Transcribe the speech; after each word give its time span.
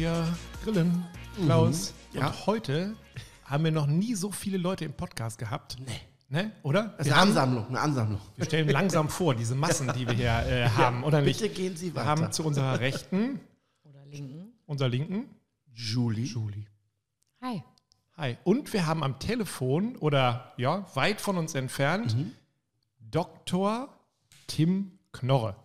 Wir 0.00 0.34
grillen, 0.64 1.04
Klaus. 1.44 1.92
Mhm. 2.14 2.20
Ja. 2.20 2.28
Und 2.28 2.46
heute 2.46 2.96
haben 3.44 3.64
wir 3.64 3.70
noch 3.70 3.86
nie 3.86 4.14
so 4.14 4.30
viele 4.32 4.56
Leute 4.56 4.86
im 4.86 4.94
Podcast 4.94 5.36
gehabt. 5.36 5.76
Nee. 5.78 6.00
Ne? 6.30 6.52
Oder? 6.62 6.94
Das 6.96 7.06
ist 7.06 7.12
eine 7.12 7.20
Ansammlung, 7.20 7.66
eine 7.68 7.80
Ansammlung. 7.80 8.18
Wir 8.34 8.46
stellen 8.46 8.70
langsam 8.70 9.10
vor, 9.10 9.34
diese 9.34 9.54
Massen, 9.54 9.92
die 9.94 10.06
wir 10.06 10.14
hier 10.14 10.46
äh, 10.46 10.70
haben, 10.70 11.02
ja, 11.02 11.06
oder 11.06 11.20
nicht? 11.20 11.42
Bitte 11.42 11.54
gehen 11.54 11.76
Sie 11.76 11.94
weiter. 11.94 12.06
Wir 12.06 12.10
haben 12.24 12.32
zu 12.32 12.46
unserer 12.46 12.80
Rechten. 12.80 13.40
Oder 13.84 14.06
Linken. 14.06 14.54
Unser 14.64 14.88
Linken. 14.88 15.28
Julie. 15.70 16.24
Julie. 16.24 16.64
Hi. 17.42 17.62
Hi. 18.16 18.38
Und 18.44 18.72
wir 18.72 18.86
haben 18.86 19.04
am 19.04 19.18
Telefon 19.18 19.96
oder 19.96 20.54
ja, 20.56 20.86
weit 20.94 21.20
von 21.20 21.36
uns 21.36 21.54
entfernt 21.54 22.16
mhm. 22.16 22.32
Dr. 23.00 23.90
Tim 24.46 24.92
Knorre. 25.12 25.56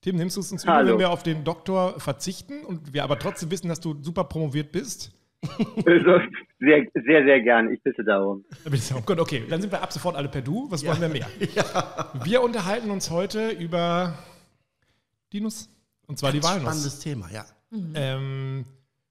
Tim, 0.00 0.16
nimmst 0.16 0.36
du 0.36 0.40
es 0.40 0.52
uns 0.52 0.64
übel, 0.64 0.86
wenn 0.86 0.98
wir 0.98 1.10
auf 1.10 1.22
den 1.22 1.44
Doktor 1.44 1.98
verzichten 1.98 2.64
und 2.64 2.92
wir 2.92 3.02
aber 3.02 3.18
trotzdem 3.18 3.50
wissen, 3.50 3.68
dass 3.68 3.80
du 3.80 3.96
super 4.00 4.24
promoviert 4.24 4.70
bist? 4.70 5.12
Also, 5.86 6.20
sehr, 6.58 6.86
sehr, 6.94 7.24
sehr 7.24 7.40
gern. 7.40 7.72
Ich 7.72 7.80
bitte 7.82 8.02
darum. 8.02 8.44
Gut, 9.06 9.20
okay, 9.20 9.44
dann 9.48 9.60
sind 9.60 9.70
wir 9.70 9.82
ab 9.82 9.92
sofort 9.92 10.16
alle 10.16 10.28
per 10.28 10.42
Du. 10.42 10.70
Was 10.70 10.82
ja. 10.82 10.90
wollen 10.90 11.00
wir 11.00 11.08
mehr? 11.08 11.28
Ja. 11.54 12.12
Wir 12.24 12.42
unterhalten 12.42 12.90
uns 12.90 13.10
heute 13.10 13.50
über 13.50 14.18
Dinos 15.32 15.70
und 16.06 16.18
zwar 16.18 16.32
Ganz 16.32 16.44
die 16.44 16.48
Walnuss. 16.48 16.62
Spannendes 16.62 16.98
Thema, 17.00 17.30
ja. 17.30 17.44
Mhm. 17.70 17.92
Ähm, 17.94 18.64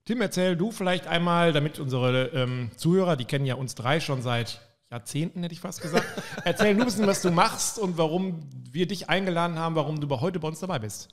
Tim, 0.05 0.21
erzähl 0.21 0.55
du 0.55 0.71
vielleicht 0.71 1.07
einmal, 1.07 1.53
damit 1.53 1.79
unsere 1.79 2.27
ähm, 2.33 2.71
Zuhörer, 2.75 3.15
die 3.15 3.25
kennen 3.25 3.45
ja 3.45 3.55
uns 3.55 3.75
drei 3.75 3.99
schon 3.99 4.21
seit 4.21 4.61
Jahrzehnten, 4.89 5.41
hätte 5.41 5.53
ich 5.53 5.59
fast 5.59 5.81
gesagt. 5.81 6.05
Erzähl 6.45 6.73
nur 6.73 6.83
ein 6.83 6.85
bisschen, 6.85 7.07
was 7.07 7.21
du 7.21 7.29
machst 7.29 7.77
und 7.77 7.97
warum 7.97 8.39
wir 8.71 8.87
dich 8.87 9.09
eingeladen 9.09 9.59
haben, 9.59 9.75
warum 9.75 9.99
du 9.99 10.09
heute 10.21 10.39
bei 10.39 10.47
uns 10.47 10.61
dabei 10.61 10.79
bist. 10.79 11.09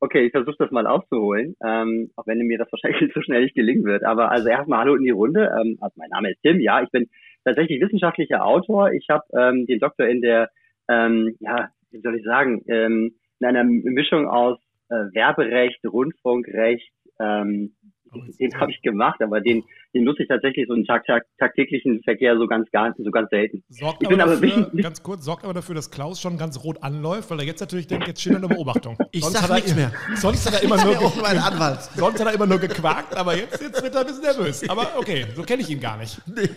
Okay, 0.00 0.26
ich 0.26 0.32
versuche 0.32 0.56
das 0.58 0.70
mal 0.70 0.86
aufzuholen, 0.86 1.56
ähm, 1.62 2.10
auch 2.16 2.26
wenn 2.26 2.38
mir 2.38 2.56
das 2.56 2.70
wahrscheinlich 2.72 3.12
so 3.14 3.20
schnell 3.20 3.42
nicht 3.42 3.54
gelingen 3.54 3.84
wird. 3.84 4.04
Aber 4.04 4.30
also 4.30 4.48
erstmal 4.48 4.80
Hallo 4.80 4.94
in 4.94 5.02
die 5.02 5.10
Runde. 5.10 5.50
Ähm, 5.60 5.76
also 5.80 5.94
mein 5.96 6.08
Name 6.10 6.30
ist 6.30 6.40
Tim, 6.42 6.60
ja, 6.60 6.82
ich 6.82 6.90
bin 6.90 7.10
tatsächlich 7.44 7.82
wissenschaftlicher 7.82 8.44
Autor. 8.44 8.92
Ich 8.92 9.06
habe 9.10 9.24
ähm, 9.36 9.66
den 9.66 9.80
Doktor 9.80 10.06
in 10.06 10.22
der, 10.22 10.50
ähm, 10.88 11.36
ja, 11.40 11.68
wie 11.90 12.00
soll 12.00 12.16
ich 12.16 12.24
sagen, 12.24 12.62
ähm, 12.68 13.16
in 13.40 13.46
einer 13.46 13.64
Mischung 13.64 14.26
aus 14.26 14.58
äh, 14.88 14.94
Werberecht, 15.12 15.84
Rundfunkrecht, 15.84 16.92
ähm, 17.20 17.74
den 18.38 18.60
habe 18.60 18.70
ich 18.70 18.80
gemacht, 18.82 19.20
aber 19.22 19.40
den, 19.40 19.64
den 19.94 20.04
nutze 20.04 20.22
ich 20.22 20.28
tatsächlich 20.28 20.66
so 20.68 20.74
im 20.74 20.84
tag, 20.84 21.04
tag, 21.06 21.24
tagtäglichen 21.38 22.02
Verkehr 22.02 22.36
so 22.36 22.46
ganz, 22.46 22.70
gar, 22.70 22.94
so 22.96 23.10
ganz 23.10 23.30
selten. 23.30 23.62
Sorgt 23.68 24.02
ich 24.02 24.08
bin 24.08 24.20
aber 24.20 24.32
dafür, 24.32 24.70
aber 24.72 24.82
ganz 24.82 25.02
kurz, 25.02 25.24
sorgt 25.24 25.44
aber 25.44 25.54
dafür, 25.54 25.74
dass 25.74 25.90
Klaus 25.90 26.20
schon 26.20 26.38
ganz 26.38 26.62
rot 26.64 26.82
anläuft, 26.82 27.30
weil 27.30 27.40
er 27.40 27.46
jetzt 27.46 27.60
natürlich 27.60 27.86
denkt, 27.86 28.06
jetzt 28.06 28.20
steht 28.20 28.36
eine 28.36 28.48
Beobachtung. 28.48 28.96
Ich 29.10 29.24
sonst 29.24 29.46
sag 29.46 29.54
nichts 29.54 29.74
mehr. 29.74 29.90
Sonst 30.16 30.46
hat 30.46 30.60
er 30.60 30.62
immer 30.62 30.76
nur, 30.84 30.94
mein 31.22 31.38
Anwalt. 31.38 31.80
sonst 31.96 32.20
hat 32.20 32.28
er 32.28 32.34
immer 32.34 32.46
nur 32.46 32.58
gequakt, 32.58 33.16
aber 33.16 33.36
jetzt, 33.36 33.60
jetzt 33.60 33.82
wird 33.82 33.94
er 33.94 34.02
ein 34.02 34.06
bisschen 34.06 34.22
nervös. 34.22 34.68
Aber 34.68 34.98
okay, 34.98 35.24
so 35.34 35.42
kenne 35.42 35.62
ich 35.62 35.70
ihn 35.70 35.80
gar 35.80 35.96
nicht. 35.96 36.20
Nee. 36.26 36.48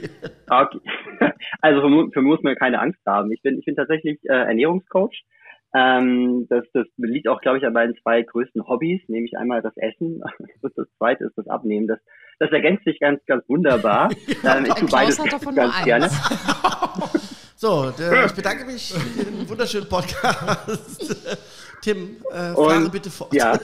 Okay. 0.49 0.79
Also 1.61 1.81
für, 1.81 2.09
für 2.13 2.21
muss 2.21 2.41
man 2.43 2.55
keine 2.55 2.79
Angst 2.79 2.99
haben. 3.05 3.31
Ich 3.31 3.41
bin, 3.41 3.59
ich 3.59 3.65
bin 3.65 3.75
tatsächlich 3.75 4.19
äh, 4.23 4.33
Ernährungscoach. 4.33 5.23
Ähm, 5.73 6.47
das, 6.49 6.65
das 6.73 6.85
liegt 6.97 7.27
auch, 7.27 7.39
glaube 7.39 7.57
ich, 7.57 7.65
an 7.65 7.73
meinen 7.73 7.95
zwei 8.01 8.21
größten 8.23 8.67
Hobbys, 8.67 9.01
nämlich 9.07 9.37
einmal 9.37 9.61
das 9.61 9.75
Essen 9.77 10.21
und 10.61 10.73
das 10.75 10.87
zweite 10.97 11.25
ist 11.25 11.37
das 11.37 11.47
Abnehmen. 11.47 11.87
Das, 11.87 11.99
das 12.39 12.51
ergänzt 12.51 12.83
sich 12.83 12.99
ganz, 12.99 13.23
ganz 13.25 13.47
wunderbar. 13.47 14.09
ähm, 14.43 14.65
ich 14.65 14.73
tue 14.73 14.89
beides 14.89 15.17
ganz 15.17 15.83
gerne. 15.83 16.09
so, 17.55 17.91
der, 17.91 18.25
ich 18.25 18.33
bedanke 18.33 18.65
mich 18.65 18.91
für 18.93 19.23
den 19.23 19.47
wunderschönen 19.47 19.87
Podcast. 19.87 21.37
Tim, 21.81 22.17
äh, 22.31 22.53
fahre 22.53 22.89
bitte 22.89 23.09
fort. 23.09 23.33
Ja. 23.33 23.57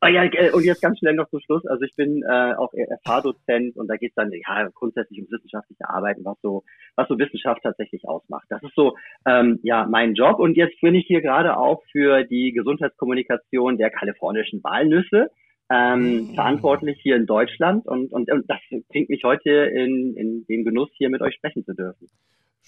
Oh 0.00 0.06
ja, 0.06 0.24
äh, 0.24 0.50
und 0.52 0.64
jetzt 0.64 0.80
ganz 0.80 0.98
schnell 0.98 1.14
noch 1.14 1.28
zum 1.28 1.40
Schluss. 1.40 1.66
Also 1.66 1.82
ich 1.82 1.94
bin 1.96 2.22
äh, 2.22 2.54
auch 2.54 2.72
FH-Dozent 2.72 3.76
und 3.76 3.88
da 3.88 3.96
geht 3.96 4.10
es 4.10 4.14
dann 4.14 4.30
ja 4.30 4.68
grundsätzlich 4.74 5.20
um 5.20 5.26
wissenschaftliche 5.28 5.88
Arbeiten, 5.88 6.24
was 6.24 6.36
so, 6.40 6.62
was 6.94 7.08
so 7.08 7.18
Wissenschaft 7.18 7.62
tatsächlich 7.62 8.08
ausmacht. 8.08 8.46
Das 8.48 8.62
ist 8.62 8.74
so 8.76 8.96
ähm, 9.26 9.58
ja 9.64 9.86
mein 9.90 10.14
Job. 10.14 10.38
Und 10.38 10.56
jetzt 10.56 10.80
bin 10.80 10.94
ich 10.94 11.06
hier 11.06 11.20
gerade 11.20 11.56
auch 11.56 11.82
für 11.90 12.22
die 12.22 12.52
Gesundheitskommunikation 12.52 13.76
der 13.76 13.90
kalifornischen 13.90 14.62
Walnüsse 14.62 15.30
ähm, 15.70 16.28
mhm. 16.28 16.34
verantwortlich 16.34 16.98
hier 17.02 17.16
in 17.16 17.26
Deutschland 17.26 17.86
und, 17.86 18.12
und, 18.12 18.30
und 18.30 18.48
das 18.48 18.58
bringt 18.88 19.10
mich 19.10 19.22
heute 19.24 19.50
in, 19.50 20.14
in 20.16 20.46
den 20.46 20.64
Genuss, 20.64 20.88
hier 20.94 21.10
mit 21.10 21.22
euch 21.22 21.34
sprechen 21.34 21.64
zu 21.64 21.74
dürfen. 21.74 22.08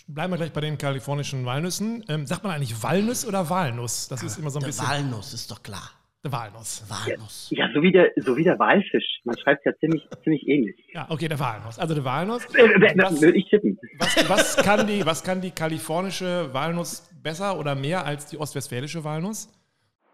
Bleiben 0.08 0.32
wir 0.32 0.36
gleich 0.36 0.52
bei 0.52 0.60
den 0.60 0.78
kalifornischen 0.78 1.44
Walnüssen. 1.44 2.04
Ähm, 2.08 2.26
sagt 2.26 2.42
man 2.42 2.52
eigentlich 2.52 2.82
Walnuss 2.82 3.26
oder 3.26 3.48
Walnuss? 3.48 4.08
Das 4.08 4.22
ist 4.22 4.38
immer 4.38 4.50
so 4.50 4.58
ein 4.58 4.62
Der 4.62 4.68
bisschen. 4.68 4.88
Walnuss 4.88 5.32
ist 5.32 5.50
doch 5.50 5.62
klar. 5.62 5.99
Der 6.22 6.32
Walnuss. 6.32 6.84
Walnuss. 6.86 7.48
Ja, 7.50 7.66
ja, 7.66 7.72
so, 7.72 7.80
wie 7.80 7.92
der, 7.92 8.10
so 8.16 8.36
wie 8.36 8.44
der 8.44 8.58
Walfisch. 8.58 9.20
Man 9.24 9.38
schreibt 9.38 9.60
es 9.60 9.72
ja 9.72 9.78
ziemlich, 9.78 10.06
ziemlich 10.22 10.46
ähnlich. 10.46 10.76
Ja, 10.92 11.06
okay, 11.08 11.28
der 11.28 11.40
Walnuss. 11.40 11.78
Also 11.78 11.94
der 11.94 12.04
Walnuss. 12.04 12.44
Äh, 12.54 12.60
äh 12.60 12.94
was, 12.98 13.22
würde 13.22 13.38
ich 13.38 13.48
tippen. 13.48 13.78
Was, 13.98 14.28
was, 14.28 14.56
kann 14.58 14.86
die, 14.86 15.06
was 15.06 15.24
kann 15.24 15.40
die 15.40 15.50
kalifornische 15.50 16.52
Walnuss 16.52 17.08
besser 17.22 17.58
oder 17.58 17.74
mehr 17.74 18.04
als 18.04 18.26
die 18.26 18.36
ostwestfälische 18.36 19.02
Walnuss? 19.02 19.48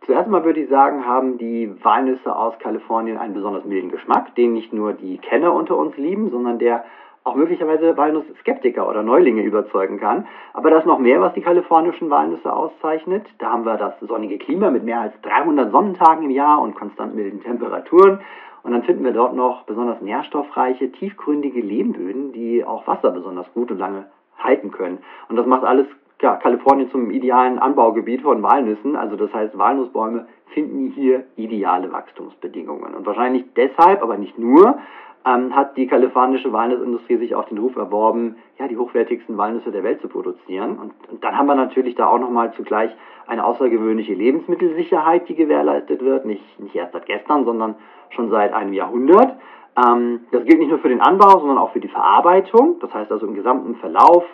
Zuerst 0.05 0.29
mal 0.29 0.45
würde 0.45 0.61
ich 0.61 0.71
sagen, 0.71 1.05
haben 1.05 1.39
die 1.39 1.75
Walnüsse 1.83 2.37
aus 2.37 2.57
Kalifornien 2.61 3.19
einen 3.19 3.35
besonders 3.35 3.65
milden 3.65 3.91
Geschmack, 3.91 4.33
den 4.37 4.53
nicht 4.53 4.73
nur 4.73 4.93
die 4.93 5.19
Kenner 5.19 5.53
unter 5.53 5.77
uns 5.77 5.97
lieben, 5.97 6.31
sondern 6.31 6.61
der 6.61 6.85
auch 7.27 7.35
möglicherweise 7.35 7.97
Walnuss-Skeptiker 7.97 8.89
oder 8.89 9.03
Neulinge 9.03 9.43
überzeugen 9.43 9.99
kann. 9.99 10.27
Aber 10.53 10.71
da 10.71 10.79
ist 10.79 10.87
noch 10.87 11.01
mehr, 11.01 11.21
was 11.21 11.35
die 11.35 11.41
kalifornischen 11.41 12.09
Walnüsse 12.09 12.53
auszeichnet. 12.53 13.27
Da 13.39 13.51
haben 13.51 13.65
wir 13.65 13.77
das 13.77 13.95
sonnige 14.01 14.39
Klima 14.39 14.71
mit 14.71 14.85
mehr 14.85 15.01
als 15.01 15.21
300 15.23 15.73
Sonnentagen 15.73 16.25
im 16.25 16.31
Jahr 16.31 16.61
und 16.61 16.77
konstant 16.77 17.17
milden 17.17 17.43
Temperaturen. 17.43 18.21
Und 18.63 18.73
dann 18.73 18.85
finden 18.85 19.05
wir 19.05 19.13
dort 19.13 19.35
noch 19.35 19.65
besonders 19.65 20.01
nährstoffreiche, 20.01 20.93
tiefgründige 20.93 21.61
Lehmböden, 21.61 22.33
die 22.33 22.65
auch 22.65 22.87
Wasser 22.87 23.11
besonders 23.11 23.53
gut 23.55 23.73
und 23.73 23.79
lange 23.79 24.07
halten 24.39 24.71
können. 24.71 24.99
Und 25.29 25.37
das 25.37 25.47
macht 25.47 25.65
alles 25.65 25.87
ja, 26.23 26.37
Kalifornien 26.37 26.91
zum 26.91 27.11
idealen 27.11 27.59
Anbaugebiet 27.59 28.23
von 28.23 28.43
Walnüssen. 28.43 28.97
Also 28.97 29.17
das 29.17 29.33
heißt, 29.35 29.59
Walnussbäume 29.59 30.27
finden 30.55 30.93
hier 30.95 31.25
ideale 31.37 31.93
Wachstumsbedingungen. 31.93 32.95
Und 32.95 33.05
wahrscheinlich 33.05 33.45
deshalb, 33.55 34.03
aber 34.03 34.17
nicht 34.17 34.39
nur, 34.39 34.79
ähm, 35.27 35.55
hat 35.55 35.77
die 35.77 35.89
kalifornische 35.89 36.53
Walnussindustrie 36.53 37.17
sich 37.17 37.35
auch 37.35 37.49
den 37.49 37.59
Ruf 37.59 37.75
erworben, 37.77 38.37
ja, 38.59 38.69
die 38.69 38.77
hochwertigsten 38.77 39.37
Walnüsse 39.37 39.73
der 39.73 39.83
Welt 39.83 40.01
zu 40.01 40.09
produzieren. 40.09 40.79
Und, 40.79 40.93
und 41.11 41.25
dann 41.25 41.37
haben 41.37 41.47
wir 41.47 41.57
natürlich 41.57 41.97
da 41.97 42.07
auch 42.07 42.21
nochmal 42.21 42.53
zugleich 42.55 42.95
eine 43.27 43.45
außergewöhnliche 43.45 44.15
Lebensmittelsicherheit, 44.15 45.29
die 45.29 45.35
gewährleistet 45.35 46.01
wird. 46.01 46.27
Nicht, 46.27 46.61
nicht 46.61 46.77
erst 46.77 46.93
seit 46.93 47.07
gestern, 47.07 47.45
sondern 47.45 47.75
schon 48.11 48.31
seit 48.31 48.53
einem 48.53 48.73
Jahrhundert. 48.73 49.37
Ähm, 49.77 50.21
das 50.31 50.45
gilt 50.45 50.61
nicht 50.61 50.71
nur 50.71 50.79
für 50.79 50.89
den 50.89 51.01
Anbau, 51.01 51.41
sondern 51.41 51.59
auch 51.59 51.73
für 51.73 51.81
die 51.81 51.89
Verarbeitung. 51.89 52.79
Das 52.81 52.95
heißt 52.95 53.11
also 53.11 53.27
im 53.27 53.35
gesamten 53.35 53.75
Verlauf 53.77 54.25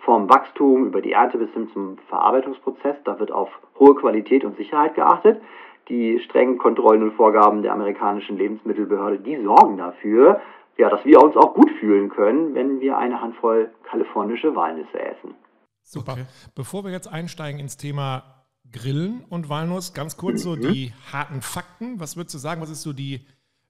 vom 0.00 0.28
Wachstum 0.28 0.86
über 0.86 1.00
die 1.00 1.12
Ernte 1.12 1.38
bis 1.38 1.50
hin 1.52 1.68
zum 1.72 1.96
Verarbeitungsprozess. 2.08 2.96
Da 3.04 3.20
wird 3.20 3.30
auf 3.30 3.50
hohe 3.78 3.94
Qualität 3.94 4.44
und 4.44 4.56
Sicherheit 4.56 4.96
geachtet 4.96 5.40
die 5.90 6.20
strengen 6.24 6.56
Kontrollen 6.56 7.02
und 7.02 7.12
Vorgaben 7.14 7.62
der 7.62 7.72
amerikanischen 7.72 8.38
Lebensmittelbehörde, 8.38 9.18
die 9.18 9.42
sorgen 9.42 9.76
dafür, 9.76 10.40
ja, 10.78 10.88
dass 10.88 11.04
wir 11.04 11.20
uns 11.20 11.36
auch 11.36 11.52
gut 11.52 11.70
fühlen 11.78 12.08
können, 12.08 12.54
wenn 12.54 12.80
wir 12.80 12.96
eine 12.96 13.20
Handvoll 13.20 13.70
kalifornische 13.82 14.54
Walnüsse 14.56 14.98
essen. 14.98 15.34
Super. 15.82 16.12
Okay. 16.12 16.24
Bevor 16.54 16.84
wir 16.84 16.92
jetzt 16.92 17.12
einsteigen 17.12 17.60
ins 17.60 17.76
Thema 17.76 18.46
Grillen 18.70 19.24
und 19.28 19.48
Walnuss, 19.48 19.92
ganz 19.92 20.16
kurz 20.16 20.42
so 20.42 20.54
mhm. 20.54 20.60
die 20.60 20.92
harten 21.12 21.42
Fakten. 21.42 21.98
Was 21.98 22.16
würdest 22.16 22.34
du 22.34 22.38
sagen? 22.38 22.62
Was 22.62 22.70
ist 22.70 22.82
so 22.82 22.92
die, 22.92 23.26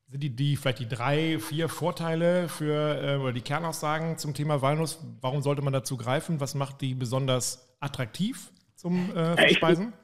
sind 0.08 0.22
die, 0.22 0.36
die 0.36 0.56
vielleicht 0.56 0.80
die 0.80 0.88
drei, 0.88 1.38
vier 1.38 1.68
Vorteile 1.68 2.48
für 2.48 3.02
äh, 3.02 3.16
oder 3.16 3.32
die 3.32 3.40
Kernaussagen 3.40 4.18
zum 4.18 4.34
Thema 4.34 4.60
Walnuss? 4.60 5.04
Warum 5.22 5.40
sollte 5.40 5.62
man 5.62 5.72
dazu 5.72 5.96
greifen? 5.96 6.40
Was 6.40 6.54
macht 6.54 6.82
die 6.82 6.94
besonders 6.94 7.76
attraktiv 7.80 8.52
zum 8.76 9.10
äh, 9.16 9.36
Verspeisen? 9.36 9.94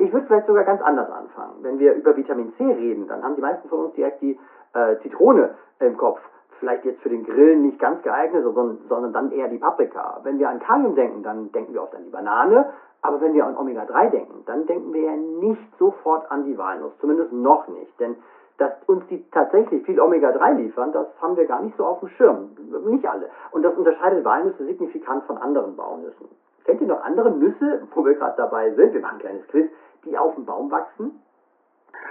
Ich 0.00 0.10
würde 0.14 0.26
vielleicht 0.26 0.46
sogar 0.46 0.64
ganz 0.64 0.80
anders 0.80 1.10
anfangen. 1.10 1.56
Wenn 1.60 1.78
wir 1.78 1.92
über 1.92 2.16
Vitamin 2.16 2.54
C 2.56 2.64
reden, 2.64 3.06
dann 3.06 3.22
haben 3.22 3.36
die 3.36 3.42
meisten 3.42 3.68
von 3.68 3.80
uns 3.80 3.94
direkt 3.94 4.22
die 4.22 4.38
äh, 4.72 4.96
Zitrone 5.02 5.50
im 5.78 5.96
Kopf. 5.98 6.20
Vielleicht 6.58 6.86
jetzt 6.86 7.02
für 7.02 7.10
den 7.10 7.24
Grillen 7.24 7.62
nicht 7.66 7.78
ganz 7.78 8.02
geeignet, 8.02 8.42
sondern, 8.42 8.78
sondern 8.88 9.12
dann 9.12 9.30
eher 9.30 9.48
die 9.48 9.58
Paprika. 9.58 10.20
Wenn 10.22 10.38
wir 10.38 10.48
an 10.48 10.58
Kalium 10.58 10.94
denken, 10.94 11.22
dann 11.22 11.52
denken 11.52 11.74
wir 11.74 11.82
oft 11.82 11.94
an 11.94 12.04
die 12.04 12.10
Banane. 12.10 12.70
Aber 13.02 13.20
wenn 13.20 13.34
wir 13.34 13.44
an 13.44 13.58
Omega-3 13.58 14.10
denken, 14.10 14.42
dann 14.46 14.66
denken 14.66 14.92
wir 14.94 15.02
ja 15.02 15.16
nicht 15.16 15.78
sofort 15.78 16.30
an 16.30 16.44
die 16.44 16.56
Walnuss. 16.56 16.92
Zumindest 17.00 17.32
noch 17.32 17.68
nicht. 17.68 18.00
Denn 18.00 18.16
dass 18.56 18.72
uns 18.86 19.06
die 19.08 19.22
tatsächlich 19.30 19.84
viel 19.84 20.00
Omega-3 20.00 20.54
liefern, 20.54 20.92
das 20.92 21.08
haben 21.20 21.36
wir 21.36 21.46
gar 21.46 21.62
nicht 21.62 21.76
so 21.76 21.84
auf 21.84 22.00
dem 22.00 22.08
Schirm. 22.10 22.50
Nicht 22.86 23.06
alle. 23.06 23.28
Und 23.52 23.62
das 23.62 23.74
unterscheidet 23.74 24.24
Walnüsse 24.24 24.64
signifikant 24.64 25.24
von 25.24 25.36
anderen 25.36 25.76
Baunüssen. 25.76 26.28
Kennt 26.64 26.80
ihr 26.82 26.86
noch 26.86 27.02
andere 27.02 27.30
Nüsse, 27.30 27.82
wo 27.94 28.04
wir 28.04 28.14
gerade 28.14 28.36
dabei 28.36 28.70
sind? 28.72 28.92
Wir 28.92 29.00
machen 29.00 29.16
ein 29.16 29.20
kleines 29.20 29.48
Quiz 29.48 29.70
die 30.04 30.16
auf 30.16 30.34
dem 30.34 30.44
Baum 30.44 30.70
wachsen. 30.70 31.22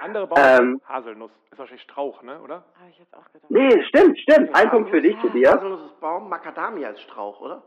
Andere 0.02 0.28
Baum, 0.28 0.38
ähm, 0.40 0.82
Haselnuss, 0.88 1.32
ist 1.52 1.58
wahrscheinlich 1.58 1.84
Strauch, 1.84 2.22
ne, 2.22 2.40
oder? 2.42 2.64
Habe 2.80 2.90
ich 2.90 3.00
jetzt 3.00 3.14
auch 3.16 3.26
gedacht. 3.32 3.50
Nee, 3.50 3.84
stimmt, 3.84 4.18
stimmt. 4.20 4.56
Ein 4.56 4.70
Punkt 4.70 4.90
für 4.90 5.02
dich, 5.02 5.18
Tobias. 5.20 5.56
Haselnuss 5.56 5.86
ist 5.86 6.00
Baum, 6.00 6.30
Macadamia 6.30 6.90
ist 6.90 7.02
Strauch, 7.02 7.42
oder? 7.42 7.64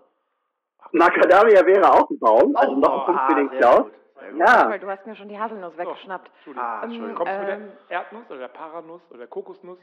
Macadamia 0.92 1.64
wäre 1.66 1.90
auch 1.90 2.08
ein 2.10 2.18
Baum, 2.18 2.56
also 2.56 2.76
noch 2.76 2.92
ein 2.92 3.00
oh, 3.00 3.04
Punkt 3.04 3.20
ah, 3.20 3.28
für 3.28 3.34
den 3.36 3.50
Klaus. 3.50 3.86
ja. 4.36 4.78
du 4.78 4.86
hast 4.88 5.06
mir 5.06 5.16
schon 5.16 5.28
die 5.28 5.38
Haselnuss 5.38 5.76
weggeschnappt. 5.76 6.30
So, 6.44 6.52
ah, 6.56 6.82
ähm, 6.84 7.14
Kommst 7.14 7.32
du 7.32 7.38
mit 7.38 7.48
der 7.48 7.54
ähm, 7.54 7.68
Erdnuss 7.88 8.30
oder 8.30 8.38
der 8.38 8.48
Paranuss 8.48 9.00
oder 9.10 9.18
der 9.18 9.28
Kokosnuss? 9.28 9.78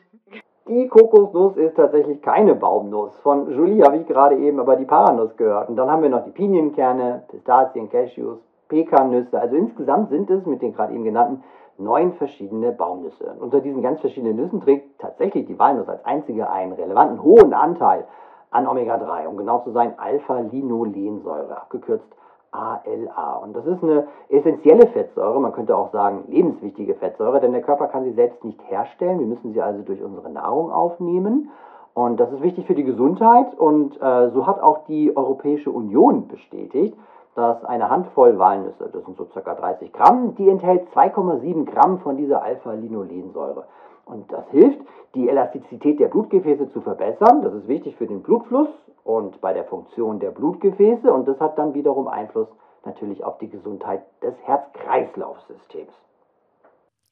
Die 0.67 0.87
Kokosnuss 0.87 1.57
ist 1.57 1.75
tatsächlich 1.75 2.21
keine 2.21 2.55
Baumnuss. 2.55 3.17
Von 3.21 3.51
Julie 3.51 3.83
habe 3.83 3.97
ich 3.97 4.07
gerade 4.07 4.35
eben 4.35 4.59
aber 4.59 4.75
die 4.75 4.85
Paranuss 4.85 5.35
gehört. 5.35 5.69
Und 5.69 5.75
dann 5.77 5.89
haben 5.89 6.03
wir 6.03 6.09
noch 6.09 6.25
die 6.25 6.31
Pinienkerne, 6.31 7.23
Pistazien, 7.29 7.89
Cashews, 7.89 8.39
Pekannüsse. 8.69 9.39
Also 9.39 9.55
insgesamt 9.55 10.09
sind 10.09 10.29
es 10.29 10.45
mit 10.45 10.61
den 10.61 10.73
gerade 10.73 10.93
eben 10.93 11.03
genannten 11.03 11.43
neun 11.77 12.13
verschiedene 12.13 12.71
Baumnüsse. 12.71 13.35
Unter 13.39 13.61
diesen 13.61 13.81
ganz 13.81 13.99
verschiedenen 13.99 14.35
Nüssen 14.35 14.61
trägt 14.61 14.99
tatsächlich 14.99 15.45
die 15.45 15.57
Walnuss 15.59 15.89
als 15.89 16.05
einzige 16.05 16.49
einen 16.49 16.73
relevanten 16.73 17.21
hohen 17.23 17.53
Anteil 17.53 18.05
an 18.51 18.67
Omega-3, 18.67 19.27
um 19.27 19.37
genau 19.37 19.59
zu 19.59 19.71
sein 19.71 19.97
Alpha-Linolensäure, 19.97 21.57
abgekürzt 21.57 22.07
ALA. 22.51 23.37
Und 23.43 23.55
das 23.55 23.65
ist 23.65 23.83
eine 23.83 24.07
essentielle 24.29 24.87
Fettsäure, 24.87 25.39
man 25.39 25.53
könnte 25.53 25.77
auch 25.77 25.91
sagen 25.91 26.23
lebenswichtige 26.27 26.95
Fettsäure, 26.95 27.39
denn 27.39 27.51
der 27.51 27.61
Körper 27.61 27.87
kann 27.87 28.03
sie 28.03 28.13
selbst 28.13 28.43
nicht 28.43 28.59
herstellen. 28.69 29.19
Wir 29.19 29.27
müssen 29.27 29.53
sie 29.53 29.61
also 29.61 29.83
durch 29.83 30.03
unsere 30.03 30.29
Nahrung 30.29 30.71
aufnehmen. 30.71 31.51
Und 31.93 32.19
das 32.19 32.31
ist 32.31 32.41
wichtig 32.41 32.65
für 32.65 32.75
die 32.75 32.83
Gesundheit. 32.83 33.53
Und 33.57 34.01
äh, 34.01 34.29
so 34.31 34.47
hat 34.47 34.61
auch 34.61 34.85
die 34.85 35.15
Europäische 35.15 35.69
Union 35.69 36.27
bestätigt, 36.27 36.97
dass 37.39 37.63
eine 37.63 37.89
Handvoll 37.89 38.37
Walnüsse, 38.37 38.89
das 38.91 39.05
sind 39.05 39.15
so 39.15 39.23
ca. 39.23 39.55
30 39.55 39.93
Gramm, 39.93 40.35
die 40.35 40.49
enthält 40.49 40.89
2,7 40.89 41.63
Gramm 41.63 41.99
von 42.01 42.17
dieser 42.17 42.43
Alpha-Linolensäure. 42.43 43.63
Und 44.03 44.29
das 44.29 44.43
hilft, 44.49 44.81
die 45.15 45.29
Elastizität 45.29 46.01
der 46.01 46.09
Blutgefäße 46.09 46.69
zu 46.73 46.81
verbessern. 46.81 47.41
Das 47.41 47.53
ist 47.53 47.69
wichtig 47.69 47.95
für 47.95 48.07
den 48.07 48.23
Blutfluss 48.23 48.67
und 49.05 49.39
bei 49.39 49.53
der 49.53 49.63
Funktion 49.63 50.19
der 50.19 50.31
Blutgefäße. 50.31 51.13
Und 51.13 51.29
das 51.29 51.39
hat 51.39 51.57
dann 51.57 51.73
wiederum 51.73 52.09
Einfluss 52.09 52.49
natürlich 52.83 53.23
auf 53.23 53.37
die 53.37 53.49
Gesundheit 53.49 54.03
des 54.21 54.33
Herz-Kreislauf-Systems. 54.43 55.93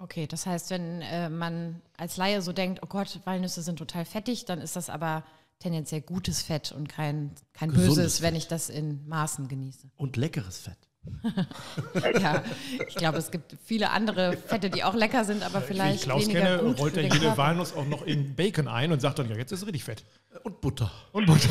Okay, 0.04 0.28
das 0.30 0.46
heißt, 0.46 0.72
wenn 0.72 1.02
äh, 1.04 1.30
man 1.30 1.82
als 1.98 2.18
Laie 2.18 2.42
so 2.42 2.52
denkt, 2.52 2.82
oh 2.84 2.88
Gott, 2.90 3.22
Walnüsse 3.24 3.62
sind 3.62 3.80
total 3.80 4.04
fettig, 4.04 4.44
dann 4.44 4.60
ist 4.60 4.76
das 4.76 4.90
aber 4.90 5.24
tendenziell 5.60 6.02
gutes 6.02 6.42
Fett 6.42 6.72
und 6.72 6.90
kein, 6.90 7.32
kein 7.54 7.72
böses, 7.72 8.22
wenn 8.22 8.36
ich 8.36 8.48
das 8.48 8.70
in 8.70 9.08
Maßen 9.08 9.48
genieße. 9.48 9.90
Und 9.98 10.18
leckeres 10.18 10.60
Fett. 10.60 10.78
ja, 12.22 12.44
ich 12.88 12.96
glaube, 12.96 13.18
es 13.18 13.32
gibt 13.32 13.56
viele 13.64 13.92
andere 13.92 14.34
Fette, 14.34 14.70
die 14.70 14.84
auch 14.84 14.94
lecker 14.94 15.24
sind, 15.24 15.44
aber 15.44 15.62
vielleicht. 15.62 15.94
Wie 15.94 15.96
ich 15.96 16.02
Klaus 16.04 16.28
weniger 16.28 16.58
kenne, 16.58 16.70
gut 16.70 16.80
rollt 16.80 16.98
er 16.98 17.04
jede 17.04 17.20
Körper. 17.20 17.38
Walnuss 17.38 17.76
auch 17.76 17.88
noch 17.88 18.06
in 18.06 18.36
Bacon 18.36 18.68
ein 18.68 18.92
und 18.92 19.00
sagt 19.00 19.20
dann, 19.20 19.30
ja, 19.30 19.38
jetzt 19.38 19.52
ist 19.52 19.62
es 19.62 19.68
richtig 19.68 19.86
fett. 19.86 20.04
Und 20.44 20.60
Butter. 20.60 20.92
Und 21.14 21.26
Butter. 21.26 21.50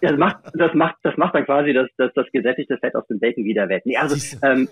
das 0.00 0.18
macht, 0.18 0.36
das 0.54 0.74
macht, 0.74 0.96
das 1.02 1.16
macht 1.16 1.34
dann 1.34 1.44
quasi 1.44 1.72
das, 1.72 1.88
das, 1.96 2.12
das 2.14 2.26
gesättigte 2.32 2.78
Fett 2.78 2.94
aus 2.94 3.06
dem 3.08 3.18
Bacon 3.18 3.44
wieder 3.44 3.68
wett. 3.68 3.84
Nee, 3.84 3.96
also 3.96 4.14
ähm, 4.42 4.68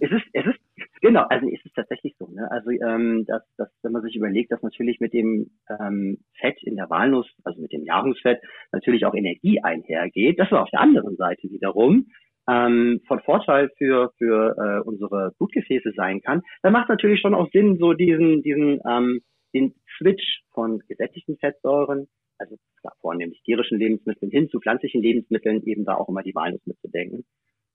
es 0.00 0.10
ist, 0.10 0.24
es 0.32 0.46
ist 0.46 0.60
genau, 1.00 1.22
also 1.28 1.48
es 1.48 1.64
ist 1.64 1.74
tatsächlich 1.74 2.14
so. 2.18 2.28
Ne? 2.28 2.50
Also 2.50 2.70
ähm, 2.70 3.24
dass, 3.26 3.42
dass, 3.56 3.68
wenn 3.82 3.92
man 3.92 4.02
sich 4.02 4.16
überlegt, 4.16 4.52
dass 4.52 4.62
natürlich 4.62 5.00
mit 5.00 5.12
dem 5.12 5.50
ähm, 5.68 6.18
Fett 6.38 6.62
in 6.62 6.76
der 6.76 6.90
Walnuss, 6.90 7.28
also 7.44 7.60
mit 7.60 7.72
dem 7.72 7.84
Nahrungsfett, 7.84 8.40
natürlich 8.72 9.04
auch 9.06 9.14
Energie 9.14 9.62
einhergeht. 9.62 10.38
Das 10.38 10.50
war 10.50 10.62
auf 10.62 10.70
der 10.70 10.80
anderen 10.80 11.16
Seite 11.16 11.50
wiederum 11.50 12.06
ähm, 12.48 13.00
von 13.06 13.20
Vorteil 13.20 13.70
für, 13.76 14.12
für 14.18 14.56
äh, 14.56 14.88
unsere 14.88 15.32
Blutgefäße 15.38 15.92
sein 15.94 16.20
kann, 16.20 16.42
dann 16.62 16.72
macht 16.72 16.88
natürlich 16.88 17.20
schon 17.20 17.34
auch 17.34 17.50
Sinn, 17.52 17.78
so 17.78 17.92
diesen, 17.92 18.42
diesen 18.42 18.80
ähm, 18.88 19.20
den 19.54 19.74
Switch 19.98 20.42
von 20.52 20.80
gesättigten 20.88 21.36
Fettsäuren, 21.38 22.08
also 22.38 22.56
vornehmlich 23.00 23.42
tierischen 23.42 23.78
Lebensmitteln 23.78 24.30
hin 24.30 24.48
zu 24.48 24.60
pflanzlichen 24.60 25.02
Lebensmitteln, 25.02 25.62
eben 25.64 25.84
da 25.84 25.94
auch 25.94 26.08
immer 26.08 26.22
die 26.22 26.34
Walnuss 26.34 26.64
mitzudenken. 26.66 27.24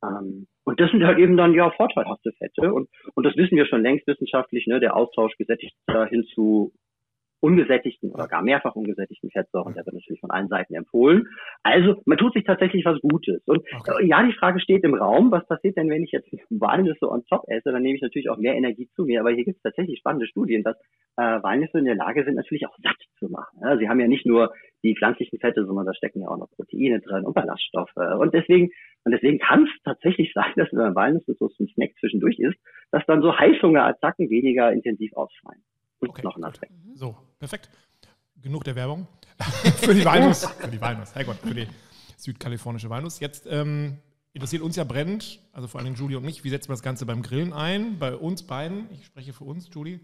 Ähm, 0.05 0.47
und 0.63 0.79
das 0.79 0.91
sind 0.91 1.03
halt 1.03 1.19
eben 1.19 1.37
dann 1.37 1.53
ja 1.53 1.69
vorteilhafte 1.71 2.31
Fette 2.33 2.73
und, 2.73 2.89
und 3.13 3.23
das 3.23 3.35
wissen 3.37 3.55
wir 3.55 3.65
schon 3.65 3.81
längst 3.81 4.07
wissenschaftlich, 4.07 4.65
ne, 4.67 4.79
der 4.79 4.95
Austausch 4.95 5.35
gesättigter 5.37 6.05
hin 6.05 6.25
zu 6.33 6.73
ungesättigten 7.45 8.11
oder 8.11 8.27
gar 8.27 8.41
mehrfach 8.41 8.75
ungesättigten 8.75 9.29
Fettsäuren, 9.29 9.75
der 9.75 9.85
wird 9.85 9.93
natürlich 9.93 10.19
von 10.19 10.31
allen 10.31 10.47
Seiten 10.47 10.73
empfohlen. 10.73 11.27
Also 11.61 12.01
man 12.05 12.17
tut 12.17 12.33
sich 12.33 12.43
tatsächlich 12.43 12.83
was 12.85 12.99
Gutes. 13.01 13.43
Und 13.45 13.59
okay. 13.77 14.03
Äh, 14.03 14.07
ja, 14.07 14.23
die 14.23 14.33
Frage 14.33 14.59
steht 14.59 14.83
im 14.83 14.95
Raum, 14.95 15.29
was 15.31 15.45
passiert 15.47 15.77
denn, 15.77 15.89
wenn 15.89 16.03
ich 16.03 16.11
jetzt 16.11 16.27
Walnüsse 16.49 17.09
on 17.09 17.23
top 17.25 17.43
esse, 17.47 17.71
dann 17.71 17.83
nehme 17.83 17.95
ich 17.95 18.01
natürlich 18.01 18.29
auch 18.29 18.37
mehr 18.37 18.55
Energie 18.55 18.89
zu 18.95 19.05
mir. 19.05 19.19
Aber 19.19 19.29
hier 19.29 19.45
gibt 19.45 19.57
es 19.57 19.63
tatsächlich 19.63 19.99
spannende 19.99 20.25
Studien, 20.25 20.63
dass 20.63 20.75
äh, 21.17 21.43
Walnüsse 21.43 21.77
in 21.77 21.85
der 21.85 21.95
Lage 21.95 22.23
sind, 22.23 22.35
natürlich 22.35 22.65
auch 22.67 22.75
satt 22.81 22.97
zu 23.19 23.29
machen. 23.29 23.59
Ja, 23.61 23.77
sie 23.77 23.89
haben 23.89 23.99
ja 23.99 24.07
nicht 24.07 24.25
nur 24.25 24.51
die 24.83 24.95
pflanzlichen 24.95 25.39
Fette, 25.39 25.65
sondern 25.65 25.85
da 25.85 25.93
stecken 25.93 26.21
ja 26.21 26.29
auch 26.29 26.37
noch 26.37 26.49
Proteine 26.49 26.99
drin 26.99 27.25
und 27.25 27.35
Ballaststoffe. 27.35 27.95
Und 27.95 28.33
deswegen, 28.33 28.69
und 29.05 29.11
deswegen 29.11 29.39
kann 29.39 29.63
es 29.63 29.83
tatsächlich 29.83 30.31
sein, 30.35 30.51
dass 30.55 30.67
wenn 30.71 30.93
man 30.93 31.21
so 31.25 31.49
ein 31.59 31.67
Snack 31.73 31.91
zwischendurch 31.99 32.37
isst, 32.39 32.57
dass 32.91 33.05
dann 33.05 33.21
so 33.21 33.37
Heißhungerattacken 33.37 34.29
weniger 34.29 34.73
intensiv 34.73 35.13
ausfallen. 35.13 35.61
Und 35.99 36.09
okay, 36.09 36.23
noch 36.23 36.35
ein 36.35 36.43
Aspekt. 36.43 36.73
So, 36.95 37.15
perfekt. 37.39 37.69
Genug 38.41 38.63
der 38.63 38.75
Werbung. 38.75 39.07
für 39.77 39.93
die 39.93 40.03
Walnuss. 40.03 40.45
für 40.59 40.69
die 40.69 40.81
Walnuss, 40.81 41.15
Herrgott, 41.15 41.37
für 41.37 41.53
die 41.53 41.67
südkalifornische 42.17 42.89
Walnuss. 42.89 43.19
Jetzt 43.19 43.47
ähm, 43.49 43.97
interessiert 44.33 44.61
uns 44.61 44.75
ja 44.75 44.83
brennend, 44.83 45.39
also 45.53 45.67
vor 45.67 45.81
allem 45.81 45.95
Julie 45.95 46.17
und 46.17 46.25
mich, 46.25 46.43
wie 46.43 46.49
setzen 46.49 46.69
wir 46.69 46.73
das 46.73 46.83
Ganze 46.83 47.05
beim 47.05 47.21
Grillen 47.21 47.53
ein? 47.53 47.99
Bei 47.99 48.15
uns 48.15 48.43
beiden, 48.43 48.89
ich 48.91 49.05
spreche 49.05 49.33
für 49.33 49.43
uns, 49.43 49.69
Julie, 49.73 49.99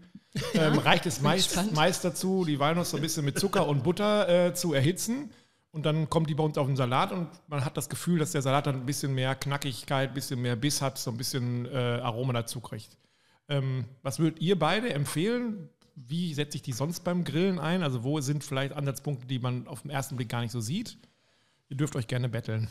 ähm, 0.54 0.78
reicht 0.78 1.06
es 1.06 1.20
meist, 1.20 1.74
meist, 1.74 2.04
dazu, 2.04 2.44
die 2.44 2.58
Walnuss 2.58 2.90
so 2.90 2.96
ein 2.96 3.02
bisschen 3.02 3.24
mit 3.24 3.38
Zucker 3.38 3.66
und 3.66 3.82
Butter 3.82 4.48
äh, 4.48 4.54
zu 4.54 4.74
erhitzen. 4.74 5.30
Und 5.72 5.86
dann 5.86 6.10
kommt 6.10 6.28
die 6.28 6.34
bei 6.34 6.44
uns 6.44 6.58
auf 6.58 6.66
den 6.66 6.76
Salat 6.76 7.12
und 7.12 7.28
man 7.48 7.64
hat 7.64 7.76
das 7.76 7.88
Gefühl, 7.88 8.18
dass 8.18 8.32
der 8.32 8.42
Salat 8.42 8.66
dann 8.66 8.76
ein 8.76 8.86
bisschen 8.86 9.14
mehr 9.14 9.34
Knackigkeit, 9.34 10.10
ein 10.10 10.14
bisschen 10.14 10.40
mehr 10.40 10.54
Biss 10.54 10.82
hat, 10.82 10.98
so 10.98 11.10
ein 11.10 11.16
bisschen 11.16 11.66
äh, 11.66 12.00
Aroma 12.02 12.34
dazu 12.34 12.60
kriegt. 12.60 12.98
Ähm, 13.48 13.86
was 14.02 14.18
würdet 14.18 14.40
ihr 14.40 14.58
beide 14.58 14.92
empfehlen? 14.92 15.70
wie 15.94 16.32
setze 16.32 16.56
ich 16.56 16.62
die 16.62 16.72
sonst 16.72 17.04
beim 17.04 17.24
Grillen 17.24 17.58
ein? 17.58 17.82
Also 17.82 18.04
wo 18.04 18.20
sind 18.20 18.44
vielleicht 18.44 18.74
Ansatzpunkte, 18.74 19.26
die 19.26 19.38
man 19.38 19.66
auf 19.66 19.82
den 19.82 19.90
ersten 19.90 20.16
Blick 20.16 20.28
gar 20.28 20.40
nicht 20.40 20.52
so 20.52 20.60
sieht? 20.60 20.96
Ihr 21.68 21.76
dürft 21.76 21.96
euch 21.96 22.06
gerne 22.06 22.28
betteln. 22.28 22.68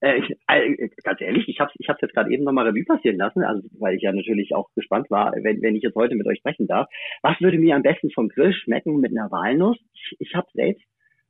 Äh, 0.00 0.18
ich, 0.18 0.30
äh, 0.48 0.88
ganz 1.02 1.20
ehrlich, 1.20 1.48
ich 1.48 1.60
habe 1.60 1.70
ich 1.78 1.88
hab's 1.88 2.00
jetzt 2.00 2.14
gerade 2.14 2.32
eben 2.32 2.44
nochmal 2.44 2.66
Revue 2.66 2.84
passieren 2.84 3.18
lassen, 3.18 3.42
also 3.42 3.68
weil 3.78 3.96
ich 3.96 4.02
ja 4.02 4.12
natürlich 4.12 4.54
auch 4.54 4.70
gespannt 4.74 5.10
war, 5.10 5.32
wenn, 5.42 5.60
wenn 5.60 5.76
ich 5.76 5.82
jetzt 5.82 5.94
heute 5.94 6.14
mit 6.14 6.26
euch 6.26 6.38
sprechen 6.38 6.66
darf. 6.66 6.88
Was 7.22 7.40
würde 7.40 7.58
mir 7.58 7.76
am 7.76 7.82
besten 7.82 8.10
vom 8.10 8.28
Grill 8.28 8.54
schmecken 8.54 9.00
mit 9.00 9.10
einer 9.10 9.30
Walnuss? 9.30 9.78
Ich, 9.92 10.16
ich 10.18 10.34
habe 10.34 10.48
selbst 10.54 10.84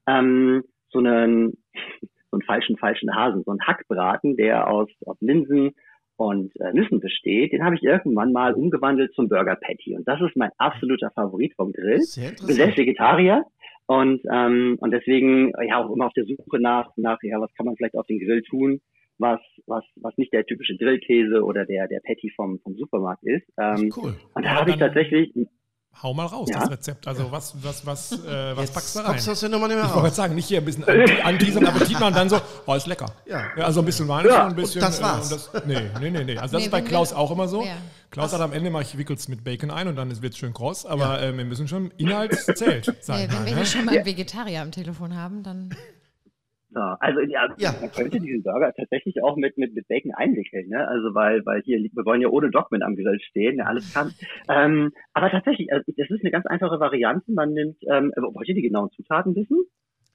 ähm, 0.07 0.63
so 0.91 0.99
einen 0.99 1.57
so 2.31 2.37
einen 2.37 2.43
falschen 2.43 2.77
falschen 2.77 3.15
Hasen, 3.15 3.43
so 3.45 3.51
einen 3.51 3.67
Hackbraten, 3.67 4.37
der 4.37 4.69
aus, 4.69 4.89
aus 5.05 5.17
Linsen, 5.21 5.73
und 6.21 6.53
äh, 6.61 6.73
Nüssen 6.75 7.01
besteht, 7.01 7.53
den 7.53 7.65
habe 7.65 7.77
ich 7.77 7.83
irgendwann 7.83 8.33
mal 8.33 8.53
umgewandelt 8.53 9.15
zum 9.15 9.31
Burger 9.31 9.57
Patty. 9.57 9.97
Und 9.97 10.07
das 10.07 10.21
ist 10.21 10.37
mein 10.37 10.51
absoluter 10.59 11.11
Favorit 11.13 11.55
vom 11.55 11.73
Grill. 11.73 11.99
Sehr 12.03 12.33
ich 12.33 12.47
bin 12.47 12.57
selbst 12.57 12.77
Vegetarier 12.77 13.45
und, 13.87 14.21
ähm, 14.31 14.77
und 14.81 14.91
deswegen 14.91 15.53
ja 15.67 15.83
auch 15.83 15.91
immer 15.91 16.07
auf 16.07 16.13
der 16.13 16.27
Suche 16.27 16.61
nach, 16.61 16.91
nach, 16.97 17.17
ja, 17.23 17.41
was 17.41 17.53
kann 17.55 17.65
man 17.65 17.75
vielleicht 17.75 17.97
auf 17.97 18.07
den 18.07 18.19
Grill 18.19 18.43
tun, 18.43 18.83
was, 19.17 19.41
was, 19.67 19.83
was 19.97 20.15
nicht 20.19 20.33
der 20.35 20.45
typische 20.45 20.77
Grillkäse 20.77 21.43
oder 21.43 21.65
der, 21.65 21.89
der 21.89 22.01
Patty 22.01 22.31
vom, 22.37 22.61
vom 22.61 22.75
Supermarkt 22.75 23.25
ist. 23.25 23.49
Ähm, 23.59 23.91
cool. 23.97 24.15
Und 24.35 24.45
da 24.45 24.61
habe 24.61 24.71
ich 24.71 24.77
tatsächlich 24.77 25.33
Hau 26.03 26.15
mal 26.15 26.27
raus, 26.27 26.49
ja? 26.51 26.61
das 26.61 26.71
Rezept. 26.71 27.07
Also 27.07 27.31
was, 27.31 27.55
was, 27.63 27.85
was, 27.85 28.13
äh, 28.13 28.57
was 28.57 28.71
packst 28.71 28.97
du 28.97 29.01
rein? 29.01 29.21
Du 29.23 29.31
aus 29.31 29.41
der 29.41 29.49
Nummer 29.51 29.69
nicht 29.69 29.77
mehr 29.77 29.85
ich 29.85 29.95
wollte 29.95 30.15
sagen, 30.17 30.35
nicht 30.35 30.47
hier 30.47 30.59
ein 30.59 30.65
bisschen 30.65 30.85
anteasern, 30.85 31.67
Appetit 31.67 31.93
machen 31.93 32.07
und 32.07 32.17
dann 32.17 32.29
so, 32.31 32.41
oh, 32.65 32.75
ist 32.75 32.87
lecker. 32.87 33.13
Ja. 33.27 33.49
ja 33.55 33.65
also 33.65 33.81
ein 33.81 33.85
bisschen 33.85 34.09
Wein 34.09 34.25
ja. 34.25 34.47
ein 34.47 34.57
bisschen. 34.57 34.83
Und 34.83 34.89
das 34.89 35.03
war's. 35.03 35.31
Äh, 35.31 35.35
das, 35.35 35.67
nee, 35.67 35.91
nee, 36.01 36.11
nee, 36.11 36.25
nee. 36.25 36.39
Also 36.39 36.53
das 36.55 36.61
nee, 36.61 36.67
ist 36.67 36.71
bei 36.71 36.81
Klaus 36.81 37.13
auch 37.13 37.31
immer 37.31 37.49
so. 37.49 37.65
Ja. 37.65 37.77
Klaus 38.11 38.33
hat 38.33 38.41
am 38.41 38.53
Ende 38.53 38.71
mal, 38.71 38.81
ich 38.83 38.97
wickel's 38.97 39.29
mit 39.29 39.45
Bacon 39.45 39.71
ein 39.71 39.89
und 39.89 39.97
dann 39.97 40.23
wird 40.23 40.33
es 40.33 40.39
schön 40.39 40.55
kross, 40.55 40.87
aber 40.87 41.21
äh, 41.21 41.37
wir 41.37 41.45
müssen 41.45 41.69
schon 41.69 41.91
inhaltszählt 41.99 42.97
sein. 43.01 43.29
Nee, 43.29 43.35
wenn 43.35 43.47
wir 43.47 43.55
hier 43.57 43.67
schon 43.67 43.85
mal 43.85 43.97
einen 43.97 44.07
Vegetarier 44.07 44.63
am 44.63 44.73
Telefon 44.73 45.15
haben, 45.15 45.43
dann 45.43 45.77
so, 46.73 46.81
also 46.81 47.21
ja, 47.21 47.49
ja, 47.59 47.75
man 47.81 47.91
könnte 47.91 48.21
diesen 48.21 48.43
Burger 48.43 48.73
tatsächlich 48.77 49.23
auch 49.23 49.37
mit, 49.37 49.59
mit, 49.59 49.75
mit 49.75 49.89
Bacon 49.89 50.13
einwickeln, 50.15 50.69
ne? 50.69 50.87
Also 50.87 51.15
weil, 51.15 51.45
weil 51.45 51.63
hier, 51.63 51.79
wir 51.79 52.05
wollen 52.05 52.21
ja 52.21 52.29
ohne 52.29 52.51
Dogmen 52.51 52.83
am 52.83 52.95
Grill 52.95 53.19
stehen, 53.21 53.59
ja, 53.59 53.65
alles 53.65 53.93
kann. 53.93 54.15
ähm, 54.49 54.93
aber 55.13 55.31
tatsächlich, 55.31 55.73
also, 55.73 55.85
das 55.97 56.09
ist 56.11 56.23
eine 56.23 56.31
ganz 56.31 56.47
einfache 56.47 56.79
Variante. 56.79 57.33
Man 57.33 57.53
nimmt, 57.53 57.79
ähm, 57.91 58.13
wollt 58.17 58.49
ihr 58.49 58.55
die 58.55 58.63
genauen 58.63 58.91
Zutaten 58.93 59.35
wissen? 59.35 59.65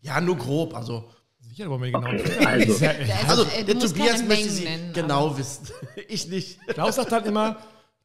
Ja, 0.01 0.21
nur 0.21 0.37
grob, 0.37 0.75
also. 0.75 1.05
Sicher, 1.39 1.65
aber 1.65 1.77
mir 1.77 1.91
genau. 1.91 2.07
Okay, 2.07 2.45
also, 2.45 2.85
also, 3.27 3.65
der 3.65 3.79
Tobias 3.79 4.27
möchte 4.27 4.49
sie 4.49 4.63
nennen, 4.65 4.93
genau 4.93 5.37
wissen. 5.37 5.67
ich 6.07 6.29
nicht. 6.29 6.59
Klaus 6.67 6.95
sagt 6.95 7.11
dann 7.11 7.25
immer 7.25 7.57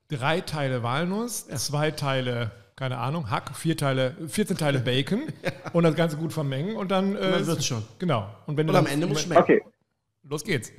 drei 0.09 0.41
Teile 0.41 0.83
Walnuss, 0.83 1.47
zwei 1.47 1.91
Teile 1.93 2.51
keine 2.81 2.97
Ahnung, 2.97 3.31
Hack, 3.31 3.55
vier 3.55 3.77
Teile, 3.77 4.17
14 4.27 4.57
Teile 4.57 4.79
Bacon 4.85 5.25
ja. 5.45 5.51
und 5.75 5.85
das 5.85 5.95
Ganze 5.95 6.17
gut 6.17 6.33
vermengen 6.33 6.77
und 6.77 6.91
dann. 6.91 7.15
Äh, 7.15 7.21
dann 7.21 7.47
wird's 7.47 7.67
schon. 7.67 7.83
Genau. 7.99 8.25
Und, 8.47 8.57
wenn 8.57 8.71
und 8.71 8.75
am 8.75 8.87
Ende 8.87 9.07
muss 9.07 9.23
schmecken. 9.23 9.43
Okay. 9.43 9.61
Los 10.29 10.43
geht's. 10.45 10.73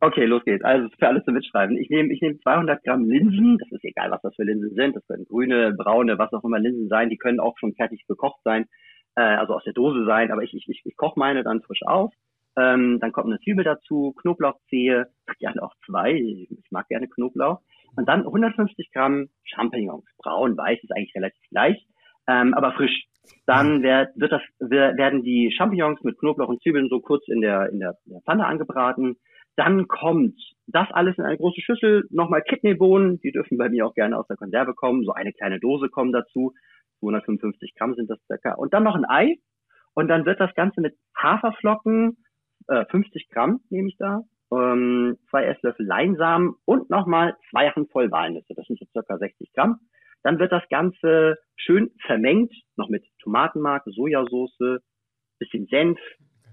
Okay, 0.00 0.24
los 0.26 0.42
geht's. 0.44 0.64
Also 0.64 0.88
für 0.98 1.06
alles 1.06 1.24
zum 1.24 1.34
Mitschreiben. 1.34 1.76
Ich 1.78 1.88
nehme 1.90 2.12
ich 2.12 2.20
nehme 2.20 2.40
200 2.40 2.82
Gramm 2.82 3.08
Linsen. 3.08 3.56
Das 3.58 3.70
ist 3.70 3.84
egal, 3.84 4.10
was 4.10 4.20
das 4.22 4.34
für 4.34 4.42
Linsen 4.42 4.74
sind. 4.74 4.96
Das 4.96 5.06
können 5.06 5.24
grüne, 5.26 5.72
braune, 5.74 6.18
was 6.18 6.32
auch 6.32 6.42
immer 6.42 6.58
Linsen 6.58 6.88
sein. 6.88 7.08
Die 7.08 7.18
können 7.18 7.38
auch 7.38 7.56
schon 7.58 7.74
fertig 7.74 8.04
gekocht 8.08 8.40
sein, 8.42 8.66
äh, 9.14 9.22
also 9.22 9.54
aus 9.54 9.64
der 9.64 9.74
Dose 9.74 10.04
sein. 10.06 10.32
Aber 10.32 10.42
ich, 10.42 10.54
ich, 10.54 10.68
ich, 10.68 10.82
ich 10.84 10.96
koche 10.96 11.20
meine 11.20 11.44
dann 11.44 11.62
frisch 11.62 11.82
auf. 11.86 12.12
Ähm, 12.58 12.98
dann 13.00 13.12
kommt 13.12 13.28
eine 13.28 13.38
Zwiebel 13.40 13.64
dazu, 13.64 14.12
Knoblauchzehe, 14.20 15.06
gerne 15.38 15.62
auch 15.62 15.74
zwei, 15.84 16.14
ich 16.14 16.70
mag 16.70 16.88
gerne 16.88 17.06
Knoblauch. 17.06 17.60
Und 17.96 18.08
dann 18.08 18.20
150 18.20 18.92
Gramm 18.92 19.28
Champignons. 19.44 20.04
Braun, 20.18 20.56
weiß 20.56 20.78
ist 20.82 20.92
eigentlich 20.92 21.14
relativ 21.14 21.42
gleich, 21.50 21.86
ähm, 22.28 22.54
aber 22.54 22.72
frisch. 22.72 23.06
Dann 23.46 23.82
wird, 23.82 24.10
wird 24.16 24.32
das, 24.32 24.42
werden 24.60 25.22
die 25.22 25.52
Champignons 25.56 26.00
mit 26.02 26.18
Knoblauch 26.18 26.48
und 26.48 26.62
Zwiebeln 26.62 26.88
so 26.88 27.00
kurz 27.00 27.26
in 27.26 27.40
der, 27.40 27.70
in 27.70 27.80
der, 27.80 27.96
in 28.04 28.12
der 28.12 28.20
Pfanne 28.22 28.46
angebraten. 28.46 29.16
Dann 29.56 29.88
kommt 29.88 30.38
das 30.66 30.86
alles 30.92 31.16
in 31.18 31.24
eine 31.24 31.38
große 31.38 31.60
Schüssel, 31.60 32.04
nochmal 32.10 32.42
Kidneybohnen, 32.42 33.20
die 33.20 33.32
dürfen 33.32 33.56
bei 33.56 33.68
mir 33.68 33.86
auch 33.86 33.94
gerne 33.94 34.18
aus 34.18 34.26
der 34.28 34.36
Konserve 34.36 34.74
kommen, 34.74 35.04
so 35.04 35.12
eine 35.12 35.32
kleine 35.32 35.58
Dose 35.58 35.88
kommen 35.88 36.12
dazu, 36.12 36.52
255 37.00 37.74
Gramm 37.74 37.94
sind 37.94 38.10
das 38.10 38.18
circa. 38.26 38.54
Und 38.54 38.74
dann 38.74 38.84
noch 38.84 38.94
ein 38.94 39.08
Ei 39.08 39.36
und 39.94 40.08
dann 40.08 40.26
wird 40.26 40.40
das 40.40 40.54
Ganze 40.54 40.80
mit 40.80 40.94
Haferflocken, 41.16 42.18
äh, 42.68 42.84
50 42.90 43.28
Gramm 43.30 43.60
nehme 43.70 43.88
ich 43.88 43.96
da, 43.96 44.22
ähm, 44.52 45.18
zwei 45.30 45.44
Esslöffel 45.44 45.86
Leinsamen 45.86 46.54
und 46.64 46.90
nochmal 46.90 47.36
zwei 47.50 47.70
Handvoll 47.70 48.10
Walnüsse, 48.10 48.54
das 48.54 48.66
sind 48.66 48.78
so 48.78 48.86
circa 48.92 49.18
60 49.18 49.52
Gramm. 49.52 49.80
Dann 50.22 50.38
wird 50.38 50.52
das 50.52 50.62
Ganze 50.70 51.36
schön 51.56 51.90
vermengt, 52.04 52.52
noch 52.76 52.88
mit 52.88 53.04
Tomatenmark, 53.22 53.84
Sojasauce, 53.86 54.80
bisschen 55.38 55.66
Senf, 55.68 55.98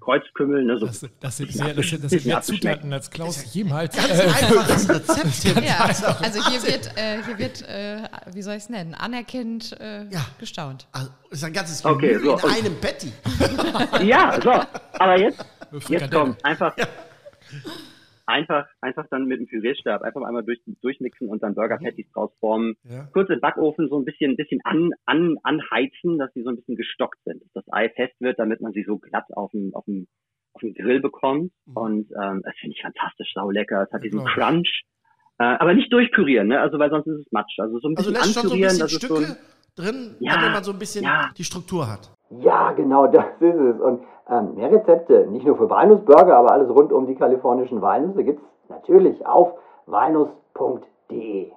Kreuzkümmel. 0.03 0.65
Ne, 0.65 0.77
so 0.77 0.85
das, 0.85 1.09
das, 1.19 1.37
sind 1.37 1.51
sehr, 1.51 1.73
das, 1.73 1.89
das 1.89 2.11
sind 2.11 2.25
mehr 2.25 2.41
Zutaten 2.41 2.93
als 2.93 3.09
Klaus 3.09 3.53
jemals. 3.53 3.95
Ganz 3.95 4.19
äh, 4.19 4.23
einfaches 4.23 4.89
Rezept. 5.43 5.65
ja, 5.65 5.85
also 5.85 6.49
hier 6.49 6.63
wird, 6.63 6.97
äh, 6.97 7.23
hier 7.23 7.39
wird 7.39 7.61
äh, 7.67 8.07
wie 8.33 8.41
soll 8.41 8.55
ich 8.55 8.63
es 8.63 8.69
nennen, 8.69 8.93
anerkennt 8.93 9.75
äh, 9.79 10.03
ja. 10.09 10.25
gestaunt. 10.39 10.87
Also 10.91 11.09
ist 11.29 11.43
ein 11.43 11.53
ganzes 11.53 11.83
okay, 11.85 12.17
so, 12.19 12.37
in 12.37 12.43
einem 12.43 12.79
Patty. 12.79 13.11
ja, 14.05 14.39
so, 14.41 14.51
aber 14.99 15.19
jetzt, 15.19 15.45
jetzt 15.89 16.11
kommt 16.11 16.43
einfach... 16.45 16.77
Ja 16.77 16.85
einfach, 18.25 18.67
einfach 18.81 19.05
dann 19.09 19.25
mit 19.25 19.39
dem 19.39 19.47
Pürierstab 19.47 20.01
einfach 20.01 20.21
mal 20.21 20.27
einmal 20.27 20.43
durch, 20.43 20.61
durchmixen 20.81 21.29
und 21.29 21.43
dann 21.43 21.55
Burger 21.55 21.77
Patties 21.77 22.09
draus 22.11 22.31
formen. 22.39 22.75
Ja. 22.83 23.07
Kurz 23.13 23.29
im 23.29 23.39
Backofen 23.39 23.89
so 23.89 23.97
ein 23.97 24.05
bisschen, 24.05 24.35
bisschen 24.35 24.61
an, 24.63 24.91
an, 25.05 25.37
anheizen, 25.43 26.17
dass 26.17 26.33
sie 26.33 26.43
so 26.43 26.49
ein 26.49 26.55
bisschen 26.55 26.75
gestockt 26.75 27.19
sind, 27.25 27.41
dass 27.43 27.51
das 27.53 27.73
Ei 27.73 27.89
fest 27.89 28.15
wird, 28.19 28.39
damit 28.39 28.61
man 28.61 28.73
sie 28.73 28.83
so 28.83 28.97
glatt 28.97 29.25
auf 29.33 29.51
dem, 29.51 29.73
auf 29.73 29.85
dem, 29.85 30.07
auf 30.53 30.61
dem 30.61 30.73
Grill 30.73 30.99
bekommt. 30.99 31.51
Mhm. 31.65 31.77
Und 31.77 32.11
ähm, 32.11 32.41
das 32.43 32.55
finde 32.59 32.75
ich 32.75 32.81
fantastisch, 32.81 33.31
sau 33.33 33.49
lecker. 33.49 33.83
Es 33.83 33.91
hat 33.91 34.03
diesen 34.03 34.19
genau. 34.19 34.31
Crunch. 34.31 34.83
Äh, 35.39 35.43
aber 35.43 35.73
nicht 35.73 35.91
durchpürieren, 35.91 36.47
ne? 36.47 36.61
Also 36.61 36.77
weil 36.77 36.91
sonst 36.91 37.07
ist 37.07 37.25
es 37.25 37.31
Matsch. 37.31 37.57
Also 37.59 37.79
so 37.79 37.89
ein 37.89 37.97
also 37.97 38.11
bisschen 38.11 38.27
also 38.27 38.39
anpürieren, 38.41 38.75
so 38.75 38.83
dass 38.83 38.91
Stücke 38.91 39.13
es 39.15 39.29
so 39.29 39.35
drin, 39.75 40.15
ja, 40.19 40.35
damit 40.35 40.53
man 40.53 40.63
so 40.63 40.71
ein 40.71 40.79
bisschen 40.79 41.03
ja. 41.03 41.29
die 41.37 41.43
Struktur 41.43 41.89
hat. 41.89 42.11
Ja, 42.39 42.71
genau, 42.71 43.07
das 43.07 43.25
ist 43.39 43.55
es. 43.55 43.79
Und 43.79 44.03
ähm, 44.29 44.55
mehr 44.55 44.71
Rezepte, 44.71 45.27
nicht 45.27 45.45
nur 45.45 45.57
für 45.57 45.69
Walnussburger, 45.69 46.37
aber 46.37 46.51
alles 46.51 46.69
rund 46.69 46.91
um 46.91 47.05
die 47.07 47.15
kalifornischen 47.15 47.81
Walnüsse 47.81 48.23
gibt 48.23 48.41
es 48.41 48.69
natürlich 48.69 49.25
auf 49.25 49.53
walnuss.de. 49.85 51.51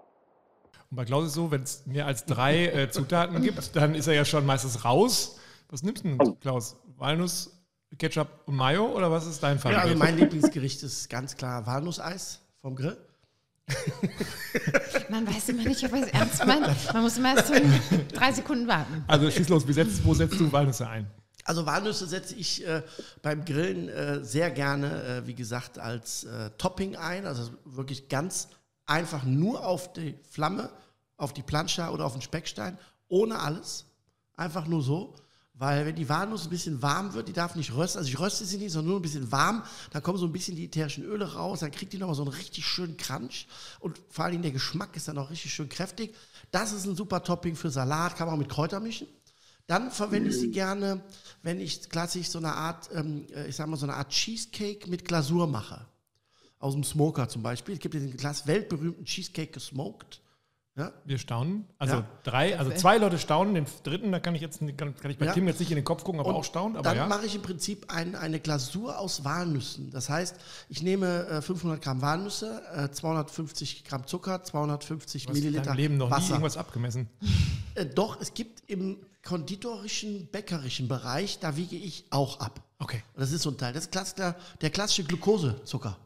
Und 0.91 0.97
bei 0.97 1.05
Klaus 1.05 1.25
ist 1.25 1.31
es 1.31 1.35
so, 1.35 1.51
wenn 1.51 1.63
es 1.63 1.87
mehr 1.87 2.07
als 2.07 2.27
drei 2.27 2.67
äh, 2.67 2.91
Zutaten 2.91 3.43
gibt, 3.43 3.75
dann 3.77 3.95
ist 3.95 4.07
er 4.07 4.15
ja 4.15 4.25
schon 4.25 4.47
meistens 4.47 4.85
raus. 4.85 5.41
Was 5.69 5.83
nimmst 5.83 6.05
du 6.05 6.09
denn, 6.09 6.19
oh. 6.21 6.37
Klaus? 6.41 6.77
Walnuss, 6.97 7.57
Ketchup 7.99 8.29
und 8.47 8.57
Mayo 8.57 8.87
oder 8.87 9.11
was 9.11 9.27
ist 9.27 9.43
dein 9.43 9.59
Fall? 9.59 9.73
Ja, 9.73 9.79
also 9.81 9.97
mein 9.97 10.17
Lieblingsgericht 10.17 10.83
ist 10.83 11.09
ganz 11.09 11.37
klar 11.37 11.67
Walnusseis 11.67 12.43
vom 12.61 12.75
Grill. 12.75 12.97
Man 15.09 15.27
weiß 15.27 15.51
immer 15.51 15.65
nicht, 15.65 15.85
ob 15.85 15.93
er 15.93 16.03
es 16.07 16.09
ernst 16.09 16.47
meint. 16.47 16.93
Man 16.93 17.03
muss 17.03 17.17
immer 17.19 17.35
erst 17.35 17.49
so 17.49 17.55
drei 18.13 18.33
Sekunden 18.33 18.67
warten. 18.67 19.05
Also 19.07 19.31
schieß 19.31 19.49
los, 19.49 19.65
setzt, 19.67 20.05
wo 20.05 20.15
setzt 20.15 20.39
du 20.39 20.51
Walnüsse 20.53 20.89
ein? 20.89 21.07
Also 21.45 21.65
Walnüsse 21.65 22.07
setze 22.07 22.35
ich 22.35 22.67
äh, 22.67 22.83
beim 23.23 23.45
Grillen 23.45 23.89
äh, 23.89 24.25
sehr 24.25 24.51
gerne, 24.51 25.03
äh, 25.03 25.27
wie 25.27 25.35
gesagt, 25.35 25.79
als 25.79 26.25
äh, 26.25 26.51
Topping 26.59 26.97
ein. 26.97 27.27
Also 27.27 27.51
wirklich 27.65 28.09
ganz 28.09 28.49
einfach 28.85 29.25
nur 29.25 29.65
auf 29.65 29.93
die 29.93 30.17
Flamme, 30.29 30.71
auf 31.17 31.33
die 31.33 31.43
Plancha 31.43 31.91
oder 31.91 32.05
auf 32.05 32.13
den 32.13 32.23
Speckstein, 32.23 32.79
ohne 33.09 33.39
alles. 33.39 33.87
Einfach 34.37 34.67
nur 34.67 34.83
so. 34.83 35.15
Weil 35.59 35.87
wenn 35.87 35.97
die 35.97 36.09
Walnuss 36.09 36.45
ein 36.45 36.51
bisschen 36.51 36.83
warm 36.83 37.15
wird, 37.15 37.29
die 37.29 37.33
darf 37.33 37.55
nicht 37.57 37.75
rösten, 37.75 37.99
also 37.99 38.11
ich 38.11 38.19
röste 38.19 38.45
sie 38.45 38.59
nicht, 38.59 38.73
sondern 38.73 38.91
nur 38.91 38.99
ein 38.99 39.03
bisschen 39.03 39.33
warm, 39.33 39.63
dann 39.91 40.03
kommen 40.03 40.19
so 40.19 40.27
ein 40.27 40.33
bisschen 40.33 40.55
die 40.55 40.67
ätherischen 40.67 41.05
Öle 41.05 41.33
raus, 41.33 41.61
dann 41.61 41.71
kriegt 41.71 41.95
die 41.95 41.99
nochmal 41.99 42.15
so 42.15 42.25
einen 42.25 42.33
richtig 42.33 42.67
schönen 42.67 42.99
Crunch 42.99 43.47
und 43.81 43.99
vor 44.11 44.27
allem 44.27 44.43
der 44.43 44.51
Geschmack 44.51 44.95
ist 44.97 45.09
dann 45.09 45.17
auch 45.17 45.31
richtig 45.31 45.55
schön 45.55 45.71
kräftig. 45.71 46.15
Das 46.51 46.73
ist 46.73 46.85
ein 46.85 46.95
super 46.95 47.23
Topping 47.23 47.57
für 47.57 47.71
Salat, 47.71 48.17
kann 48.17 48.27
man 48.27 48.35
auch 48.35 48.39
mit 48.39 48.51
Kräuter 48.51 48.81
mischen. 48.81 49.09
Dann 49.67 49.91
verwende 49.91 50.29
ich 50.29 50.37
sie 50.39 50.51
gerne, 50.51 51.03
wenn 51.43 51.59
ich 51.59 51.89
klassisch 51.89 52.29
so 52.29 52.39
eine 52.39 52.53
Art, 52.53 52.91
ähm, 52.93 53.27
äh, 53.35 53.49
ich 53.49 53.57
sag 53.57 53.67
mal 53.67 53.77
so 53.77 53.87
eine 53.87 53.95
Art 53.95 54.11
Cheesecake 54.11 54.89
mit 54.89 55.07
Glasur 55.07 55.47
mache. 55.47 55.87
Aus 56.59 56.75
dem 56.75 56.85
Smoker 56.85 57.29
zum 57.29 57.43
Beispiel. 57.43 57.75
Es 57.75 57.81
gibt 57.81 57.95
den 57.95 58.17
Glas 58.17 58.47
weltberühmten 58.47 59.05
Cheesecake 59.05 59.53
gesmoked. 59.53 60.21
Ja. 60.77 60.93
Wir 61.07 61.17
staunen. 61.17 61.65
Also 61.79 61.97
ja. 61.97 62.07
drei, 62.23 62.59
also 62.59 62.71
zwei 62.73 62.99
Leute 62.99 63.19
staunen, 63.19 63.55
den 63.55 63.65
dritten, 63.83 64.13
da 64.13 64.21
kann 64.21 64.35
ich 64.35 64.43
jetzt 64.43 64.61
kann, 64.77 64.95
kann 64.95 65.11
ich 65.11 65.17
bei 65.17 65.25
ja. 65.25 65.33
Tim 65.33 65.47
jetzt 65.47 65.59
nicht 65.59 65.71
in 65.71 65.77
den 65.77 65.85
Kopf 65.85 66.05
gucken, 66.05 66.21
aber 66.21 66.29
Und 66.29 66.35
auch 66.37 66.45
staunen. 66.45 66.77
Aber 66.77 66.91
dann 66.91 66.97
ja. 66.99 67.07
mache 67.07 67.25
ich 67.25 67.35
im 67.35 67.41
Prinzip 67.41 67.91
ein, 67.91 68.15
eine 68.15 68.41
Glasur 68.41 68.99
aus 68.99 69.25
Walnüssen. 69.25 69.91
Das 69.91 70.11
heißt, 70.11 70.37
ich 70.69 70.83
nehme 70.83 71.27
äh, 71.29 71.41
500 71.41 71.81
Gramm 71.81 72.03
Walnüsse, 72.03 72.63
äh, 72.75 72.91
250 72.91 73.85
Gramm 73.85 74.07
Zucker, 74.07 74.45
250 74.45 75.29
Was 75.29 75.35
Milliliter 75.35 75.63
Wasser. 75.63 75.75
Leben 75.77 75.97
noch 75.97 76.11
Wasser. 76.11 76.25
nie 76.25 76.31
irgendwas 76.33 76.59
abgemessen. 76.59 77.09
Äh, 77.75 77.87
doch, 77.87 78.21
es 78.21 78.35
gibt 78.35 78.63
im 78.71 78.99
konditorischen, 79.25 80.29
bäckerischen 80.29 80.89
Bereich, 80.89 81.39
da 81.41 81.57
wiege 81.57 81.77
ich 81.77 82.05
auch 82.11 82.41
ab. 82.41 82.63
Okay. 82.79 83.03
das 83.15 83.33
ist 83.33 83.43
so 83.43 83.51
ein 83.51 83.57
Teil. 83.57 83.73
Das 83.73 83.87
ist 83.87 84.19
der, 84.19 84.37
der 84.61 84.71
klassische 84.71 85.05
Glukosezucker. 85.05 85.97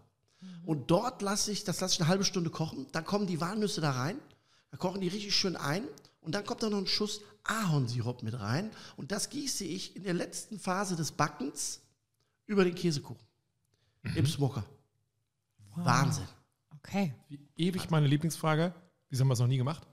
Und 0.64 0.90
dort 0.92 1.22
lasse 1.22 1.50
ich, 1.50 1.64
das 1.64 1.80
lasse 1.80 1.94
ich 1.94 2.00
eine 2.00 2.08
halbe 2.08 2.24
Stunde 2.24 2.50
kochen. 2.50 2.86
Dann 2.92 3.04
kommen 3.04 3.26
die 3.26 3.40
Walnüsse 3.40 3.80
da 3.80 3.90
rein 3.90 4.16
da 4.70 4.76
kochen 4.76 5.00
die 5.00 5.08
richtig 5.08 5.34
schön 5.34 5.56
ein 5.56 5.84
und 6.20 6.34
dann 6.34 6.44
kommt 6.44 6.62
da 6.62 6.70
noch 6.70 6.78
ein 6.78 6.86
Schuss 6.86 7.20
Ahornsirup 7.44 8.22
mit 8.22 8.38
rein 8.38 8.70
und 8.96 9.12
das 9.12 9.30
gieße 9.30 9.64
ich 9.64 9.96
in 9.96 10.04
der 10.04 10.14
letzten 10.14 10.58
Phase 10.58 10.96
des 10.96 11.12
Backens 11.12 11.80
über 12.46 12.64
den 12.64 12.74
Käsekuchen 12.74 13.26
mhm. 14.02 14.16
im 14.16 14.26
Smoker. 14.26 14.64
Wow. 15.74 15.84
Wahnsinn. 15.86 16.28
Okay. 16.76 17.14
Wie 17.28 17.40
ewig 17.56 17.90
meine 17.90 18.06
Lieblingsfrage. 18.06 18.74
Wieso 19.08 19.22
haben 19.22 19.28
wir 19.28 19.34
es 19.34 19.40
noch 19.40 19.46
nie 19.46 19.58
gemacht? 19.58 19.86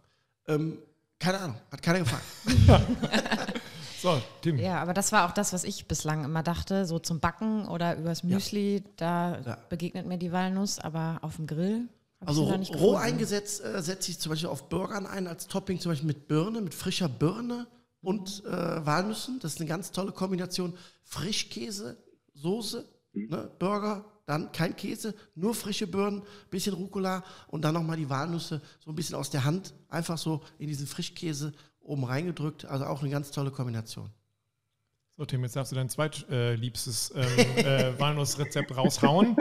Ähm, 0.47 0.79
keine 1.19 1.39
Ahnung, 1.39 1.57
hat 1.71 1.81
keiner 1.81 1.99
gefragt. 1.99 2.23
so, 4.01 4.21
Tim. 4.41 4.57
Ja, 4.59 4.81
aber 4.81 4.93
das 4.93 5.11
war 5.11 5.27
auch 5.27 5.33
das, 5.33 5.53
was 5.53 5.63
ich 5.63 5.87
bislang 5.87 6.23
immer 6.23 6.43
dachte, 6.43 6.85
so 6.85 6.99
zum 6.99 7.19
Backen 7.19 7.67
oder 7.67 7.97
übers 7.97 8.23
Müsli, 8.23 8.77
ja. 8.77 8.83
da 8.97 9.39
ja. 9.39 9.57
begegnet 9.69 10.05
mir 10.05 10.17
die 10.17 10.31
Walnuss, 10.31 10.79
aber 10.79 11.19
auf 11.21 11.37
dem 11.37 11.47
Grill 11.47 11.89
also 12.19 12.45
roh 12.45 12.95
eingesetzt 12.95 13.63
äh, 13.63 13.81
setze 13.81 14.11
ich 14.11 14.19
zum 14.19 14.31
Beispiel 14.31 14.49
auf 14.49 14.69
Burgern 14.69 15.05
ein 15.05 15.27
als 15.27 15.47
Topping, 15.47 15.79
zum 15.79 15.91
Beispiel 15.91 16.07
mit 16.07 16.27
Birne, 16.27 16.61
mit 16.61 16.73
frischer 16.73 17.07
Birne 17.09 17.67
und 18.01 18.43
äh, 18.45 18.85
Walnüssen. 18.85 19.39
Das 19.39 19.53
ist 19.53 19.59
eine 19.59 19.69
ganz 19.69 19.91
tolle 19.91 20.11
Kombination. 20.11 20.73
Frischkäse, 21.03 21.97
Soße, 22.33 22.87
mhm. 23.13 23.29
ne, 23.29 23.51
Burger, 23.59 24.05
dann 24.25 24.51
kein 24.51 24.75
Käse, 24.75 25.15
nur 25.35 25.55
frische 25.55 25.87
Birnen, 25.87 26.21
bisschen 26.49 26.73
Rucola 26.73 27.23
und 27.47 27.63
dann 27.63 27.73
nochmal 27.73 27.97
die 27.97 28.09
Walnüsse 28.09 28.61
so 28.79 28.91
ein 28.91 28.95
bisschen 28.95 29.15
aus 29.15 29.29
der 29.29 29.45
Hand, 29.45 29.73
einfach 29.87 30.17
so 30.17 30.41
in 30.57 30.67
diesen 30.67 30.85
Frischkäse 30.85 31.53
oben 31.79 32.03
reingedrückt. 32.03 32.65
Also 32.65 32.85
auch 32.85 33.01
eine 33.01 33.09
ganz 33.09 33.31
tolle 33.31 33.51
Kombination. 33.51 34.09
So, 35.19 35.25
Tim, 35.25 35.41
jetzt 35.41 35.55
darfst 35.55 35.71
du 35.71 35.75
dein 35.75 35.89
zweitliebstes 35.89 37.09
äh, 37.09 37.21
ähm, 37.21 37.65
äh, 37.65 37.91
Walnussrezept 37.99 38.77
raushauen. 38.77 39.35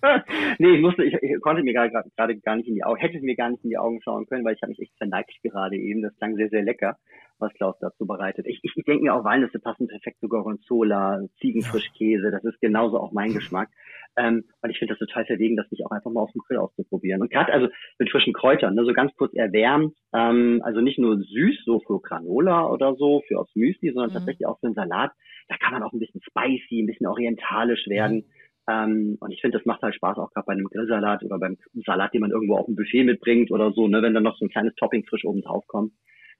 nee, 0.58 0.70
ich 0.70 0.80
musste, 0.80 1.04
ich, 1.04 1.12
ich 1.20 1.38
konnte 1.42 1.62
mir 1.62 1.74
gerade 1.74 1.92
gar 2.16 2.56
nicht 2.56 2.66
in 2.66 2.76
die 2.76 2.82
Augen, 2.82 2.98
hätte 2.98 3.20
mir 3.20 3.36
gar 3.36 3.50
nicht 3.50 3.62
in 3.62 3.68
die 3.68 3.76
Augen 3.76 4.00
schauen 4.00 4.24
können, 4.26 4.42
weil 4.42 4.54
ich 4.54 4.62
habe 4.62 4.70
mich 4.70 4.80
echt 4.80 4.96
verneigt 4.96 5.32
gerade 5.42 5.76
eben. 5.76 6.00
Das 6.00 6.16
klang 6.16 6.34
sehr, 6.36 6.48
sehr 6.48 6.62
lecker, 6.62 6.96
was 7.38 7.52
Klaus 7.52 7.76
dazu 7.78 8.06
bereitet. 8.06 8.46
Ich, 8.46 8.60
ich, 8.62 8.72
ich 8.74 8.84
denke 8.86 9.04
mir 9.04 9.14
auch, 9.14 9.22
Walnüsse 9.22 9.58
passen 9.58 9.86
perfekt 9.86 10.18
zu 10.20 10.30
Gorgonzola, 10.30 11.20
Ziegenfrischkäse, 11.42 12.30
das 12.30 12.44
ist 12.44 12.58
genauso 12.62 12.98
auch 12.98 13.12
mein 13.12 13.34
Geschmack. 13.34 13.68
Ähm, 14.16 14.44
und 14.62 14.70
ich 14.70 14.78
finde 14.78 14.94
das 14.94 14.98
total 14.98 15.26
verwegen, 15.26 15.56
das 15.56 15.70
nicht 15.70 15.84
auch 15.84 15.90
einfach 15.90 16.10
mal 16.10 16.22
auf 16.22 16.32
dem 16.32 16.40
Grill 16.46 16.58
auszuprobieren. 16.58 17.20
Und 17.20 17.30
gerade 17.30 17.52
also 17.52 17.68
mit 17.98 18.10
frischen 18.10 18.32
Kräutern, 18.32 18.74
ne, 18.74 18.84
so 18.84 18.92
ganz 18.92 19.12
kurz 19.16 19.34
erwärmt, 19.34 19.94
ähm, 20.14 20.62
also 20.64 20.80
nicht 20.80 20.98
nur 20.98 21.18
süß, 21.18 21.64
so 21.64 21.80
für 21.80 22.00
Granola 22.00 22.66
oder 22.66 22.94
so, 22.96 23.22
für 23.28 23.38
aufs 23.38 23.54
Müsli, 23.54 23.92
sondern 23.92 24.10
mhm. 24.10 24.14
tatsächlich 24.14 24.46
auch 24.46 24.58
für 24.60 24.66
einen 24.66 24.74
Salat. 24.74 25.12
Da 25.48 25.56
kann 25.58 25.72
man 25.72 25.82
auch 25.82 25.92
ein 25.92 25.98
bisschen 25.98 26.22
spicy, 26.22 26.82
ein 26.82 26.86
bisschen 26.86 27.06
orientalisch 27.06 27.86
werden. 27.88 28.16
Mhm. 28.16 28.24
Ähm, 28.68 29.16
und 29.20 29.30
ich 29.30 29.40
finde, 29.40 29.58
das 29.58 29.66
macht 29.66 29.82
halt 29.82 29.94
Spaß, 29.94 30.18
auch 30.18 30.32
gerade 30.32 30.46
bei 30.46 30.52
einem 30.54 30.66
Grillsalat 30.66 31.22
oder 31.22 31.38
beim 31.38 31.56
Salat, 31.84 32.14
den 32.14 32.22
man 32.22 32.30
irgendwo 32.30 32.56
auf 32.56 32.66
dem 32.66 32.74
Buffet 32.74 33.04
mitbringt 33.04 33.50
oder 33.50 33.72
so, 33.72 33.86
ne, 33.86 34.02
wenn 34.02 34.14
dann 34.14 34.24
noch 34.24 34.36
so 34.38 34.44
ein 34.44 34.50
kleines 34.50 34.74
Topping 34.74 35.04
frisch 35.04 35.24
oben 35.24 35.42
drauf 35.42 35.64
kommt. 35.68 35.92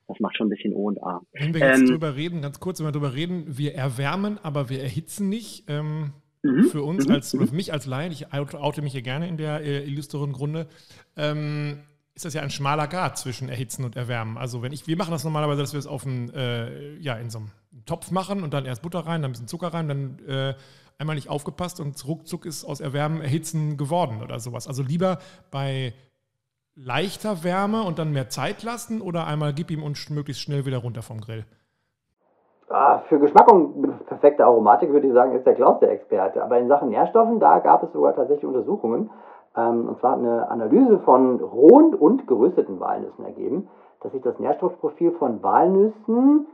Das 0.09 0.21
macht 0.21 0.37
schon 0.37 0.47
ein 0.47 0.50
bisschen 0.50 0.73
O 0.73 0.87
und 0.87 1.02
A. 1.02 1.21
Wenn 1.33 1.52
wir 1.52 1.61
jetzt 1.61 1.80
ähm, 1.80 1.87
drüber 1.87 2.14
reden, 2.14 2.40
ganz 2.40 2.61
kurz, 2.61 2.78
wenn 2.78 2.87
wir 2.87 2.92
drüber 2.92 3.14
reden, 3.14 3.59
wir 3.59 3.75
erwärmen, 3.75 4.38
aber 4.42 4.71
wir 4.71 4.80
erhitzen 4.80 5.28
nicht. 5.28 5.64
Ähm, 5.68 6.12
mhm. 6.43 6.64
Für 6.64 6.83
uns 6.83 7.07
mhm. 7.07 7.14
als, 7.14 7.35
oder 7.35 7.47
für 7.47 7.55
mich 7.55 7.73
als 7.73 7.87
Laien, 7.87 8.12
ich 8.12 8.33
oute 8.33 8.83
mich 8.83 8.93
hier 8.93 9.02
gerne 9.02 9.28
in 9.28 9.37
der 9.37 9.61
äh, 9.61 9.85
illustren 9.85 10.33
Grunde, 10.33 10.66
ähm, 11.16 11.81
ist 12.14 12.25
das 12.25 12.33
ja 12.33 12.40
ein 12.40 12.50
schmaler 12.50 12.88
Grad 12.88 13.19
zwischen 13.19 13.49
Erhitzen 13.49 13.85
und 13.85 13.95
Erwärmen. 13.95 14.38
Also 14.38 14.62
wenn 14.62 14.73
ich, 14.73 14.87
wir 14.87 14.97
machen 14.97 15.11
das 15.11 15.25
normalerweise, 15.25 15.61
dass 15.61 15.73
wir 15.75 15.78
es 15.78 15.87
auf 15.87 16.07
einen, 16.07 16.31
äh, 16.31 16.97
ja, 16.97 17.14
in 17.14 17.28
so 17.28 17.38
einem 17.38 17.50
Topf 17.85 18.11
machen 18.11 18.43
und 18.43 18.55
dann 18.55 18.64
erst 18.64 18.83
Butter 18.83 19.00
rein, 19.00 19.21
dann 19.21 19.31
ein 19.31 19.33
bisschen 19.33 19.49
Zucker 19.49 19.69
rein, 19.69 19.88
dann 19.88 20.19
äh, 20.26 20.55
einmal 20.99 21.16
nicht 21.16 21.28
aufgepasst 21.28 21.78
und 21.78 22.07
ruckzuck 22.07 22.47
ist 22.47 22.64
aus 22.64 22.81
Erwärmen 22.81 23.21
Erhitzen 23.21 23.76
geworden 23.76 24.23
oder 24.23 24.40
sowas. 24.40 24.66
Also 24.66 24.83
lieber 24.83 25.19
bei 25.50 25.93
leichter 26.75 27.45
Wärme 27.45 27.83
und 27.83 27.99
dann 27.99 28.12
mehr 28.12 28.28
Zeit 28.28 28.62
lassen 28.62 29.00
oder 29.00 29.26
einmal 29.26 29.52
gib 29.52 29.71
ihm 29.71 29.83
und 29.83 30.11
möglichst 30.11 30.43
schnell 30.43 30.66
wieder 30.66 30.78
runter 30.78 31.02
vom 31.02 31.21
Grill? 31.21 31.45
Ah, 32.69 33.00
für 33.09 33.19
Geschmack 33.19 33.50
und 33.52 33.86
perfekte 34.26 34.45
Aromatik 34.45 34.92
würde 34.92 35.06
ich 35.06 35.12
sagen, 35.12 35.37
ist 35.37 35.47
der 35.47 35.54
Klaus 35.54 35.78
der 35.78 35.92
Experte. 35.92 36.42
Aber 36.42 36.59
in 36.59 36.66
Sachen 36.66 36.88
Nährstoffen, 36.88 37.38
da 37.38 37.61
gab 37.61 37.85
es 37.85 37.92
sogar 37.92 38.14
tatsächlich 38.14 38.45
Untersuchungen. 38.45 39.11
Ähm, 39.56 39.88
und 39.88 39.99
zwar 40.00 40.12
hat 40.12 40.18
eine 40.18 40.50
Analyse 40.50 40.99
von 41.00 41.40
rohen 41.40 41.95
und 41.95 42.26
gerösteten 42.26 42.80
Walnüssen 42.80 43.25
ergeben, 43.25 43.68
dass 44.00 44.11
sich 44.12 44.23
das 44.23 44.38
Nährstoffprofil 44.40 45.12
von 45.12 45.42
Walnüssen, 45.45 46.47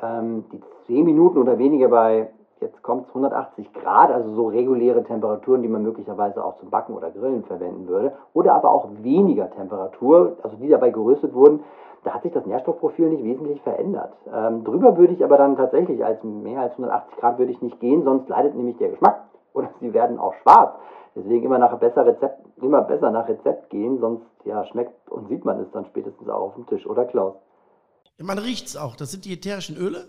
ähm, 0.00 0.44
die 0.52 0.60
10 0.86 1.04
Minuten 1.04 1.38
oder 1.38 1.58
weniger 1.58 1.88
bei, 1.88 2.30
jetzt 2.66 2.82
kommt 2.82 3.04
es 3.04 3.08
180 3.08 3.72
Grad, 3.72 4.10
also 4.10 4.34
so 4.34 4.48
reguläre 4.48 5.04
Temperaturen, 5.04 5.62
die 5.62 5.68
man 5.68 5.82
möglicherweise 5.82 6.44
auch 6.44 6.58
zum 6.58 6.70
Backen 6.70 6.94
oder 6.94 7.10
Grillen 7.10 7.44
verwenden 7.44 7.86
würde, 7.86 8.12
oder 8.34 8.54
aber 8.54 8.72
auch 8.72 8.88
weniger 9.02 9.50
Temperatur, 9.50 10.36
also 10.42 10.56
die 10.56 10.68
dabei 10.68 10.90
geröstet 10.90 11.32
wurden, 11.32 11.60
da 12.04 12.14
hat 12.14 12.22
sich 12.22 12.32
das 12.32 12.46
Nährstoffprofil 12.46 13.08
nicht 13.08 13.24
wesentlich 13.24 13.60
verändert. 13.62 14.12
Ähm, 14.32 14.64
drüber 14.64 14.96
würde 14.96 15.12
ich 15.12 15.24
aber 15.24 15.38
dann 15.38 15.56
tatsächlich 15.56 16.04
als 16.04 16.22
mehr 16.22 16.60
als 16.60 16.72
180 16.72 17.16
Grad 17.16 17.38
würde 17.38 17.52
ich 17.52 17.62
nicht 17.62 17.80
gehen, 17.80 18.04
sonst 18.04 18.28
leidet 18.28 18.54
nämlich 18.54 18.76
der 18.78 18.90
Geschmack 18.90 19.24
oder 19.54 19.70
sie 19.80 19.94
werden 19.94 20.18
auch 20.18 20.34
schwarz. 20.42 20.74
Deswegen 21.14 21.46
immer 21.46 21.58
nach 21.58 21.78
besser 21.78 22.04
Rezept, 22.04 22.40
immer 22.60 22.82
besser 22.82 23.10
nach 23.10 23.26
Rezept 23.28 23.70
gehen, 23.70 23.98
sonst 24.00 24.26
ja 24.44 24.64
schmeckt 24.66 25.10
und 25.10 25.28
sieht 25.28 25.44
man 25.44 25.60
es 25.60 25.70
dann 25.72 25.86
spätestens 25.86 26.28
auch 26.28 26.48
auf 26.48 26.54
dem 26.54 26.66
Tisch, 26.66 26.86
oder 26.86 27.06
Klaus? 27.06 27.34
Man 28.18 28.38
riecht 28.38 28.66
es 28.66 28.76
auch. 28.76 28.96
Das 28.96 29.10
sind 29.10 29.24
die 29.24 29.32
ätherischen 29.32 29.76
Öle. 29.76 30.04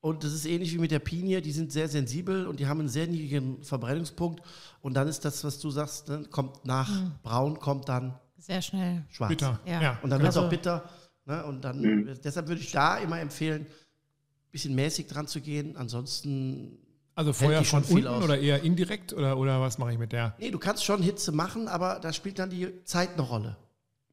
Und 0.00 0.22
das 0.22 0.32
ist 0.32 0.46
ähnlich 0.46 0.72
wie 0.72 0.78
mit 0.78 0.90
der 0.90 0.98
Pinie, 0.98 1.42
die 1.42 1.52
sind 1.52 1.72
sehr 1.72 1.88
sensibel 1.88 2.46
und 2.46 2.60
die 2.60 2.66
haben 2.66 2.80
einen 2.80 2.88
sehr 2.88 3.06
niedrigen 3.06 3.62
Verbrennungspunkt. 3.62 4.42
Und 4.80 4.94
dann 4.94 5.08
ist 5.08 5.24
das, 5.24 5.42
was 5.42 5.58
du 5.58 5.70
sagst, 5.70 6.08
ne, 6.08 6.24
kommt 6.30 6.64
nach 6.64 6.88
mhm. 6.88 7.12
braun, 7.22 7.58
kommt 7.58 7.88
dann 7.88 8.14
sehr 8.38 8.62
schnell 8.62 9.04
schwarz. 9.10 9.30
Bitter. 9.30 9.60
Ja. 9.64 9.82
ja. 9.82 9.98
Und 10.02 10.10
dann 10.10 10.20
wird 10.20 10.30
es 10.30 10.36
also, 10.36 10.46
auch 10.46 10.50
bitter. 10.50 10.88
Ne? 11.24 11.44
Und 11.44 11.64
dann, 11.64 11.80
mhm. 11.80 12.14
deshalb 12.22 12.48
würde 12.48 12.60
ich 12.60 12.70
da 12.70 12.98
immer 12.98 13.20
empfehlen, 13.20 13.62
ein 13.62 14.52
bisschen 14.52 14.74
mäßig 14.74 15.08
dran 15.08 15.26
zu 15.26 15.40
gehen. 15.40 15.76
Ansonsten. 15.76 16.78
Also 17.14 17.32
Feuer 17.32 17.64
von 17.64 17.82
unten 17.82 18.06
aus. 18.06 18.22
oder 18.22 18.38
eher 18.38 18.62
indirekt 18.62 19.14
oder, 19.14 19.38
oder 19.38 19.60
was 19.60 19.78
mache 19.78 19.92
ich 19.92 19.98
mit 19.98 20.12
der? 20.12 20.36
Nee, 20.38 20.50
du 20.50 20.58
kannst 20.58 20.84
schon 20.84 21.02
Hitze 21.02 21.32
machen, 21.32 21.66
aber 21.66 21.98
da 21.98 22.12
spielt 22.12 22.38
dann 22.38 22.50
die 22.50 22.84
Zeit 22.84 23.14
eine 23.14 23.22
Rolle. 23.22 23.56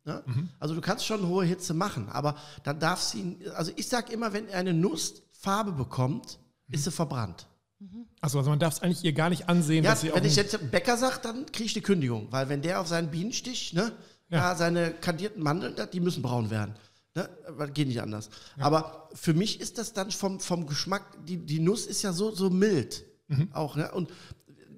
Ne? 0.05 0.23
Mhm. 0.25 0.49
Also 0.57 0.73
du 0.73 0.81
kannst 0.81 1.05
schon 1.05 1.27
hohe 1.27 1.45
Hitze 1.45 1.73
machen, 1.73 2.09
aber 2.09 2.35
dann 2.63 2.79
darf 2.79 3.01
sie, 3.01 3.39
also 3.55 3.73
ich 3.75 3.87
sage 3.87 4.13
immer, 4.13 4.31
wenn 4.31 4.49
eine 4.49 4.73
Nuss 4.73 5.21
Farbe 5.43 5.73
bekommt, 5.73 6.39
mhm. 6.67 6.73
ist 6.73 6.85
sie 6.85 6.91
verbrannt. 6.91 7.47
Achso, 8.21 8.37
also 8.37 8.49
man 8.49 8.59
darf 8.59 8.75
es 8.75 8.81
eigentlich 8.81 9.03
ihr 9.03 9.11
gar 9.11 9.29
nicht 9.29 9.49
ansehen, 9.49 9.83
ja, 9.83 9.91
dass 9.91 10.01
sie 10.01 10.13
Wenn 10.13 10.23
ich 10.23 10.37
jetzt 10.37 10.71
Bäcker 10.71 10.95
sage, 10.95 11.19
dann 11.21 11.45
kriege 11.47 11.65
ich 11.65 11.73
die 11.73 11.81
Kündigung, 11.81 12.27
weil 12.31 12.47
wenn 12.47 12.61
der 12.61 12.79
auf 12.79 12.87
seinen 12.87 13.11
Bienenstich, 13.11 13.73
ne, 13.73 13.91
ja. 14.29 14.55
seine 14.55 14.91
kandierten 14.91 15.43
Mandeln, 15.43 15.75
die 15.91 15.99
müssen 15.99 16.21
braun 16.21 16.49
werden. 16.49 16.75
Ne? 17.13 17.29
Geht 17.73 17.89
nicht 17.89 18.01
anders. 18.01 18.29
Ja. 18.57 18.63
Aber 18.63 19.09
für 19.13 19.33
mich 19.33 19.59
ist 19.59 19.77
das 19.77 19.91
dann 19.91 20.11
vom, 20.11 20.39
vom 20.39 20.65
Geschmack, 20.65 21.03
die, 21.25 21.37
die 21.37 21.59
Nuss 21.59 21.85
ist 21.85 22.01
ja 22.01 22.13
so, 22.13 22.31
so 22.31 22.49
mild 22.49 23.03
mhm. 23.27 23.49
auch. 23.51 23.75
Ne? 23.75 23.91
Und 23.91 24.09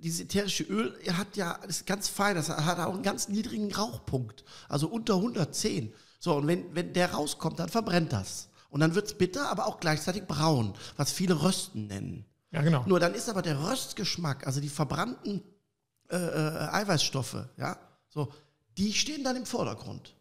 dieses 0.01 0.21
ätherische 0.21 0.63
Öl 0.63 0.97
hat 1.13 1.37
ja, 1.37 1.53
ist 1.67 1.85
ganz 1.85 2.09
fein, 2.09 2.35
das 2.35 2.49
hat 2.49 2.79
auch 2.79 2.93
einen 2.93 3.03
ganz 3.03 3.29
niedrigen 3.29 3.73
Rauchpunkt, 3.73 4.43
also 4.67 4.87
unter 4.87 5.15
110. 5.15 5.93
So, 6.19 6.35
und 6.35 6.47
wenn, 6.47 6.73
wenn 6.75 6.93
der 6.93 7.11
rauskommt, 7.11 7.59
dann 7.59 7.69
verbrennt 7.69 8.11
das. 8.11 8.49
Und 8.75 8.81
dann 8.81 8.93
wird 8.93 9.07
es 9.07 9.13
bitter, 9.13 9.49
aber 9.49 9.67
auch 9.67 9.79
gleichzeitig 9.79 10.25
braun, 10.25 10.73
was 10.97 11.09
viele 11.09 11.41
Rösten 11.41 11.87
nennen. 11.87 12.25
Ja, 12.51 12.61
genau. 12.61 12.83
Nur 12.85 12.99
dann 12.99 13.13
ist 13.13 13.29
aber 13.29 13.41
der 13.41 13.63
Röstgeschmack, 13.63 14.45
also 14.45 14.59
die 14.59 14.67
verbrannten 14.67 15.41
äh, 16.09 16.17
äh, 16.17 16.67
Eiweißstoffe, 16.73 17.37
ja, 17.55 17.79
so, 18.09 18.33
die 18.77 18.91
stehen 18.91 19.23
dann 19.23 19.37
im 19.37 19.45
Vordergrund. 19.45 20.13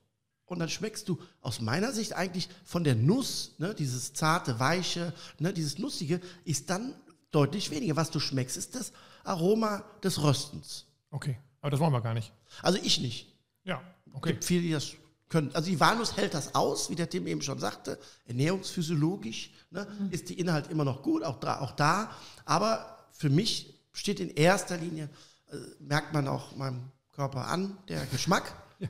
Und 0.45 0.61
dann 0.61 0.69
schmeckst 0.69 1.09
du 1.09 1.21
aus 1.41 1.61
meiner 1.61 1.91
Sicht 1.91 2.13
eigentlich 2.13 2.49
von 2.65 2.85
der 2.85 2.95
Nuss, 2.95 3.57
ne, 3.59 3.75
dieses 3.75 4.13
zarte, 4.13 4.61
weiche, 4.61 5.13
ne, 5.41 5.53
dieses 5.53 5.79
Nussige, 5.79 6.21
ist 6.45 6.71
dann 6.71 6.95
deutlich 7.33 7.73
weniger. 7.73 7.97
Was 7.97 8.13
du 8.13 8.21
schmeckst, 8.21 8.57
ist 8.57 8.77
das 8.77 8.93
Aroma 9.25 9.83
des 10.05 10.23
Röstens. 10.23 10.87
Okay, 11.11 11.41
aber 11.61 11.73
das 11.73 11.81
wollen 11.81 11.93
wir 11.93 12.03
gar 12.03 12.15
nicht. 12.15 12.33
Also 12.63 12.79
ich 12.81 13.01
nicht. 13.01 13.35
Ja, 13.65 13.83
okay. 14.13 14.29
Es 14.29 14.33
gibt 14.35 14.45
viele, 14.45 14.63
die 14.63 14.71
das 14.71 14.95
können. 15.35 15.51
Also 15.53 15.69
die 15.69 15.81
Walnuss 15.81 16.17
hält 16.17 16.33
das 16.33 16.55
aus, 16.55 16.91
wie 16.91 16.95
der 16.95 17.11
Tim 17.11 17.27
eben 17.27 17.43
schon 17.43 17.59
sagte, 17.59 17.99
ernährungsphysiologisch 18.27 19.51
ne, 19.73 19.85
mhm. 19.99 20.13
ist 20.13 20.29
die 20.29 20.39
Inhalt 20.39 20.71
immer 20.71 20.85
noch 20.85 21.03
gut, 21.03 21.25
auch 21.25 21.41
da, 21.41 21.59
auch 21.59 21.73
da. 21.73 22.13
Aber 22.45 23.09
für 23.11 23.31
mich 23.31 23.75
steht 23.93 24.21
in 24.21 24.31
erster 24.31 24.77
Linie, 24.77 25.11
äh, 25.51 25.57
merkt 25.81 26.13
man 26.15 26.29
auch 26.29 26.55
meinem 26.55 26.85
Körper 27.11 27.49
an, 27.49 27.77
der 27.89 28.07
Geschmack. 28.07 28.55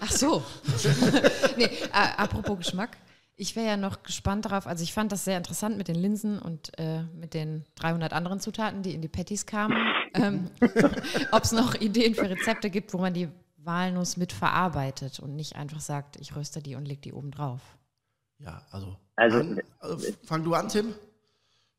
Ach 0.00 0.10
so. 0.10 0.42
nee, 1.56 1.66
äh, 1.66 1.90
apropos 2.16 2.58
Geschmack. 2.58 2.96
Ich 3.36 3.54
wäre 3.54 3.66
ja 3.66 3.76
noch 3.76 4.02
gespannt 4.02 4.46
darauf, 4.46 4.66
also 4.66 4.82
ich 4.82 4.92
fand 4.92 5.12
das 5.12 5.24
sehr 5.24 5.36
interessant 5.36 5.76
mit 5.76 5.86
den 5.86 5.94
Linsen 5.94 6.40
und 6.40 6.76
äh, 6.78 7.02
mit 7.14 7.32
den 7.32 7.64
300 7.76 8.12
anderen 8.12 8.40
Zutaten, 8.40 8.82
die 8.82 8.92
in 8.92 9.02
die 9.02 9.08
Patties 9.08 9.46
kamen. 9.46 9.76
Ähm, 10.14 10.50
Ob 11.30 11.44
es 11.44 11.52
noch 11.52 11.74
Ideen 11.74 12.16
für 12.16 12.28
Rezepte 12.28 12.70
gibt, 12.70 12.92
wo 12.92 12.98
man 12.98 13.14
die 13.14 13.28
Walnuss 13.66 14.16
mit 14.16 14.32
verarbeitet 14.32 15.20
und 15.20 15.36
nicht 15.36 15.56
einfach 15.56 15.80
sagt, 15.80 16.16
ich 16.20 16.34
röste 16.34 16.62
die 16.62 16.76
und 16.76 16.86
leg 16.86 17.02
die 17.02 17.12
oben 17.12 17.30
drauf. 17.30 17.60
Ja, 18.38 18.62
also. 18.70 18.96
Also, 19.16 19.38
an, 19.38 19.60
also 19.80 20.12
fang 20.24 20.44
du 20.44 20.54
an, 20.54 20.68
Tim. 20.68 20.94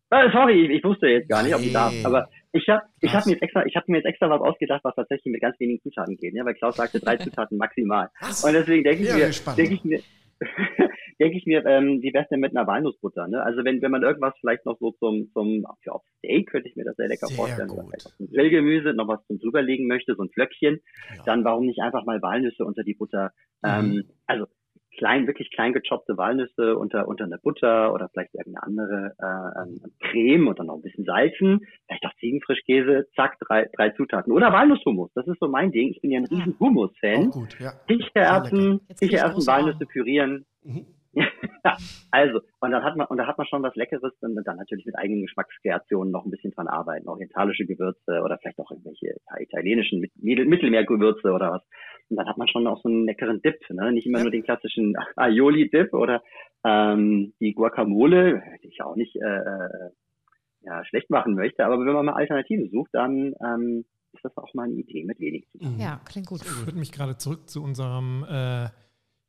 Äh, 0.09 0.31
sorry, 0.31 0.65
ich, 0.65 0.77
ich, 0.77 0.83
wusste 0.83 1.07
jetzt 1.07 1.29
gar 1.29 1.43
nicht, 1.43 1.53
ob 1.53 1.61
ich 1.61 1.73
darf. 1.73 1.93
Aber 2.03 2.29
ich 2.53 2.67
habe 2.69 2.83
ich 3.01 3.13
hab 3.13 3.25
mir, 3.25 3.33
jetzt 3.33 3.43
extra, 3.43 3.65
ich 3.65 3.75
hab 3.75 3.87
mir 3.87 3.97
jetzt 3.97 4.05
extra 4.05 4.29
was 4.29 4.41
ausgedacht, 4.41 4.83
was 4.83 4.95
tatsächlich 4.95 5.31
mit 5.31 5.41
ganz 5.41 5.59
wenigen 5.59 5.81
Zutaten 5.81 6.15
geht. 6.17 6.33
Ja? 6.33 6.45
Weil 6.45 6.55
Klaus 6.55 6.77
sagte 6.77 6.99
drei 6.99 7.17
Zutaten 7.17 7.57
maximal. 7.57 8.09
Was? 8.21 8.43
Und 8.43 8.53
deswegen 8.53 8.83
denke 8.83 9.03
ich, 9.03 9.13
mir, 9.13 9.55
denk 9.55 9.71
ich 9.71 9.83
mir, 9.83 10.01
denke 11.19 11.37
ich 11.37 11.45
mir, 11.45 11.65
ähm, 11.65 12.01
wie 12.01 12.13
wär's 12.13 12.29
denn 12.29 12.39
mit 12.39 12.55
einer 12.55 12.67
Walnussbutter? 12.67 13.27
Ne? 13.27 13.41
Also 13.41 13.63
wenn, 13.63 13.81
wenn 13.81 13.91
man 13.91 14.03
irgendwas 14.03 14.33
vielleicht 14.39 14.65
noch 14.65 14.77
so 14.79 14.91
zum, 14.91 15.29
zum 15.33 15.65
für 15.81 15.93
auf 15.93 16.03
Steak 16.19 16.49
könnte 16.49 16.69
ich 16.69 16.75
mir 16.75 16.85
das 16.85 16.95
sehr 16.95 17.07
lecker 17.07 17.27
sehr 17.27 17.37
vorstellen. 17.37 17.67
Gut. 17.69 17.79
Oder 17.79 17.87
vielleicht 17.87 18.33
Grillgemüse, 18.33 18.93
noch 18.93 19.07
was 19.07 19.25
zum 19.27 19.39
drüberlegen 19.39 19.87
möchte, 19.87 20.15
so 20.15 20.23
ein 20.23 20.29
Flöckchen, 20.29 20.79
ja. 21.15 21.23
dann 21.25 21.43
warum 21.43 21.65
nicht 21.65 21.81
einfach 21.81 22.05
mal 22.05 22.21
Walnüsse 22.21 22.63
unter 22.65 22.83
die 22.83 22.93
Butter? 22.93 23.31
Mhm. 23.61 23.69
Ähm, 23.69 24.03
also 24.25 24.45
klein, 24.97 25.27
wirklich 25.27 25.51
klein 25.51 25.73
gechoppte 25.73 26.17
Walnüsse 26.17 26.77
unter, 26.77 27.07
unter 27.07 27.23
eine 27.23 27.37
Butter 27.37 27.93
oder 27.93 28.09
vielleicht 28.09 28.33
irgendeine 28.33 28.63
andere 28.63 29.15
äh, 29.19 29.61
ähm, 29.61 29.81
Creme 29.99 30.47
und 30.47 30.59
dann 30.59 30.67
noch 30.67 30.75
ein 30.75 30.81
bisschen 30.81 31.05
salzen, 31.05 31.61
vielleicht 31.85 32.05
auch 32.05 32.15
Ziegenfrischkäse, 32.19 33.07
zack, 33.15 33.37
drei, 33.39 33.69
drei 33.75 33.91
Zutaten. 33.91 34.33
Oder 34.33 34.51
Walnusshumus, 34.51 35.11
das 35.13 35.27
ist 35.27 35.39
so 35.39 35.47
mein 35.47 35.71
Ding. 35.71 35.89
Ich 35.91 36.01
bin 36.01 36.11
ja 36.11 36.19
ein 36.19 36.25
riesen 36.25 36.57
Hummus-Fan. 36.59 37.31
Ja. 37.59 37.73
Kichererbsen, 37.87 38.81
Kichererbsen, 38.99 39.47
Walnüsse 39.47 39.85
pürieren. 39.85 40.45
Mhm. 40.63 40.85
Also, 42.11 42.41
und 42.59 42.71
dann 42.71 42.83
hat 42.83 42.95
man, 42.95 43.07
und 43.07 43.17
da 43.17 43.27
hat 43.27 43.37
man 43.37 43.47
schon 43.47 43.63
was 43.63 43.75
Leckeres 43.75 44.13
und 44.21 44.35
dann 44.35 44.57
natürlich 44.57 44.85
mit 44.85 44.97
eigenen 44.97 45.23
Geschmackskreationen 45.23 46.11
noch 46.11 46.25
ein 46.25 46.31
bisschen 46.31 46.51
dran 46.51 46.67
arbeiten, 46.67 47.07
orientalische 47.07 47.65
Gewürze 47.65 48.21
oder 48.23 48.37
vielleicht 48.37 48.59
auch 48.59 48.71
irgendwelche 48.71 49.15
italienischen 49.39 50.05
Mittelmeergewürze 50.15 51.31
oder 51.31 51.51
was. 51.51 51.63
Und 52.09 52.17
dann 52.17 52.27
hat 52.27 52.37
man 52.37 52.47
schon 52.47 52.67
auch 52.67 52.81
so 52.81 52.89
einen 52.89 53.05
leckeren 53.05 53.41
Dip, 53.41 53.59
ne? 53.69 53.91
Nicht 53.91 54.07
immer 54.07 54.19
ja. 54.19 54.23
nur 54.23 54.31
den 54.31 54.43
klassischen 54.43 54.95
Aioli-Dip 55.15 55.93
oder 55.93 56.23
ähm, 56.63 57.33
die 57.39 57.53
Guacamole, 57.53 58.41
die 58.63 58.67
ich 58.67 58.81
auch 58.81 58.95
nicht 58.95 59.15
äh, 59.15 59.39
äh, 59.39 59.89
ja, 60.61 60.85
schlecht 60.85 61.09
machen 61.09 61.35
möchte, 61.35 61.65
aber 61.65 61.79
wenn 61.79 61.93
man 61.93 62.05
mal 62.05 62.13
Alternative 62.13 62.67
sucht, 62.69 62.89
dann 62.93 63.33
ähm, 63.43 63.85
ist 64.13 64.23
das 64.23 64.35
auch 64.37 64.53
mal 64.53 64.63
eine 64.63 64.73
Idee 64.73 65.03
mit 65.05 65.19
wenig 65.19 65.47
zu 65.49 65.59
tun. 65.59 65.77
Ja, 65.79 65.99
klingt 66.05 66.27
gut. 66.27 66.41
Ich 66.41 66.65
würde 66.65 66.79
mich 66.79 66.91
gerade 66.91 67.17
zurück 67.17 67.49
zu 67.49 67.63
unserem 67.63 68.25
äh, 68.29 68.69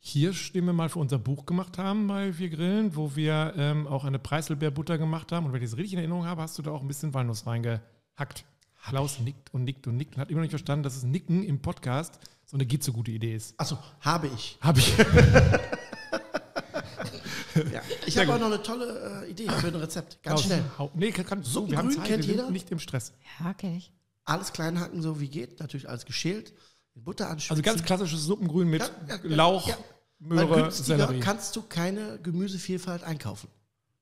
Hirschstimme 0.00 0.72
mal 0.72 0.88
für 0.88 1.00
unser 1.00 1.18
Buch 1.18 1.44
gemacht 1.44 1.78
haben 1.78 2.06
bei 2.06 2.38
Wir 2.38 2.50
Grillen, 2.50 2.94
wo 2.94 3.16
wir 3.16 3.54
ähm, 3.56 3.86
auch 3.86 4.04
eine 4.04 4.18
Preiselbeerbutter 4.18 4.98
gemacht 4.98 5.32
haben. 5.32 5.46
Und 5.46 5.52
wenn 5.52 5.62
ich 5.62 5.70
das 5.70 5.76
richtig 5.76 5.94
in 5.94 5.98
Erinnerung 5.98 6.24
habe, 6.24 6.42
hast 6.42 6.56
du 6.58 6.62
da 6.62 6.70
auch 6.70 6.82
ein 6.82 6.88
bisschen 6.88 7.12
Walnuss 7.14 7.46
reingehackt. 7.46 8.44
Klaus 8.88 9.18
nickt 9.18 9.52
und 9.52 9.64
nickt 9.64 9.86
und 9.86 9.96
nickt 9.96 10.14
und 10.14 10.20
hat 10.20 10.30
immer 10.30 10.38
noch 10.38 10.44
nicht 10.44 10.52
verstanden, 10.52 10.82
dass 10.82 10.96
es 10.96 11.02
Nicken 11.02 11.42
im 11.42 11.60
Podcast 11.60 12.18
so 12.46 12.56
eine 12.56 12.64
geht 12.64 12.82
so 12.82 12.92
gute 12.92 13.10
Idee 13.10 13.34
ist. 13.34 13.58
Achso, 13.60 13.76
habe 14.00 14.28
ich. 14.28 14.56
Habe 14.62 14.78
ich. 14.78 14.96
ja. 17.72 17.82
Ich 18.06 18.16
habe 18.16 18.34
auch 18.34 18.38
noch 18.38 18.46
eine 18.46 18.62
tolle 18.62 19.24
äh, 19.26 19.30
Idee 19.30 19.50
für 19.50 19.66
ein 19.66 19.74
Rezept. 19.74 20.22
Ganz 20.22 20.40
Klaus, 20.40 20.44
schnell. 20.44 20.64
Hau, 20.78 20.90
nee, 20.94 21.10
kann, 21.10 21.42
so, 21.42 21.70
wir 21.70 21.76
haben 21.76 21.90
Zeit, 21.90 22.06
kennt 22.06 22.26
wir 22.26 22.34
jeder? 22.34 22.50
nicht 22.50 22.70
im 22.70 22.78
Stress. 22.78 23.12
Ja, 23.40 23.52
kenne 23.52 23.76
ich. 23.76 23.92
Alles 24.24 24.52
klein 24.52 24.80
hacken, 24.80 25.02
so 25.02 25.20
wie 25.20 25.28
geht. 25.28 25.60
Natürlich 25.60 25.88
alles 25.88 26.06
geschält. 26.06 26.54
Butter 26.98 27.28
anschützen. 27.28 27.52
Also 27.52 27.62
ganz 27.62 27.82
klassisches 27.82 28.24
Suppengrün 28.24 28.68
mit 28.68 28.82
ja, 28.82 29.16
ja, 29.16 29.18
Lauch, 29.36 29.68
ja. 29.68 29.76
Möhre, 30.18 30.70
Sellerie. 30.70 31.20
kannst 31.20 31.54
du 31.56 31.62
keine 31.62 32.18
Gemüsevielfalt 32.20 33.04
einkaufen. 33.04 33.48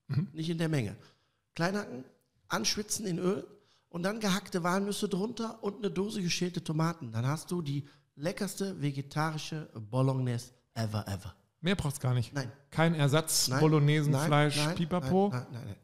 Mhm. 0.08 0.28
Nicht 0.32 0.50
in 0.50 0.58
der 0.58 0.68
Menge. 0.68 0.96
Kleinhacken, 1.54 2.04
anschwitzen 2.48 3.06
in 3.06 3.18
Öl 3.18 3.46
und 3.88 4.02
dann 4.02 4.20
gehackte 4.20 4.62
Walnüsse 4.62 5.08
drunter 5.08 5.62
und 5.62 5.78
eine 5.78 5.90
Dose 5.90 6.22
geschälte 6.22 6.62
Tomaten. 6.62 7.12
Dann 7.12 7.26
hast 7.26 7.50
du 7.50 7.62
die 7.62 7.86
leckerste 8.14 8.80
vegetarische 8.80 9.68
Bolognese 9.90 10.52
ever, 10.74 11.06
ever. 11.06 11.34
Mehr 11.60 11.74
braucht 11.74 11.94
es 11.94 12.00
gar 12.00 12.14
nicht. 12.14 12.32
Nein. 12.32 12.50
Kein 12.70 12.94
Ersatz, 12.94 13.50
Bolognesenfleisch, 13.60 14.58
Pipapo. 14.76 15.30
Nein, 15.32 15.46
nein, 15.52 15.62
nein, 15.66 15.76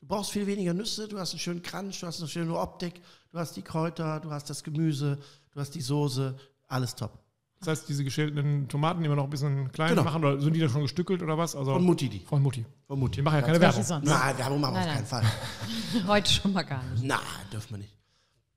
Du 0.00 0.06
brauchst 0.06 0.30
viel 0.30 0.46
weniger 0.46 0.72
Nüsse, 0.72 1.06
du 1.08 1.18
hast 1.18 1.32
einen 1.32 1.40
schönen 1.40 1.62
Crunch, 1.62 2.00
du 2.00 2.06
hast 2.06 2.20
eine 2.20 2.28
schöne 2.28 2.58
Optik, 2.58 3.02
du 3.30 3.38
hast 3.38 3.54
die 3.56 3.62
Kräuter, 3.62 4.18
du 4.20 4.30
hast 4.30 4.48
das 4.48 4.64
Gemüse, 4.64 5.18
du 5.52 5.60
hast 5.60 5.74
die 5.74 5.80
Soße, 5.80 6.36
alles 6.68 6.94
top. 6.94 7.18
Das 7.58 7.68
heißt, 7.68 7.88
diese 7.90 8.04
geschälten 8.04 8.68
Tomaten, 8.68 9.02
die 9.02 9.08
wir 9.10 9.16
noch 9.16 9.24
ein 9.24 9.30
bisschen 9.30 9.70
klein 9.70 9.90
Genau. 9.90 10.02
machen, 10.04 10.24
oder 10.24 10.40
sind 10.40 10.54
die 10.54 10.60
da 10.60 10.68
schon 10.70 10.80
gestückelt 10.82 11.22
oder 11.22 11.36
was? 11.36 11.54
Also 11.54 11.74
Von 11.74 11.84
Mutti 11.84 12.08
die. 12.08 12.20
Von 12.20 12.42
Mutti. 12.42 12.64
Von 12.86 12.98
Mutti. 12.98 13.16
Die 13.16 13.22
machen 13.22 13.34
ja 13.36 13.42
keine 13.42 13.60
Werbung. 13.60 13.82
sonst? 13.82 14.06
Nein, 14.08 14.38
Werbung 14.38 14.60
machen 14.60 14.74
wir 14.74 14.80
auf 14.80 14.86
Nein, 14.86 14.94
keinen 14.94 15.06
Fall. 15.06 15.24
Heute 16.06 16.30
schon 16.32 16.52
mal 16.54 16.62
gar 16.62 16.82
nicht. 16.84 17.04
Nein, 17.04 17.18
dürfen 17.52 17.70
wir 17.72 17.78
nicht. 17.78 17.92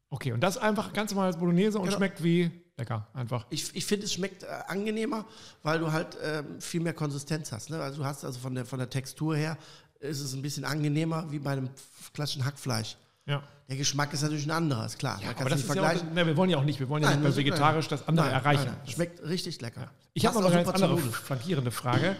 Okay, 0.09 0.31
und 0.31 0.39
das 0.41 0.57
einfach 0.57 0.93
ganz 0.93 1.11
normales 1.11 1.35
Bolognese 1.37 1.79
und 1.79 1.85
Genau. 1.85 1.97
schmeckt 1.97 2.23
wie 2.23 2.49
lecker, 2.77 3.07
einfach. 3.13 3.45
Ich, 3.49 3.75
ich 3.75 3.85
finde, 3.85 4.05
es 4.05 4.13
schmeckt 4.13 4.43
äh, 4.43 4.47
angenehmer, 4.67 5.25
weil 5.63 5.79
du 5.79 5.91
halt 5.91 6.17
ähm, 6.23 6.61
viel 6.61 6.79
mehr 6.79 6.93
Konsistenz 6.93 7.51
hast. 7.51 7.71
Ne? 7.71 7.81
Also 7.81 7.97
du 7.97 8.05
hast 8.05 8.23
also 8.23 8.39
von 8.39 8.55
der, 8.55 8.65
von 8.65 8.79
der 8.79 8.89
Textur 8.89 9.35
her 9.35 9.57
ist 9.99 10.21
es 10.21 10.33
ein 10.33 10.41
bisschen 10.41 10.63
angenehmer 10.65 11.29
wie 11.31 11.39
bei 11.39 11.51
einem 11.51 11.69
klassischen 12.13 12.45
Hackfleisch. 12.45 12.95
Ja. 13.25 13.43
Der 13.69 13.77
Geschmack 13.77 14.13
ist 14.13 14.21
natürlich 14.21 14.45
ein 14.45 14.51
anderer, 14.51 14.85
ist 14.85 14.99
klar. 14.99 15.19
Man 15.23 15.35
Aber 15.35 15.49
das 15.49 15.61
ist 15.61 15.69
nicht 15.69 15.75
ja 15.75 15.89
auch, 15.89 16.13
ne, 16.13 16.27
wir 16.27 16.35
wollen 16.35 16.49
ja 16.49 16.57
auch 16.57 16.63
nicht, 16.63 16.79
wir 16.79 16.89
wollen 16.89 17.03
ja 17.03 17.09
nicht 17.11 17.23
das 17.23 17.31
ist 17.31 17.37
vegetarisch 17.37 17.87
das 17.87 18.07
andere 18.07 18.27
Nein, 18.27 18.35
erreichen. 18.35 18.65
nein, 18.65 18.77
nein. 18.83 18.93
Schmeckt 18.93 19.23
richtig 19.23 19.61
lecker. 19.61 19.89
Ich 20.13 20.25
habe 20.25 20.41
noch 20.41 20.51
eine 20.51 20.63
ganz 20.63 20.81
andere 20.81 20.97
flankierende 20.97 21.71
Frage. 21.71 22.15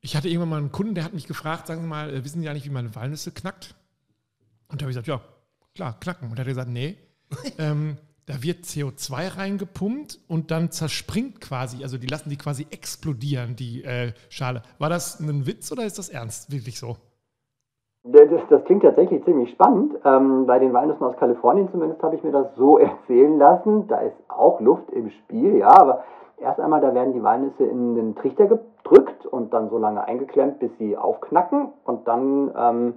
Ich 0.00 0.16
hatte 0.16 0.28
irgendwann 0.28 0.48
mal 0.48 0.58
einen 0.58 0.72
Kunden, 0.72 0.94
der 0.94 1.04
hat 1.04 1.14
mich 1.14 1.26
gefragt, 1.26 1.68
sagen 1.68 1.82
Sie 1.82 1.86
mal, 1.86 2.12
äh, 2.12 2.24
wissen 2.24 2.40
Sie 2.40 2.48
eigentlich, 2.48 2.64
wie 2.64 2.70
man 2.70 2.94
Walnüsse 2.94 3.30
knackt? 3.32 3.74
Und 4.68 4.80
da 4.80 4.84
habe 4.84 4.92
ich 4.92 4.96
gesagt, 4.96 5.06
ja, 5.06 5.20
klar, 5.74 5.98
knacken. 5.98 6.30
Und 6.30 6.38
er 6.38 6.40
hat 6.40 6.48
gesagt, 6.48 6.68
nee, 6.68 6.98
ähm, 7.58 7.96
da 8.26 8.42
wird 8.42 8.64
CO2 8.66 9.36
reingepumpt 9.36 10.18
und 10.26 10.50
dann 10.50 10.70
zerspringt 10.70 11.40
quasi, 11.40 11.82
also 11.82 11.96
die 11.96 12.06
lassen 12.06 12.28
die 12.28 12.36
quasi 12.36 12.66
explodieren, 12.70 13.56
die 13.56 13.84
äh, 13.84 14.12
Schale. 14.28 14.62
War 14.78 14.90
das 14.90 15.18
ein 15.18 15.46
Witz 15.46 15.72
oder 15.72 15.86
ist 15.86 15.98
das 15.98 16.10
ernst, 16.10 16.50
wirklich 16.50 16.78
so? 16.78 16.98
Das, 18.10 18.30
das 18.48 18.64
klingt 18.64 18.84
tatsächlich 18.84 19.22
ziemlich 19.24 19.50
spannend. 19.50 19.94
Ähm, 20.02 20.46
bei 20.46 20.58
den 20.58 20.72
Walnüssen 20.72 21.04
aus 21.04 21.16
Kalifornien 21.18 21.68
zumindest 21.70 22.02
habe 22.02 22.16
ich 22.16 22.24
mir 22.24 22.32
das 22.32 22.54
so 22.56 22.78
erzählen 22.78 23.36
lassen. 23.36 23.86
Da 23.86 23.98
ist 23.98 24.16
auch 24.28 24.60
Luft 24.60 24.90
im 24.92 25.10
Spiel, 25.10 25.58
ja, 25.58 25.68
aber 25.68 26.04
erst 26.38 26.58
einmal, 26.58 26.80
da 26.80 26.94
werden 26.94 27.12
die 27.12 27.22
Walnüsse 27.22 27.64
in 27.64 27.96
den 27.96 28.14
Trichter 28.14 28.46
gedrückt 28.46 29.26
und 29.26 29.52
dann 29.52 29.68
so 29.68 29.76
lange 29.76 30.02
eingeklemmt, 30.04 30.58
bis 30.58 30.70
sie 30.78 30.96
aufknacken 30.96 31.68
und 31.84 32.08
dann, 32.08 32.50
ähm, 32.58 32.94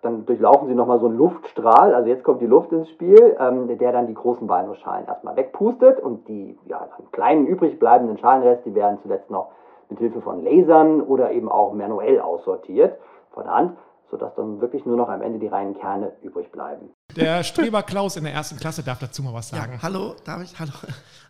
dann 0.00 0.24
durchlaufen 0.24 0.68
sie 0.68 0.74
nochmal 0.74 1.00
so 1.00 1.06
einen 1.06 1.18
Luftstrahl, 1.18 1.94
also 1.94 2.08
jetzt 2.08 2.24
kommt 2.24 2.40
die 2.40 2.46
Luft 2.46 2.72
ins 2.72 2.88
Spiel, 2.88 3.36
ähm, 3.38 3.76
der 3.76 3.92
dann 3.92 4.06
die 4.06 4.14
großen 4.14 4.48
Walnussschalen 4.48 5.06
erstmal 5.06 5.36
wegpustet 5.36 6.00
und 6.00 6.28
die 6.28 6.58
ja, 6.64 6.88
kleinen 7.12 7.46
übrig 7.46 7.78
bleibenden 7.78 8.16
Schalenrest, 8.16 8.64
die 8.64 8.74
werden 8.74 9.00
zuletzt 9.02 9.30
noch 9.30 9.48
mit 9.90 9.98
Hilfe 9.98 10.22
von 10.22 10.42
Lasern 10.42 11.02
oder 11.02 11.30
eben 11.32 11.50
auch 11.50 11.74
manuell 11.74 12.20
aussortiert 12.20 12.98
von 13.32 13.44
der 13.44 13.54
Hand, 13.54 13.76
sodass 14.10 14.34
dann 14.36 14.60
wirklich 14.60 14.84
nur 14.84 14.96
noch 14.96 15.08
am 15.08 15.22
Ende 15.22 15.38
die 15.38 15.46
reinen 15.48 15.74
Kerne 15.78 16.12
übrig 16.22 16.50
bleiben. 16.52 16.90
Der 17.16 17.42
Streber 17.44 17.82
Klaus 17.82 18.16
in 18.16 18.24
der 18.24 18.32
ersten 18.32 18.56
Klasse 18.56 18.82
darf 18.82 18.98
dazu 18.98 19.22
mal 19.22 19.32
was 19.32 19.50
Ja, 19.50 19.58
sagen. 19.58 19.80
hallo, 19.82 20.14
darf 20.24 20.42
ich? 20.42 20.58
Hallo. 20.58 20.72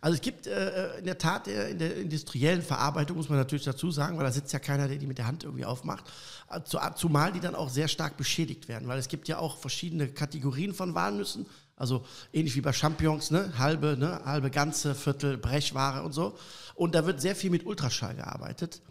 Also 0.01 0.15
es 0.15 0.21
gibt 0.21 0.47
äh, 0.47 0.99
in 0.99 1.05
der 1.05 1.19
Tat 1.19 1.49
äh, 1.49 1.71
in 1.71 1.79
der 1.79 1.97
industriellen 1.97 2.63
Verarbeitung, 2.63 3.17
muss 3.17 3.29
man 3.29 3.39
natürlich 3.39 3.65
dazu 3.65 3.91
sagen, 3.91 4.17
weil 4.19 4.25
da 4.25 4.33
sitzt 4.33 4.53
ja 4.53 4.59
keiner, 4.59 4.89
der 4.89 4.99
die 4.99 5.07
mit 5.07 5.19
der 5.19 5.27
Hand 5.27 5.45
irgendwie 5.45 5.65
aufmacht, 5.65 6.05
äh, 6.51 6.61
zu, 6.63 6.79
zumal 6.95 7.33
die 7.33 7.41
dann 7.41 7.55
auch 7.55 7.69
sehr 7.69 7.89
stark 7.89 8.17
beschädigt 8.17 8.69
werden, 8.69 8.89
weil 8.89 8.99
es 8.99 9.09
gibt 9.09 9.29
ja 9.29 9.39
auch 9.39 9.57
verschiedene 9.57 10.09
Kategorien 10.09 10.75
von 10.75 10.95
Walnüssen, 10.95 11.47
also 11.77 12.05
ähnlich 12.33 12.57
wie 12.57 12.61
bei 12.61 12.73
Champignons, 12.73 13.31
ne? 13.31 13.53
halbe, 13.59 13.97
ne? 13.99 14.21
halbe, 14.25 14.51
ganze, 14.51 14.95
Viertel, 14.95 15.39
Brechware 15.39 16.05
und 16.05 16.13
so. 16.13 16.35
Und 16.75 16.95
da 16.95 17.07
wird 17.07 17.21
sehr 17.21 17.37
viel 17.37 17.51
mit 17.51 17.67
Ultraschall 17.67 18.15
gearbeitet. 18.15 18.83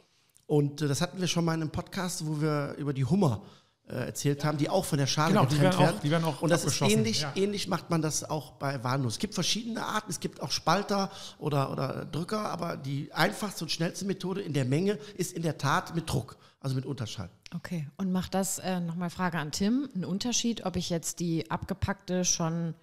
Und 0.48 0.82
äh, 0.82 0.88
das 0.88 1.02
hatten 1.02 1.20
wir 1.20 1.28
schon 1.28 1.46
mal 1.46 1.54
in 1.56 1.62
einem 1.62 1.72
Podcast, 1.72 2.26
wo 2.28 2.42
wir 2.42 2.76
über 2.78 2.94
die 2.94 3.06
Hummer 3.06 3.42
äh, 3.44 3.65
erzählt 3.88 4.44
haben, 4.44 4.58
die 4.58 4.70
auch 4.70 4.84
von 4.86 4.98
der 4.98 5.06
Schale 5.08 5.34
Genau, 5.34 5.46
die 5.46 5.56
getrennt 5.56 5.80
werden 5.80 5.96
auch- 5.96 6.00
die 6.02 6.12
werden 6.12 6.24
auch 6.26 6.42
Und 6.42 6.50
das 6.50 6.66
ist 6.66 6.82
ähnlich, 6.82 7.22
ja. 7.22 7.32
ähnlich 7.36 7.68
macht 7.68 7.90
man 7.90 8.02
das 8.02 8.24
auch 8.24 8.54
bei 8.54 8.84
Walnuss. 8.84 9.14
Es 9.14 9.20
gibt 9.20 9.34
verschiedene 9.36 9.84
Arten, 9.86 10.10
es 10.10 10.20
gibt 10.20 10.42
auch 10.42 10.52
Spalter 10.52 11.12
oder, 11.38 11.72
oder 11.72 12.06
Drücker, 12.06 12.40
aber 12.50 12.78
die 12.78 13.14
einfachste 13.14 13.66
und 13.66 13.70
schnellste 13.70 14.06
Methode 14.06 14.42
in 14.42 14.54
der 14.54 14.66
Menge 14.66 14.98
ist 15.18 15.34
in 15.34 15.44
der 15.44 15.58
Tat 15.58 15.94
mit 15.94 16.10
Druck, 16.10 16.38
also 16.60 16.76
mit 16.76 16.86
Unterschall. 16.86 17.30
Okay, 17.56 17.88
und 17.98 18.12
macht 18.12 18.34
das, 18.34 18.58
äh, 18.60 18.80
nochmal 18.80 19.10
Frage 19.12 19.38
an 19.38 19.52
Tim, 19.52 19.88
einen 19.94 20.06
Unterschied, 20.06 20.66
ob 20.66 20.76
ich 20.78 20.90
jetzt 20.90 21.20
die 21.20 21.50
abgepackte, 21.52 22.26
schon 22.26 22.74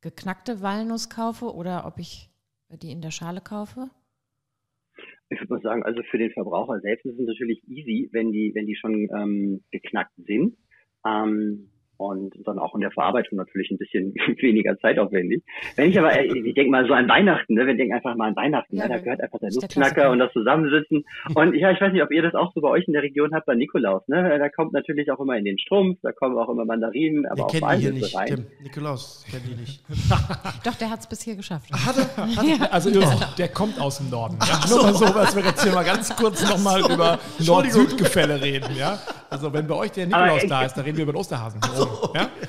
geknackte 0.00 0.62
Walnuss 0.62 1.10
kaufe 1.10 1.54
oder 1.54 1.84
ob 1.84 1.98
ich 1.98 2.30
die 2.70 2.90
in 2.90 3.02
der 3.02 3.10
Schale 3.10 3.40
kaufe? 3.40 3.90
Ich 5.30 5.40
würde 5.40 5.54
mal 5.54 5.62
sagen, 5.62 5.82
also 5.82 6.02
für 6.10 6.18
den 6.18 6.32
Verbraucher 6.32 6.80
selbst 6.80 7.04
ist 7.04 7.18
es 7.18 7.26
natürlich 7.26 7.62
easy, 7.68 8.08
wenn 8.12 8.32
die, 8.32 8.52
wenn 8.54 8.66
die 8.66 8.76
schon 8.76 9.08
ähm, 9.14 9.62
geknackt 9.70 10.14
sind. 10.16 10.56
Ähm, 11.06 11.70
und 11.98 12.34
dann 12.46 12.58
auch 12.58 12.74
in 12.74 12.80
der 12.80 12.90
Verarbeitung 12.92 13.36
natürlich 13.38 13.70
ein 13.70 13.78
bisschen 13.78 14.14
weniger 14.40 14.78
zeitaufwendig. 14.78 15.42
Wenn 15.76 15.90
ich 15.90 15.98
aber, 15.98 16.12
äh, 16.18 16.26
ich 16.26 16.54
denke 16.54 16.70
mal 16.70 16.86
so 16.86 16.94
an 16.94 17.08
Weihnachten, 17.08 17.54
ne? 17.54 17.66
wir 17.66 17.74
denken 17.76 17.94
einfach 17.94 18.14
mal 18.16 18.28
an 18.28 18.36
Weihnachten, 18.36 18.76
Ja, 18.76 18.84
ne? 18.88 18.94
da 18.94 18.98
gehört 19.00 19.20
einfach 19.20 19.38
der 19.40 19.50
Klassiker. 19.50 20.10
und 20.10 20.18
das 20.20 20.32
Zusammensitzen. 20.32 21.04
Und 21.34 21.54
ja, 21.54 21.70
ich 21.72 21.80
weiß 21.80 21.92
nicht, 21.92 22.02
ob 22.02 22.10
ihr 22.12 22.22
das 22.22 22.34
auch 22.34 22.52
so 22.54 22.60
bei 22.60 22.68
euch 22.70 22.86
in 22.86 22.92
der 22.94 23.02
Region 23.02 23.34
habt, 23.34 23.46
bei 23.46 23.54
Nikolaus, 23.54 24.02
ne? 24.08 24.38
Da 24.38 24.48
kommt 24.48 24.72
natürlich 24.72 25.10
auch 25.10 25.20
immer 25.20 25.36
in 25.36 25.44
den 25.44 25.58
Strumpf, 25.58 25.98
da 26.02 26.12
kommen 26.12 26.38
auch 26.38 26.48
immer 26.48 26.64
Mandarinen, 26.64 27.26
aber 27.26 27.36
Wir 27.38 27.44
auch 27.44 27.50
kennen 27.50 27.66
die 27.72 27.76
hier 27.76 27.88
Walnüsse 27.90 28.04
nicht, 28.06 28.16
rein. 28.16 28.26
Tim. 28.28 28.46
Nikolaus 28.62 29.26
kennt 29.30 29.42
die 29.46 29.54
nicht. 29.60 29.82
Doch, 30.64 30.74
der 30.76 30.90
hat 30.90 31.00
es 31.00 31.06
bis 31.08 31.22
hier 31.22 31.34
geschafft. 31.36 31.68
Also 32.70 32.90
der 33.36 33.48
kommt 33.48 33.80
aus 33.80 33.98
dem 33.98 34.10
Norden. 34.10 34.38
Ja? 34.40 34.68
Nur 34.68 34.82
mal 34.84 34.94
so, 34.94 35.04
was 35.14 35.34
wir 35.36 35.42
jetzt 35.44 35.62
hier 35.62 35.72
mal 35.72 35.84
ganz 35.84 36.14
kurz 36.14 36.48
nochmal 36.48 36.80
über 36.80 37.18
Entschuldigung. 37.38 37.82
Nord-Süd-Gefälle 37.82 38.40
reden. 38.40 38.68
Ja? 38.78 38.98
Also 39.30 39.52
wenn 39.52 39.66
bei 39.66 39.74
euch 39.74 39.92
der 39.92 40.06
Nikolaus 40.06 40.46
da 40.46 40.64
ist, 40.64 40.74
dann 40.74 40.84
reden 40.84 40.96
wir 40.96 41.02
über 41.04 41.12
den 41.12 41.18
Osterhasen. 41.18 41.60
Ja? 42.14 42.30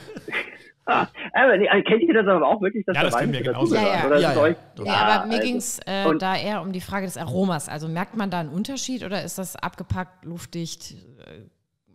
Ah, 0.92 1.06
aber 1.34 1.56
nee, 1.58 1.68
kennt 1.84 2.02
ihr 2.02 2.16
das 2.16 2.26
aber 2.26 2.48
auch 2.48 2.60
wirklich, 2.64 2.84
dass 2.84 2.96
Ja, 2.96 3.04
da 3.04 3.10
das 3.12 3.20
kennen 3.20 3.32
wir 3.32 3.44
genauso. 3.44 3.76
Ja, 3.76 3.82
ja. 3.84 4.10
Ja, 4.18 4.34
ja. 4.34 4.42
euch- 4.42 4.56
Ja, 4.84 4.92
Ah, 4.92 5.16
aber 5.18 5.28
mir 5.28 5.34
also- 5.36 5.46
ging 5.48 5.56
es 5.58 5.80
äh, 5.86 6.08
und- 6.08 6.20
da 6.24 6.36
eher 6.36 6.64
um 6.64 6.72
die 6.72 6.82
Frage 6.82 7.06
des 7.06 7.16
Aromas. 7.16 7.70
Also 7.70 7.88
merkt 7.88 8.18
man 8.18 8.32
da 8.32 8.40
einen 8.40 8.50
Unterschied 8.50 9.04
oder 9.06 9.24
ist 9.24 9.38
das 9.38 9.56
abgepackt, 9.56 10.26
luftdicht, 10.26 10.94
äh, 10.94 11.42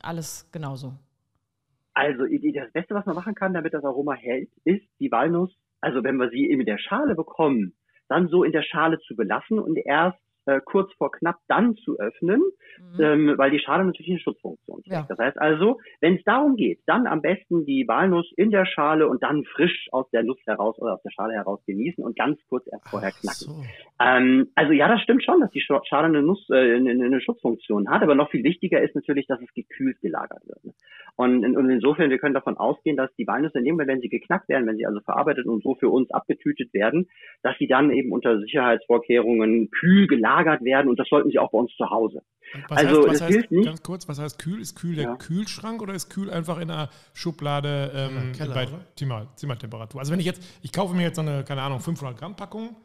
alles 0.01 0.49
genauso? 0.53 0.93
Also 1.93 2.23
das 2.25 2.73
Beste, 2.73 2.95
was 2.95 3.05
man 3.05 3.17
machen 3.17 3.35
kann, 3.35 3.53
damit 3.53 3.75
das 3.75 3.83
Aroma 3.85 4.15
hält, 4.15 4.51
ist 4.63 4.85
die 5.01 5.11
Walnuss, 5.11 5.53
also 5.81 6.05
wenn 6.05 6.15
wir 6.17 6.31
sie 6.31 6.45
in 6.47 6.65
der 6.65 6.79
Schale 6.79 7.17
bekommen, 7.17 7.75
dann 8.09 8.29
so 8.29 8.45
in 8.45 8.53
der 8.53 8.63
Schale 8.63 9.01
zu 9.01 9.17
belassen 9.17 9.59
und 9.59 9.77
erst 9.77 10.19
äh, 10.47 10.61
kurz 10.65 10.93
vor 10.95 11.11
knapp 11.11 11.37
dann 11.49 11.77
zu 11.77 11.99
öffnen, 11.99 12.43
ähm, 13.01 13.35
weil 13.37 13.51
die 13.51 13.59
Schale 13.59 13.85
natürlich 13.85 14.11
eine 14.11 14.21
Schutzfunktion 14.21 14.83
trägt. 14.83 14.93
Ja. 14.93 15.07
Das 15.09 15.19
heißt 15.19 15.39
also, 15.39 15.81
wenn 16.01 16.17
es 16.17 16.25
darum 16.25 16.57
geht, 16.57 16.81
dann 16.87 17.07
am 17.07 17.23
besten 17.23 17.65
die 17.65 17.87
Walnuss 17.87 18.31
in 18.37 18.51
der 18.51 18.67
Schale 18.67 19.09
und 19.09 19.23
dann 19.23 19.45
frisch 19.45 19.89
aus 19.93 20.09
der 20.11 20.23
Luft 20.23 20.47
heraus 20.47 20.79
oder 20.79 20.95
aus 20.95 21.03
der 21.03 21.11
Schale 21.11 21.35
heraus 21.35 21.61
genießen 21.67 22.03
und 22.05 22.17
ganz 22.17 22.39
kurz 22.49 22.67
erst 22.71 22.89
vorher 22.89 23.11
knacken. 23.11 23.47
So. 23.47 23.53
Ähm, 24.01 24.49
also 24.55 24.73
ja, 24.73 24.89
das 24.89 25.01
stimmt 25.03 25.25
schon, 25.25 25.41
dass 25.41 25.51
die 25.51 25.63
Sch- 25.63 25.87
Schale 25.89 26.07
eine, 26.07 26.23
Nuss, 26.23 26.49
äh, 26.51 26.77
eine, 26.77 26.91
eine 26.91 27.21
Schutzfunktion 27.21 27.89
hat, 27.89 28.03
aber 28.03 28.15
noch 28.15 28.31
viel 28.31 28.45
wichtiger 28.45 28.83
ist 28.83 28.95
natürlich, 28.95 29.27
dass 29.27 29.41
es 29.41 29.53
gekühlt 29.55 30.01
gelagert 30.01 30.43
wird. 30.47 30.65
ne? 30.65 30.73
Und, 31.17 31.45
in, 31.45 31.57
und 31.57 31.71
insofern, 31.71 32.11
wir 32.11 32.19
können 32.19 32.35
davon 32.35 32.57
ausgehen, 32.57 32.97
dass 32.97 33.15
die 33.15 33.27
Walnüsse 33.29 33.59
in 33.59 33.65
dem 33.65 33.75
Moment, 33.75 33.89
wenn 33.89 34.01
sie 34.01 34.09
geknackt 34.09 34.49
werden, 34.49 34.67
wenn 34.67 34.77
sie 34.77 34.87
also 34.87 34.99
verarbeitet 35.01 35.47
und 35.47 35.63
so 35.63 35.77
für 35.77 35.89
uns 35.89 36.11
abgetütet 36.11 36.75
werden, 36.75 37.09
dass 37.43 37.57
sie 37.59 37.69
dann 37.69 37.93
eben 37.93 38.11
unter 38.11 38.41
Sicherheitsvorkehrungen 38.41 39.71
kühl 39.71 40.09
gelagert 40.09 40.34
werden 40.39 40.89
und 40.89 40.99
das 40.99 41.09
sollten 41.09 41.31
sie 41.31 41.39
auch 41.39 41.51
bei 41.51 41.59
uns 41.59 41.71
zu 41.77 41.89
Hause. 41.91 42.23
Was 42.69 42.79
Also, 42.79 42.89
heißt, 42.89 42.99
was 43.09 43.13
das 43.13 43.21
heißt, 43.23 43.33
hilft 43.33 43.51
nicht. 43.53 43.67
Ganz 43.67 43.83
kurz, 43.83 44.09
was 44.09 44.19
heißt 44.21 44.39
kühl? 44.39 44.61
Ist 44.61 44.77
kühl 44.77 44.95
der 44.95 45.05
Ja. 45.05 45.17
Kühlschrank 45.17 45.83
oder 45.83 45.95
ist 45.95 46.09
kühl 46.11 46.31
einfach 46.31 46.59
in 46.59 46.71
einer 46.71 46.89
Schublade 47.13 47.91
ähm, 47.95 48.33
Ja, 48.33 48.33
Keller, 48.45 48.55
bei? 48.55 48.69
Zimmer, 48.97 49.27
Zimmertemperatur? 49.37 50.01
Also 50.01 50.13
wenn 50.13 50.21
ich 50.21 50.27
jetzt, 50.27 50.43
ich 50.63 50.73
kaufe 50.73 50.95
mir 50.95 51.03
jetzt 51.03 51.17
so 51.17 51.23
eine, 51.23 51.43
keine 51.45 51.63
Ahnung, 51.63 51.81
500 51.81 52.17
Gramm 52.19 52.37
Packung, 52.37 52.77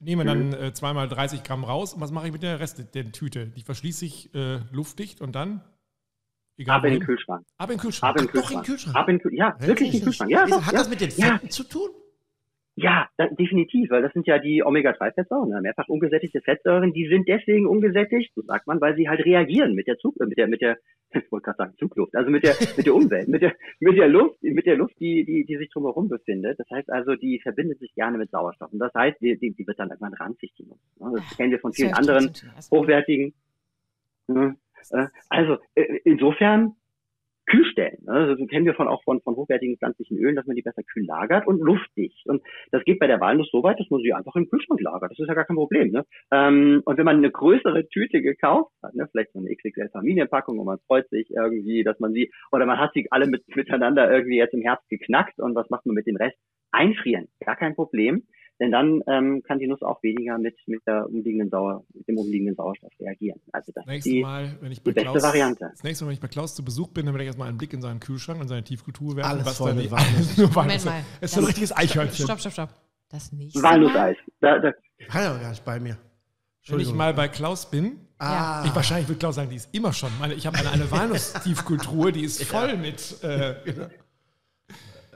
nehme 0.00 0.24
dann 0.24 0.48
Mhm. 0.48 0.54
äh, 0.54 0.72
zweimal 0.72 1.08
30 1.08 1.42
Gramm 1.44 1.64
raus 1.64 1.94
und 1.94 2.00
was 2.00 2.10
mache 2.10 2.26
ich 2.26 2.32
mit 2.32 2.42
der 2.42 2.58
Rest 2.60 2.94
der 2.94 3.12
Tüte? 3.12 3.46
Die 3.46 3.62
verschließe 3.62 4.04
ich 4.04 4.34
äh, 4.34 4.58
luftdicht 4.72 5.20
und 5.20 5.34
dann? 5.36 5.62
Egal 6.58 6.78
Ab 6.78 6.84
in 6.86 6.92
den? 6.94 7.02
Kühlschrank. 7.02 7.44
Ab 7.58 7.70
in 7.70 7.76
den 7.76 7.80
Kühlschrank. 7.80 8.10
Ab 8.14 8.20
in 8.20 8.26
den 8.26 8.28
Ach, 8.28 8.32
Kühlschrank. 8.32 8.52
in 8.52 8.58
den 8.58 8.66
Kühlschrank. 8.66 8.96
Ab 8.96 9.08
in, 9.08 9.20
ja, 9.36 9.56
wirklich 9.60 9.88
in 9.88 9.94
den 10.00 10.04
Kühlschrank. 10.04 10.30
Ja, 10.30 10.46
doch, 10.46 10.62
Hat 10.64 10.72
ja. 10.72 10.78
das 10.78 10.88
mit 10.88 11.00
den 11.00 11.10
Ja. 11.10 11.26
Fetten 11.34 11.50
zu 11.50 11.64
tun? 11.64 11.90
Ja, 12.78 13.08
definitiv, 13.38 13.88
weil 13.90 14.02
das 14.02 14.12
sind 14.12 14.26
ja 14.26 14.38
die 14.38 14.62
Omega-3-Fettsäuren, 14.62 15.48
ne? 15.48 15.62
mehrfach 15.62 15.88
ungesättigte 15.88 16.42
Fettsäuren, 16.42 16.92
die 16.92 17.08
sind 17.08 17.26
deswegen 17.26 17.66
ungesättigt, 17.66 18.34
so 18.34 18.42
sagt 18.42 18.66
man, 18.66 18.82
weil 18.82 18.94
sie 18.96 19.08
halt 19.08 19.24
reagieren 19.24 19.74
mit 19.74 19.86
der 19.86 19.96
Zug, 19.96 20.14
äh, 20.20 20.26
mit 20.26 20.36
der, 20.36 20.46
mit 20.46 20.60
der, 20.60 20.76
ich 21.14 21.32
wollte 21.32 21.44
gerade 21.44 21.56
sagen 21.56 21.74
Zugluft, 21.78 22.14
also 22.14 22.30
mit 22.30 22.44
der, 22.44 22.54
mit 22.76 22.84
der 22.84 22.94
Umwelt, 22.94 23.28
mit 23.28 23.40
der, 23.40 23.54
mit 23.80 23.96
der 23.96 24.08
Luft, 24.08 24.42
mit 24.42 24.66
der 24.66 24.76
Luft, 24.76 25.00
die, 25.00 25.24
die, 25.24 25.46
die 25.46 25.56
sich 25.56 25.70
drumherum 25.70 26.08
befindet. 26.10 26.60
Das 26.60 26.68
heißt 26.70 26.90
also, 26.90 27.14
die 27.14 27.40
verbindet 27.40 27.78
sich 27.78 27.94
gerne 27.94 28.18
mit 28.18 28.30
Sauerstoff. 28.30 28.70
Und 28.70 28.78
das 28.78 28.92
heißt, 28.92 29.22
die, 29.22 29.38
die, 29.38 29.54
die 29.54 29.66
wird 29.66 29.78
dann 29.78 29.88
irgendwann 29.88 30.12
ranzig, 30.12 30.52
die 30.58 30.64
Luft. 30.64 30.82
ne? 31.00 31.12
Das 31.14 31.36
kennen 31.38 31.52
wir 31.52 31.60
von 31.60 31.72
vielen 31.72 31.94
anderen 31.94 32.30
hochwertigen. 32.70 33.32
ne? 34.26 34.54
Äh, 34.90 35.06
Also, 35.30 35.56
äh, 35.74 36.00
insofern, 36.04 36.76
Kühlstellen. 37.46 37.98
Ne? 38.04 38.36
Das 38.36 38.48
kennen 38.48 38.66
wir 38.66 38.74
von 38.74 38.88
auch 38.88 39.02
von, 39.04 39.20
von 39.20 39.36
hochwertigen 39.36 39.76
pflanzlichen 39.76 40.18
Ölen, 40.18 40.36
dass 40.36 40.46
man 40.46 40.56
die 40.56 40.62
besser 40.62 40.82
kühl 40.82 41.04
lagert 41.04 41.46
und 41.46 41.60
luftdicht. 41.60 42.26
Und 42.26 42.42
das 42.72 42.84
geht 42.84 42.98
bei 42.98 43.06
der 43.06 43.20
Walnuss 43.20 43.50
so 43.50 43.62
weit, 43.62 43.78
dass 43.78 43.90
man 43.90 44.02
sie 44.02 44.12
einfach 44.12 44.34
im 44.36 44.48
Kühlschrank 44.48 44.80
lagert. 44.80 45.12
Das 45.12 45.18
ist 45.18 45.28
ja 45.28 45.34
gar 45.34 45.44
kein 45.44 45.56
Problem. 45.56 45.90
Ne? 45.90 46.04
Ähm, 46.32 46.82
und 46.84 46.98
wenn 46.98 47.04
man 47.04 47.16
eine 47.16 47.30
größere 47.30 47.88
Tüte 47.88 48.20
gekauft 48.20 48.72
hat, 48.82 48.94
ne, 48.94 49.08
vielleicht 49.10 49.32
so 49.32 49.38
eine 49.38 49.54
XXL 49.54 49.90
Familienpackung 49.90 50.58
und 50.58 50.66
man 50.66 50.78
freut 50.86 51.08
sich 51.10 51.30
irgendwie, 51.30 51.84
dass 51.84 51.98
man 52.00 52.12
sie, 52.12 52.30
oder 52.52 52.66
man 52.66 52.78
hat 52.78 52.92
sie 52.94 53.06
alle 53.10 53.26
mit, 53.26 53.44
miteinander 53.54 54.10
irgendwie 54.10 54.36
jetzt 54.36 54.54
im 54.54 54.62
Herbst 54.62 54.88
geknackt 54.88 55.38
und 55.38 55.54
was 55.54 55.70
macht 55.70 55.86
man 55.86 55.94
mit 55.94 56.06
dem 56.06 56.16
Rest? 56.16 56.36
Einfrieren, 56.72 57.28
gar 57.40 57.56
kein 57.56 57.74
Problem 57.74 58.24
denn 58.60 58.70
dann 58.70 59.02
ähm, 59.06 59.42
kann 59.42 59.58
die 59.58 59.66
Nuss 59.66 59.82
auch 59.82 60.02
weniger 60.02 60.38
mit, 60.38 60.56
mit, 60.66 60.80
der 60.86 61.06
umliegenden 61.06 61.50
Sauer, 61.50 61.84
mit 61.92 62.08
dem 62.08 62.18
umliegenden 62.18 62.54
Sauerstoff 62.54 62.92
reagieren. 63.00 63.40
Also 63.52 63.72
das 63.74 63.84
nächste 63.86 64.08
ist 64.08 64.14
die, 64.14 64.22
Mal, 64.22 64.56
wenn 64.60 64.72
ich 64.72 64.82
bei 64.82 64.90
die 64.90 64.94
beste 64.94 65.10
Klaus, 65.10 65.22
Variante. 65.22 65.68
Das 65.70 65.82
nächste 65.82 66.04
Mal, 66.04 66.08
wenn 66.08 66.14
ich 66.14 66.20
bei 66.20 66.28
Klaus 66.28 66.54
zu 66.54 66.64
Besuch 66.64 66.88
bin, 66.88 67.06
dann 67.06 67.14
werde 67.14 67.24
ich 67.24 67.28
erstmal 67.28 67.48
einen 67.48 67.58
Blick 67.58 67.72
in 67.72 67.82
seinen 67.82 68.00
Kühlschrank 68.00 68.40
und 68.40 68.48
seine 68.48 68.64
Tiefkultur 68.64 69.16
werfen. 69.16 69.30
Alles 69.30 69.46
was 69.46 69.58
voll 69.58 69.70
da 69.70 69.76
mit 69.76 69.90
Walnuss. 69.90 70.36
nur 70.36 70.50
Moment 70.50 70.84
mal. 70.84 71.02
Es 71.20 71.30
ist 71.30 71.34
so 71.34 71.40
ein 71.40 71.46
richtiges 71.46 71.76
Eichhörnchen. 71.76 72.24
Stopp, 72.24 72.40
stopp, 72.40 72.52
stopp. 72.52 72.70
Das 73.10 73.32
nächste 73.32 73.62
Walnusseis. 73.62 74.16
Da, 74.40 74.58
da, 74.58 74.72
Hat 75.08 75.22
er 75.22 75.38
gar 75.38 75.50
nicht 75.50 75.64
bei 75.64 75.78
mir. 75.78 75.96
Wenn 76.68 76.80
ich 76.80 76.92
mal 76.92 77.14
bei 77.14 77.28
Klaus 77.28 77.70
bin, 77.70 78.00
Ah, 78.18 78.64
ich 78.64 78.74
wahrscheinlich 78.74 79.08
würde 79.08 79.18
Klaus 79.18 79.34
sagen, 79.34 79.50
die 79.50 79.56
ist 79.56 79.68
immer 79.74 79.92
schon. 79.92 80.10
Meine, 80.18 80.32
ich 80.32 80.46
habe 80.46 80.56
eine, 80.56 80.70
eine 80.70 80.90
Walnuss-Tiefkultur, 80.90 82.12
die 82.12 82.22
ist 82.22 82.42
voll 82.44 82.76
mit. 82.78 83.22
Äh, 83.22 83.56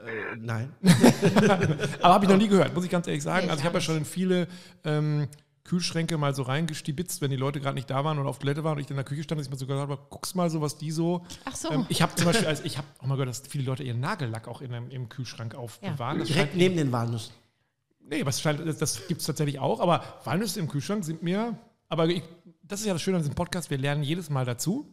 äh, 0.05 0.35
nein. 0.37 0.73
aber 2.01 2.13
habe 2.13 2.25
ich 2.25 2.31
noch 2.31 2.37
nie 2.37 2.47
gehört, 2.47 2.73
muss 2.73 2.85
ich 2.85 2.91
ganz 2.91 3.07
ehrlich 3.07 3.23
sagen. 3.23 3.45
Nee, 3.45 3.51
Also 3.51 3.61
ich 3.61 3.65
habe 3.65 3.77
ja 3.77 3.81
schon 3.81 3.97
in 3.97 4.05
viele 4.05 4.47
ähm, 4.83 5.27
Kühlschränke 5.63 6.17
mal 6.17 6.33
so 6.35 6.43
reingestibitzt, 6.43 7.21
wenn 7.21 7.31
die 7.31 7.37
Leute 7.37 7.59
gerade 7.59 7.75
nicht 7.75 7.89
da 7.89 8.03
waren 8.03 8.19
oder 8.19 8.29
auf 8.29 8.39
Toilette 8.39 8.63
waren 8.63 8.77
und 8.77 8.83
ich 8.83 8.89
in 8.89 8.95
der 8.95 9.05
Küche 9.05 9.23
stand, 9.23 9.39
dass 9.39 9.47
ich 9.47 9.51
mir 9.51 9.57
so 9.57 9.67
gesagt 9.67 9.89
habe, 9.89 10.01
guck's 10.09 10.35
mal 10.35 10.49
so, 10.49 10.61
was 10.61 10.77
die 10.77 10.91
so. 10.91 11.25
Ach 11.45 11.55
so. 11.55 11.71
Ähm, 11.71 11.85
ich 11.89 12.01
habe 12.01 12.13
zum 12.15 12.25
Beispiel, 12.25 12.47
also 12.47 12.63
ich 12.65 12.77
habe 12.77 12.87
auch 12.99 13.05
mal 13.05 13.15
gehört, 13.15 13.29
dass 13.29 13.43
viele 13.47 13.63
Leute 13.63 13.83
ihren 13.83 13.99
Nagellack 13.99 14.47
auch 14.47 14.61
in 14.61 14.73
einem, 14.73 14.89
im 14.89 15.07
Kühlschrank 15.07 15.55
aufbewahren. 15.55 16.19
Das 16.19 16.27
Direkt 16.27 16.55
neben 16.55 16.77
den 16.77 16.91
Walnüssen. 16.91 17.33
Nee, 18.03 18.21
aber 18.21 18.31
es 18.31 18.41
scheint, 18.41 18.59
das, 18.67 18.77
das 18.77 19.07
gibt 19.07 19.21
es 19.21 19.27
tatsächlich 19.27 19.59
auch. 19.59 19.79
Aber 19.79 20.03
Walnüsse 20.25 20.59
im 20.59 20.67
Kühlschrank 20.67 21.05
sind 21.05 21.23
mir. 21.23 21.57
Aber 21.87 22.07
ich, 22.07 22.23
das 22.63 22.81
ist 22.81 22.87
ja 22.87 22.93
das 22.93 23.01
Schöne 23.01 23.17
an 23.17 23.23
diesem 23.23 23.35
Podcast. 23.35 23.69
Wir 23.69 23.77
lernen 23.77 24.03
jedes 24.03 24.29
Mal 24.29 24.45
dazu. 24.45 24.91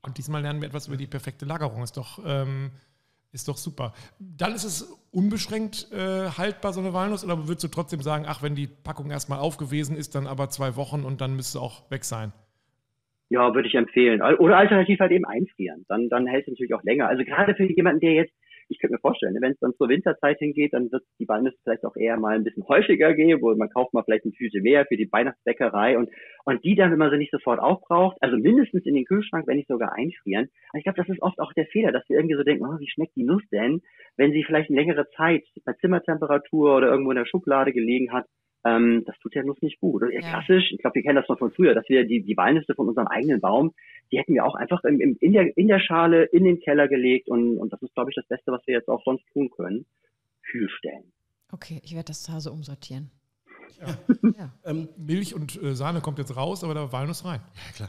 Und 0.00 0.16
diesmal 0.16 0.40
lernen 0.40 0.60
wir 0.60 0.68
etwas 0.68 0.86
über 0.86 0.96
die 0.96 1.06
perfekte 1.06 1.44
Lagerung. 1.44 1.82
Ist 1.82 1.96
doch, 1.96 2.20
ähm, 2.24 2.70
ist 3.32 3.48
doch 3.48 3.56
super. 3.56 3.92
Dann 4.18 4.54
ist 4.54 4.64
es 4.64 4.82
unbeschränkt 5.10 5.90
äh, 5.92 6.30
haltbar, 6.30 6.72
so 6.72 6.80
eine 6.80 6.92
Walnuss. 6.92 7.24
Oder 7.24 7.48
würdest 7.48 7.64
du 7.64 7.68
trotzdem 7.68 8.00
sagen, 8.00 8.24
ach, 8.26 8.42
wenn 8.42 8.54
die 8.54 8.66
Packung 8.66 9.10
erstmal 9.10 9.38
aufgewesen 9.38 9.96
ist, 9.96 10.14
dann 10.14 10.26
aber 10.26 10.48
zwei 10.50 10.76
Wochen 10.76 11.04
und 11.04 11.20
dann 11.20 11.36
müsste 11.36 11.60
auch 11.60 11.90
weg 11.90 12.04
sein? 12.04 12.32
ja, 13.30 13.54
würde 13.54 13.68
ich 13.68 13.74
empfehlen. 13.74 14.22
Oder 14.22 14.56
alternativ 14.56 15.00
halt 15.00 15.12
eben 15.12 15.26
einfrieren. 15.26 15.84
Dann, 15.88 16.08
dann 16.08 16.26
hält 16.26 16.42
es 16.42 16.48
natürlich 16.48 16.74
auch 16.74 16.82
länger. 16.82 17.08
Also 17.08 17.24
gerade 17.24 17.54
für 17.54 17.64
jemanden, 17.64 18.00
der 18.00 18.14
jetzt, 18.14 18.32
ich 18.68 18.78
könnte 18.78 18.94
mir 18.94 19.00
vorstellen, 19.00 19.34
ne, 19.34 19.40
wenn 19.40 19.52
es 19.52 19.58
dann 19.60 19.74
zur 19.74 19.88
Winterzeit 19.88 20.38
hingeht, 20.38 20.72
dann 20.72 20.90
wird 20.92 21.04
die 21.18 21.28
Walnuss 21.28 21.54
vielleicht 21.62 21.84
auch 21.84 21.96
eher 21.96 22.16
mal 22.16 22.36
ein 22.36 22.44
bisschen 22.44 22.66
häufiger 22.68 23.14
gehen, 23.14 23.40
wo 23.40 23.54
man 23.54 23.70
kauft 23.70 23.94
mal 23.94 24.02
vielleicht 24.02 24.24
eine 24.24 24.32
Tüte 24.32 24.60
mehr 24.60 24.86
für 24.86 24.96
die 24.96 25.08
Weihnachtsbäckerei 25.10 25.98
und, 25.98 26.10
und 26.44 26.64
die 26.64 26.74
dann, 26.74 26.90
wenn 26.90 26.98
man 26.98 27.10
sie 27.10 27.18
nicht 27.18 27.32
sofort 27.32 27.60
aufbraucht, 27.60 28.16
also 28.20 28.36
mindestens 28.36 28.84
in 28.86 28.94
den 28.94 29.04
Kühlschrank, 29.04 29.46
wenn 29.46 29.56
nicht 29.56 29.68
sogar 29.68 29.92
einfrieren. 29.94 30.48
Ich 30.74 30.84
glaube, 30.84 30.98
das 30.98 31.08
ist 31.08 31.22
oft 31.22 31.38
auch 31.40 31.52
der 31.54 31.66
Fehler, 31.66 31.92
dass 31.92 32.08
wir 32.08 32.16
irgendwie 32.16 32.36
so 32.36 32.44
denken, 32.44 32.66
oh, 32.66 32.78
wie 32.78 32.88
schmeckt 32.88 33.16
die 33.16 33.24
Nuss 33.24 33.42
denn, 33.50 33.80
wenn 34.16 34.32
sie 34.32 34.44
vielleicht 34.44 34.70
eine 34.70 34.78
längere 34.78 35.08
Zeit 35.16 35.44
bei 35.64 35.72
Zimmertemperatur 35.74 36.76
oder 36.76 36.88
irgendwo 36.88 37.10
in 37.10 37.18
der 37.18 37.26
Schublade 37.26 37.72
gelegen 37.72 38.12
hat. 38.12 38.26
Ähm, 38.64 39.04
das 39.06 39.16
tut 39.20 39.34
der 39.34 39.44
Nuss 39.44 39.60
nicht 39.62 39.80
gut. 39.80 40.02
Und 40.02 40.12
Ja. 40.12 40.20
klassisch, 40.20 40.72
ich 40.72 40.78
glaube, 40.78 40.96
wir 40.96 41.02
kennen 41.02 41.16
das 41.16 41.28
noch 41.28 41.38
von 41.38 41.52
früher, 41.52 41.74
dass 41.74 41.88
wir 41.88 42.04
die, 42.04 42.22
die 42.22 42.36
Walnüsse 42.36 42.74
von 42.74 42.88
unserem 42.88 43.06
eigenen 43.06 43.40
Baum, 43.40 43.72
die 44.10 44.18
hätten 44.18 44.34
wir 44.34 44.44
auch 44.44 44.54
einfach 44.54 44.82
im, 44.84 45.00
im, 45.00 45.16
in, 45.20 45.32
der, 45.32 45.56
in 45.56 45.68
der 45.68 45.80
Schale 45.80 46.24
in 46.24 46.44
den 46.44 46.60
Keller 46.60 46.88
gelegt 46.88 47.28
und, 47.28 47.58
und 47.58 47.72
das 47.72 47.80
ist, 47.82 47.94
glaube 47.94 48.10
ich, 48.10 48.16
das 48.16 48.26
Beste, 48.26 48.50
was 48.52 48.66
wir 48.66 48.74
jetzt 48.74 48.88
auch 48.88 49.02
sonst 49.04 49.24
tun 49.32 49.50
können. 49.50 49.86
Kühlstellen. 50.50 51.12
Okay, 51.52 51.80
ich 51.84 51.94
werde 51.94 52.06
das 52.06 52.22
zu 52.22 52.32
Hause 52.32 52.50
umsortieren. 52.52 53.10
Ja. 53.80 53.98
Ähm, 54.64 54.88
Milch 54.96 55.34
und 55.34 55.60
äh, 55.62 55.74
Sahne 55.74 56.00
kommt 56.00 56.18
jetzt 56.18 56.36
raus, 56.36 56.62
aber 56.62 56.74
da 56.74 56.92
Walnuss 56.92 57.24
rein. 57.24 57.40
ja, 57.54 57.72
klar. 57.74 57.88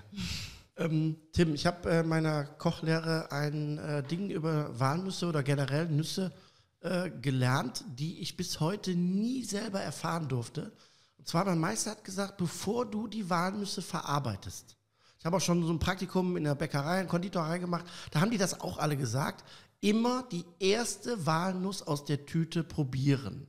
Ähm, 0.77 1.17
Tim, 1.33 1.53
ich 1.53 1.65
habe 1.65 1.89
äh, 1.89 2.03
meiner 2.03 2.45
Kochlehre 2.45 3.31
ein 3.31 3.77
äh, 3.77 4.01
Ding 4.03 4.29
über 4.29 4.79
Walnüsse 4.79 5.27
oder 5.27 5.43
generell 5.43 5.87
Nüsse 5.87 6.31
äh, 6.81 7.09
gelernt, 7.09 7.83
die 7.87 8.19
ich 8.19 8.37
bis 8.37 8.59
heute 8.59 8.95
nie 8.95 9.43
selber 9.43 9.81
erfahren 9.81 10.27
durfte. 10.27 10.71
Und 11.17 11.27
zwar, 11.27 11.45
mein 11.45 11.59
Meister 11.59 11.91
hat 11.91 12.03
gesagt, 12.03 12.37
bevor 12.37 12.85
du 12.85 13.07
die 13.07 13.29
Walnüsse 13.29 13.81
verarbeitest. 13.81 14.77
Ich 15.19 15.25
habe 15.25 15.35
auch 15.35 15.41
schon 15.41 15.63
so 15.65 15.73
ein 15.73 15.79
Praktikum 15.79 16.37
in 16.37 16.45
der 16.45 16.55
Bäckerei, 16.55 17.01
in 17.01 17.07
Konditorei 17.09 17.59
gemacht. 17.59 17.85
Da 18.11 18.21
haben 18.21 18.31
die 18.31 18.37
das 18.37 18.61
auch 18.61 18.77
alle 18.77 18.95
gesagt. 18.95 19.43
Immer 19.81 20.23
die 20.31 20.45
erste 20.59 21.25
Walnuss 21.25 21.81
aus 21.81 22.05
der 22.05 22.25
Tüte 22.25 22.63
probieren. 22.63 23.47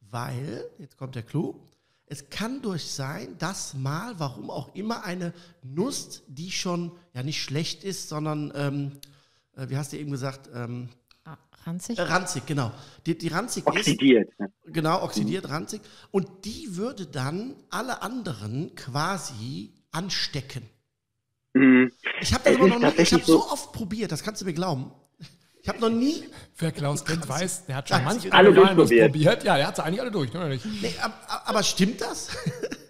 Weil, 0.00 0.64
jetzt 0.78 0.96
kommt 0.96 1.16
der 1.16 1.24
Clou, 1.24 1.68
es 2.06 2.28
kann 2.30 2.62
durch 2.62 2.92
sein, 2.92 3.36
dass 3.38 3.74
mal, 3.74 4.20
warum 4.20 4.50
auch 4.50 4.74
immer, 4.74 5.02
eine 5.04 5.32
Nuss, 5.62 6.22
die 6.28 6.52
schon 6.52 6.92
ja 7.14 7.22
nicht 7.22 7.42
schlecht 7.42 7.82
ist, 7.84 8.08
sondern, 8.08 8.52
ähm, 8.54 8.92
äh, 9.56 9.68
wie 9.70 9.76
hast 9.76 9.92
du 9.92 9.98
eben 9.98 10.10
gesagt, 10.10 10.50
ähm, 10.54 10.90
ranzig? 11.66 11.98
äh, 11.98 12.02
ranzig, 12.02 12.46
genau. 12.46 12.72
Die, 13.06 13.16
die 13.16 13.28
ranzig 13.28 13.66
Oxidiert. 13.66 14.28
ist, 14.38 14.50
genau, 14.72 15.02
oxidiert, 15.02 15.48
ranzig. 15.48 15.80
Und 16.10 16.44
die 16.44 16.76
würde 16.76 17.06
dann 17.06 17.54
alle 17.70 18.02
anderen 18.02 18.74
quasi 18.74 19.72
anstecken. 19.90 20.68
Mhm. 21.54 21.92
Ich 22.20 22.32
habe 22.32 22.44
das 22.44 22.52
Es 22.54 22.58
aber 22.58 22.68
noch 22.68 22.78
nie, 22.80 23.02
ich 23.02 23.12
habe 23.12 23.24
so 23.24 23.38
so- 23.38 23.50
oft 23.50 23.72
probiert, 23.72 24.10
das 24.12 24.22
kannst 24.22 24.40
du 24.40 24.46
mir 24.46 24.54
glauben. 24.54 24.90
Ich 25.64 25.68
habe 25.68 25.78
noch 25.78 25.90
nie, 25.90 26.24
Wer 26.56 26.72
Klaus 26.72 27.04
kennt, 27.04 27.28
weiß, 27.28 27.66
der 27.66 27.76
hat 27.76 27.88
schon 27.88 28.02
manche. 28.02 28.32
Alle 28.32 28.52
durchprobiert. 28.52 29.12
probiert. 29.12 29.44
Ja, 29.44 29.56
der 29.56 29.68
hat 29.68 29.76
sie 29.76 29.84
eigentlich 29.84 30.00
alle 30.00 30.10
durch, 30.10 30.32
ne, 30.32 30.40
oder 30.40 30.48
nicht? 30.48 30.64
nee, 30.80 30.92
ab- 31.00 31.24
ab- 31.28 31.42
aber 31.46 31.62
stimmt 31.62 32.00
das? 32.00 32.30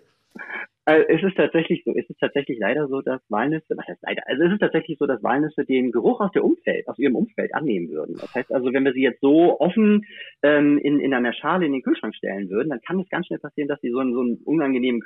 Also 0.84 1.06
es 1.08 1.22
ist 1.22 1.36
tatsächlich 1.36 1.84
so, 1.84 1.94
es 1.94 2.08
ist 2.10 2.18
tatsächlich 2.18 2.58
leider 2.58 2.88
so, 2.88 3.02
dass 3.02 3.20
Walnüsse, 3.28 3.76
was 3.76 3.86
heißt 3.86 4.02
leider, 4.02 4.22
also 4.26 4.42
es 4.42 4.52
ist 4.52 4.58
tatsächlich 4.58 4.98
so, 4.98 5.06
dass 5.06 5.22
Walnüsse 5.22 5.64
den 5.64 5.92
Geruch 5.92 6.20
aus 6.20 6.32
der 6.32 6.44
Umfeld, 6.44 6.88
aus 6.88 6.98
ihrem 6.98 7.14
Umfeld 7.14 7.54
annehmen 7.54 7.88
würden. 7.90 8.16
Das 8.16 8.34
heißt 8.34 8.52
also, 8.52 8.72
wenn 8.72 8.84
wir 8.84 8.92
sie 8.92 9.02
jetzt 9.02 9.20
so 9.20 9.60
offen 9.60 10.04
ähm, 10.42 10.78
in, 10.78 10.98
in 10.98 11.14
einer 11.14 11.34
Schale 11.34 11.66
in 11.66 11.72
den 11.72 11.82
Kühlschrank 11.82 12.16
stellen 12.16 12.50
würden, 12.50 12.70
dann 12.70 12.80
kann 12.80 12.98
es 12.98 13.08
ganz 13.10 13.28
schnell 13.28 13.38
passieren, 13.38 13.68
dass 13.68 13.80
sie 13.80 13.90
so 13.90 14.00
einen, 14.00 14.12
so 14.12 14.20
einen 14.20 14.38
unangenehmen 14.44 15.00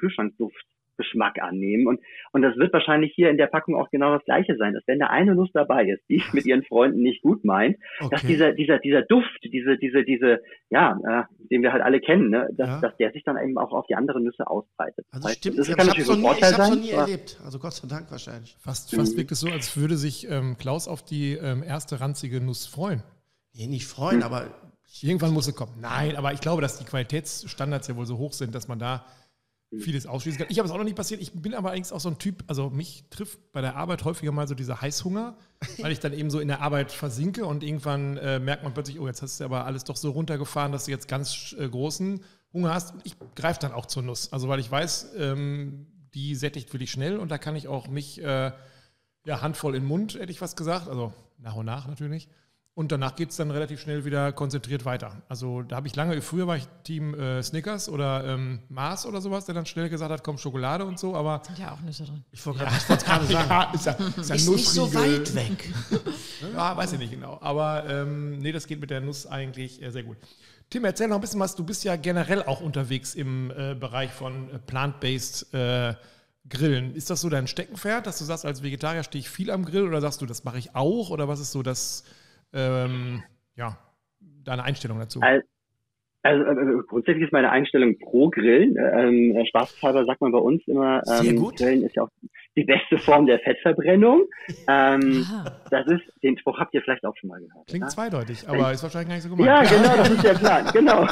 Kühlschrankduftgeschmack 0.96 1.40
annehmen. 1.42 1.86
Und, 1.86 2.00
und 2.32 2.42
das 2.42 2.56
wird 2.56 2.72
wahrscheinlich 2.72 3.12
hier 3.14 3.30
in 3.30 3.36
der 3.36 3.46
Packung 3.46 3.74
auch 3.76 3.90
genau 3.90 4.14
das 4.14 4.24
Gleiche 4.24 4.56
sein, 4.56 4.74
dass 4.74 4.82
wenn 4.86 4.98
da 4.98 5.06
eine 5.08 5.34
Nuss 5.34 5.50
dabei 5.52 5.84
ist, 5.86 6.02
die 6.08 6.16
es 6.16 6.32
mit 6.32 6.46
ihren 6.46 6.64
Freunden 6.64 7.02
nicht 7.02 7.22
gut 7.22 7.44
meint, 7.44 7.76
dass 8.10 8.16
Okay. 8.16 8.26
dieser, 8.28 8.52
dieser, 8.52 8.78
dieser 8.78 9.02
Duft, 9.02 9.38
diese, 9.44 9.76
diese, 9.78 10.04
diese, 10.04 10.40
ja, 10.70 10.98
äh, 11.06 11.46
den 11.50 11.62
wir 11.62 11.72
halt 11.72 11.82
alle 11.82 12.00
kennen, 12.00 12.30
ne, 12.30 12.48
dass, 12.56 12.68
Ja. 12.68 12.80
dass 12.80 12.96
der 12.96 13.12
sich 13.12 13.22
dann 13.24 13.36
eben 13.36 13.56
auch 13.58 13.72
auf 13.72 13.86
die 13.86 13.94
anderen 13.94 14.24
Nüsse 14.24 14.46
ausbreitet. 14.46 15.04
Also 15.10 15.22
Das 15.22 15.24
heißt, 15.30 15.38
stimmt, 15.38 15.58
das 15.58 15.68
ich 15.68 15.76
kann 15.76 15.88
habe 15.88 16.00
es 16.00 16.08
noch 16.08 16.14
ein 16.14 16.20
nie, 16.20 16.26
hab's 16.28 16.50
noch 16.58 16.66
sein, 16.66 16.80
nie 16.80 16.90
erlebt. 16.90 17.40
Also 17.44 17.58
Gott 17.58 17.74
sei 17.74 17.88
Dank 17.88 18.10
wahrscheinlich. 18.10 18.56
Fast, 18.58 18.94
fast 18.94 19.16
wirkt 19.16 19.32
es 19.32 19.40
so, 19.40 19.48
als 19.48 19.76
würde 19.76 19.96
sich 19.96 20.28
ähm, 20.30 20.56
Klaus 20.58 20.88
auf 20.88 21.04
die 21.04 21.32
ähm, 21.34 21.62
erste 21.62 22.00
ranzige 22.00 22.40
Nuss 22.40 22.66
freuen. 22.66 23.02
Nee, 23.54 23.66
nicht 23.66 23.86
freuen, 23.86 24.22
aber 24.22 24.46
Irgendwann 25.02 25.34
muss 25.34 25.44
sie 25.44 25.52
kommen. 25.52 25.72
Nein, 25.80 26.16
aber 26.16 26.32
ich 26.32 26.40
glaube, 26.40 26.62
dass 26.62 26.78
die 26.78 26.84
Qualitätsstandards 26.84 27.88
ja 27.88 27.96
wohl 27.96 28.06
so 28.06 28.16
hoch 28.16 28.32
sind, 28.32 28.54
dass 28.54 28.66
man 28.68 28.78
da 28.78 29.04
vieles 29.72 30.06
ausschließen 30.06 30.38
kann. 30.38 30.46
Ich 30.50 30.58
habe 30.58 30.66
es 30.66 30.72
auch 30.72 30.78
noch 30.78 30.84
nicht 30.84 30.96
passiert. 30.96 31.20
Ich 31.20 31.32
bin 31.32 31.54
aber 31.54 31.72
eigentlich 31.72 31.92
auch 31.92 32.00
so 32.00 32.08
ein 32.08 32.18
Typ, 32.18 32.44
also 32.46 32.70
mich 32.70 33.04
trifft 33.10 33.52
bei 33.52 33.60
der 33.60 33.76
Arbeit 33.76 34.04
häufiger 34.04 34.32
mal 34.32 34.46
so 34.46 34.54
dieser 34.54 34.80
Heißhunger, 34.80 35.36
weil 35.78 35.92
ich 35.92 36.00
dann 36.00 36.12
eben 36.12 36.30
so 36.30 36.38
in 36.38 36.48
der 36.48 36.60
Arbeit 36.60 36.92
versinke 36.92 37.44
und 37.46 37.64
irgendwann 37.64 38.16
äh, 38.16 38.38
merkt 38.38 38.62
man 38.62 38.74
plötzlich, 38.74 39.00
oh, 39.00 39.06
jetzt 39.06 39.22
hast 39.22 39.40
du 39.40 39.44
aber 39.44 39.64
alles 39.64 39.84
doch 39.84 39.96
so 39.96 40.10
runtergefahren, 40.10 40.72
dass 40.72 40.84
du 40.84 40.92
jetzt 40.92 41.08
ganz 41.08 41.54
äh, 41.58 41.68
großen 41.68 42.22
Hunger 42.52 42.74
hast. 42.74 42.94
Und 42.94 43.04
ich 43.04 43.16
greife 43.34 43.60
dann 43.60 43.72
auch 43.72 43.86
zur 43.86 44.02
Nuss. 44.02 44.32
Also 44.32 44.48
weil 44.48 44.60
ich 44.60 44.70
weiß, 44.70 45.14
ähm, 45.18 45.86
die 46.14 46.34
sättigt 46.34 46.72
wirklich 46.72 46.90
schnell 46.90 47.18
und 47.18 47.30
da 47.30 47.38
kann 47.38 47.56
ich 47.56 47.68
auch 47.68 47.88
mich, 47.88 48.22
äh, 48.22 48.52
ja, 49.26 49.42
Handvoll 49.42 49.74
in 49.74 49.82
den 49.82 49.88
Mund, 49.88 50.14
hätte 50.14 50.30
ich 50.30 50.40
was 50.40 50.56
gesagt. 50.56 50.88
Also 50.88 51.12
nach 51.38 51.56
und 51.56 51.66
nach 51.66 51.88
natürlich. 51.88 52.28
Und 52.76 52.92
danach 52.92 53.16
geht 53.16 53.30
es 53.30 53.36
dann 53.36 53.50
relativ 53.50 53.80
schnell 53.80 54.04
wieder 54.04 54.32
konzentriert 54.32 54.84
weiter. 54.84 55.22
Also 55.30 55.62
da 55.62 55.76
habe 55.76 55.86
ich 55.86 55.96
lange, 55.96 56.20
früher 56.20 56.46
war 56.46 56.58
ich 56.58 56.68
Team 56.84 57.14
äh, 57.14 57.42
Snickers 57.42 57.88
oder 57.88 58.26
ähm, 58.26 58.60
Mars 58.68 59.06
oder 59.06 59.22
sowas, 59.22 59.46
der 59.46 59.54
dann 59.54 59.64
schnell 59.64 59.88
gesagt 59.88 60.10
hat, 60.12 60.22
komm, 60.22 60.36
Schokolade 60.36 60.84
und 60.84 60.98
so, 60.98 61.14
aber 61.14 61.40
Sind 61.46 61.58
ja 61.58 61.72
auch 61.72 61.80
Nüsse 61.80 62.04
drin. 62.04 62.22
ich 62.30 62.44
wollte 62.44 62.60
wollte 62.60 63.04
gerade 63.06 63.24
sagen, 63.24 63.48
ja, 63.50 63.72
ist 63.72 63.86
ja, 63.86 63.92
ist 63.92 64.28
ja 64.28 64.34
ist 64.34 64.48
nicht 64.50 64.68
so 64.68 64.92
weit 64.92 65.34
weg. 65.34 65.72
Ja, 66.52 66.76
weiß 66.76 66.92
ich 66.92 66.98
nicht 66.98 67.12
genau. 67.12 67.38
Aber 67.40 67.88
ähm, 67.88 68.40
nee, 68.40 68.52
das 68.52 68.66
geht 68.66 68.78
mit 68.78 68.90
der 68.90 69.00
Nuss 69.00 69.26
eigentlich 69.26 69.82
äh, 69.82 69.90
sehr 69.90 70.02
gut. 70.02 70.18
Tim, 70.68 70.84
erzähl 70.84 71.08
noch 71.08 71.14
ein 71.14 71.22
bisschen 71.22 71.40
was. 71.40 71.56
Du 71.56 71.64
bist 71.64 71.82
ja 71.82 71.96
generell 71.96 72.42
auch 72.42 72.60
unterwegs 72.60 73.14
im 73.14 73.50
äh, 73.52 73.74
Bereich 73.74 74.10
von 74.10 74.50
äh, 74.50 74.58
plant-based 74.58 75.54
äh, 75.54 75.94
Grillen. 76.50 76.94
Ist 76.94 77.08
das 77.08 77.22
so 77.22 77.30
dein 77.30 77.46
Steckenpferd, 77.46 78.06
dass 78.06 78.18
du 78.18 78.24
sagst, 78.24 78.44
als 78.44 78.62
Vegetarier 78.62 79.02
stehe 79.02 79.20
ich 79.20 79.30
viel 79.30 79.50
am 79.50 79.64
Grill 79.64 79.86
oder 79.88 80.02
sagst 80.02 80.20
du, 80.20 80.26
das 80.26 80.44
mache 80.44 80.58
ich 80.58 80.74
auch? 80.74 81.08
Oder 81.08 81.26
was 81.26 81.40
ist 81.40 81.52
so 81.52 81.62
das, 81.62 82.04
ähm, 82.56 83.22
ja, 83.56 83.78
deine 84.44 84.64
Einstellung 84.64 84.98
dazu? 84.98 85.20
Al- 85.20 85.44
Also 86.22 86.42
äh, 86.42 86.82
grundsätzlich 86.88 87.24
ist 87.26 87.32
meine 87.32 87.50
Einstellung 87.50 87.98
pro 87.98 88.30
Grillen. 88.30 88.76
Ähm, 88.76 89.44
Spaßhalber 89.46 90.04
sagt 90.06 90.20
man 90.20 90.32
bei 90.32 90.38
uns 90.38 90.66
immer, 90.66 91.02
ähm, 91.06 91.36
Grillen 91.56 91.84
ist 91.84 91.94
ja 91.94 92.02
auch 92.02 92.10
die 92.56 92.64
beste 92.64 92.98
Form 92.98 93.26
der 93.26 93.38
Fettverbrennung. 93.40 94.24
Ähm, 94.66 95.26
das 95.70 95.86
ist, 95.86 96.02
den 96.22 96.38
Spruch 96.38 96.58
habt 96.58 96.74
ihr 96.74 96.80
vielleicht 96.82 97.04
auch 97.04 97.14
schon 97.16 97.28
mal 97.28 97.38
gehört. 97.38 97.66
Klingt 97.66 97.84
ja? 97.84 97.88
zweideutig, 97.88 98.48
aber 98.48 98.72
ist 98.72 98.82
wahrscheinlich 98.82 99.08
gar 99.08 99.14
nicht 99.14 99.24
so 99.24 99.36
gemeint. 99.36 99.46
Ja, 99.46 99.62
genau, 99.76 99.96
das 99.96 100.10
ist 100.10 100.24
der 100.24 100.34
Plan. 100.34 100.66
Genau. 100.72 101.06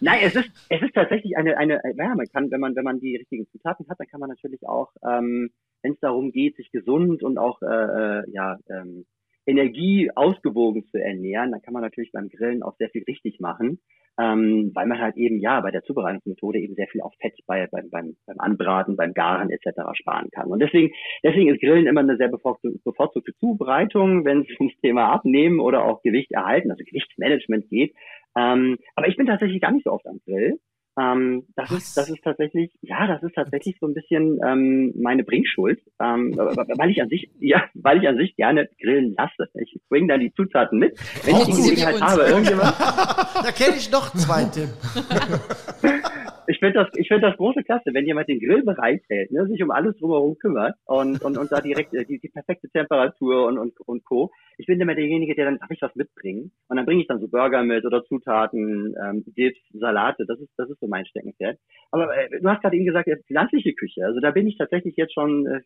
Nein, 0.00 0.20
es 0.22 0.34
ist, 0.34 0.50
es 0.70 0.82
ist 0.82 0.94
tatsächlich 0.94 1.36
eine, 1.36 1.56
eine, 1.58 1.80
ja, 1.96 2.14
man 2.14 2.26
kann, 2.32 2.50
wenn 2.50 2.60
man, 2.60 2.74
wenn 2.74 2.84
man 2.84 2.98
die 2.98 3.16
richtigen 3.16 3.46
Zutaten 3.52 3.86
hat, 3.88 4.00
dann 4.00 4.06
kann 4.08 4.20
man 4.20 4.30
natürlich 4.30 4.66
auch, 4.66 4.90
ähm, 5.06 5.50
wenn 5.82 5.92
es 5.92 6.00
darum 6.00 6.32
geht, 6.32 6.56
sich 6.56 6.70
gesund 6.72 7.22
und 7.22 7.38
auch, 7.38 7.60
äh, 7.62 7.66
äh 7.66 8.30
ja, 8.32 8.58
ähm, 8.70 9.04
Energie 9.46 10.10
ausgewogen 10.14 10.86
zu 10.86 10.98
ernähren, 10.98 11.52
dann 11.52 11.62
kann 11.62 11.74
man 11.74 11.82
natürlich 11.82 12.12
beim 12.12 12.28
Grillen 12.28 12.62
auch 12.62 12.76
sehr 12.76 12.90
viel 12.90 13.04
richtig 13.04 13.40
machen 13.40 13.80
ähm, 14.18 14.70
weil 14.74 14.86
man 14.86 15.00
halt 15.00 15.16
eben 15.16 15.40
ja 15.40 15.60
bei 15.60 15.70
der 15.70 15.82
Zubereitungsmethode 15.82 16.58
eben 16.58 16.74
sehr 16.74 16.88
viel 16.88 17.02
auf 17.02 17.12
Fett 17.20 17.38
bei, 17.46 17.66
beim, 17.70 17.90
beim, 17.90 18.16
beim 18.26 18.40
Anbraten, 18.40 18.96
beim 18.96 19.12
Garen 19.12 19.50
etc. 19.50 19.80
sparen 19.94 20.30
kann. 20.30 20.48
Und 20.48 20.60
deswegen, 20.60 20.92
deswegen 21.22 21.52
ist 21.52 21.60
Grillen 21.60 21.86
immer 21.86 22.00
eine 22.00 22.16
sehr 22.16 22.28
bevorzugte, 22.28 22.78
bevorzugte 22.82 23.34
Zubereitung, 23.38 24.24
wenn 24.24 24.42
es 24.42 24.58
ums 24.58 24.76
Thema 24.80 25.12
Abnehmen 25.12 25.60
oder 25.60 25.84
auch 25.84 26.02
Gewicht 26.02 26.32
erhalten, 26.32 26.70
also 26.70 26.82
Gewichtsmanagement 26.84 27.68
geht. 27.68 27.94
Ähm, 28.36 28.78
aber 28.94 29.08
ich 29.08 29.16
bin 29.16 29.26
tatsächlich 29.26 29.60
gar 29.60 29.72
nicht 29.72 29.84
so 29.84 29.92
oft 29.92 30.06
am 30.06 30.20
Grill. 30.24 30.58
Ähm, 30.98 31.44
das 31.56 31.70
Was? 31.70 31.78
ist, 31.78 31.96
das 31.96 32.08
ist 32.08 32.22
tatsächlich, 32.22 32.72
ja, 32.80 33.06
das 33.06 33.22
ist 33.22 33.34
tatsächlich 33.34 33.76
so 33.80 33.86
ein 33.86 33.94
bisschen 33.94 34.40
ähm, 34.46 34.94
meine 34.96 35.24
Bringschuld, 35.24 35.80
ähm, 36.00 36.34
weil 36.36 36.90
ich 36.90 37.02
an 37.02 37.08
sich, 37.08 37.30
ja, 37.38 37.64
weil 37.74 38.02
ich 38.02 38.08
an 38.08 38.16
sich 38.16 38.34
gerne 38.36 38.68
grillen 38.80 39.14
lasse. 39.16 39.50
Ich 39.54 39.78
bringe 39.90 40.08
dann 40.08 40.20
die 40.20 40.32
Zutaten 40.32 40.78
mit, 40.78 40.98
wenn 41.24 41.34
oh, 41.34 41.38
ich 41.40 41.44
die 41.46 41.62
Gelegenheit 41.62 42.00
habe. 42.00 42.22
Irgendjemand. 42.22 42.74
da 42.80 43.52
kenne 43.52 43.76
ich 43.76 43.90
noch 43.90 44.10
zwei, 44.14 44.44
Tim. 44.44 44.70
ich 46.48 46.58
finde 46.58 46.80
das, 46.80 46.88
ich 46.96 47.08
finde 47.08 47.28
das 47.28 47.36
große 47.36 47.62
Klasse, 47.62 47.92
wenn 47.92 48.06
jemand 48.06 48.28
den 48.28 48.40
Grill 48.40 48.62
bereithält, 48.62 49.30
ne, 49.30 49.46
sich 49.46 49.62
um 49.62 49.70
alles 49.70 49.96
drumherum 49.98 50.36
kümmert 50.38 50.74
und, 50.84 51.22
und, 51.22 51.38
und 51.38 51.52
da 51.52 51.60
direkt 51.60 51.94
äh, 51.94 52.04
die, 52.04 52.18
die 52.18 52.28
perfekte 52.28 52.68
Temperatur 52.68 53.46
und, 53.46 53.58
und, 53.58 53.78
und 53.80 54.04
Co. 54.04 54.30
Ich 54.58 54.66
bin 54.66 54.80
immer 54.80 54.94
derjenige, 54.94 55.34
der 55.34 55.46
dann, 55.46 55.58
darf 55.58 55.70
ich 55.70 55.82
was 55.82 55.94
mitbringen? 55.94 56.52
Und 56.68 56.76
dann 56.76 56.86
bringe 56.86 57.02
ich 57.02 57.08
dann 57.08 57.20
so 57.20 57.28
Burger 57.28 57.62
mit 57.62 57.84
oder 57.84 58.04
Zutaten, 58.04 58.94
ähm, 59.02 59.24
Dips, 59.26 59.58
Salate, 59.72 60.24
das 60.26 60.40
ist, 60.40 60.52
das 60.56 60.70
ist 60.70 60.80
so 60.80 60.86
mein 60.86 61.06
Steckenpferd. 61.06 61.58
Aber 61.90 62.16
äh, 62.16 62.40
du 62.40 62.48
hast 62.48 62.62
gerade 62.62 62.76
eben 62.76 62.86
gesagt, 62.86 63.08
pflanzliche 63.26 63.74
Küche, 63.74 64.04
also 64.04 64.20
da 64.20 64.30
bin 64.30 64.46
ich 64.46 64.58
tatsächlich 64.58 64.96
jetzt 64.96 65.14
schon 65.14 65.46
äh, 65.46 65.60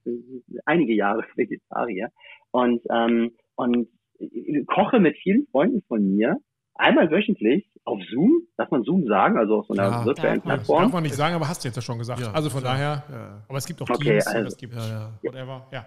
einige 0.64 0.95
Jahre 0.95 1.25
Vegetarier 1.37 2.11
und, 2.51 2.83
ähm, 2.90 3.33
und 3.57 3.88
koche 4.66 5.01
mit 5.01 5.16
vielen 5.16 5.47
Freunden 5.47 5.83
von 5.88 6.14
mir 6.14 6.37
einmal 6.74 7.11
wöchentlich 7.11 7.66
auf 7.85 8.00
Zoom, 8.11 8.46
darf 8.56 8.70
man 8.70 8.83
Zoom 8.83 9.06
sagen, 9.06 9.38
also 9.38 9.59
auf 9.59 9.66
so 9.66 9.74
einer 9.74 9.90
ja, 9.90 10.04
virtuellen 10.04 10.40
Plattform. 10.40 10.83
Darf 10.85 10.92
man 10.92 11.02
nicht 11.02 11.14
sagen, 11.14 11.35
aber 11.35 11.48
hast 11.48 11.64
du 11.64 11.68
jetzt 11.68 11.76
ja 11.76 11.83
schon 11.83 11.98
gesagt. 11.98 12.20
Ja, 12.20 12.33
also 12.33 12.50
von 12.50 12.62
ja, 12.62 12.72
daher, 12.72 13.42
aber 13.48 13.59
es 13.59 13.66
gibt 13.66 13.80
auch 13.83 13.90
okay, 13.90 14.11
Teams, 14.11 14.26
also, 14.26 14.48
es 14.48 14.56
gibt 14.56 14.74
whatever, 14.74 15.66
ja. 15.72 15.85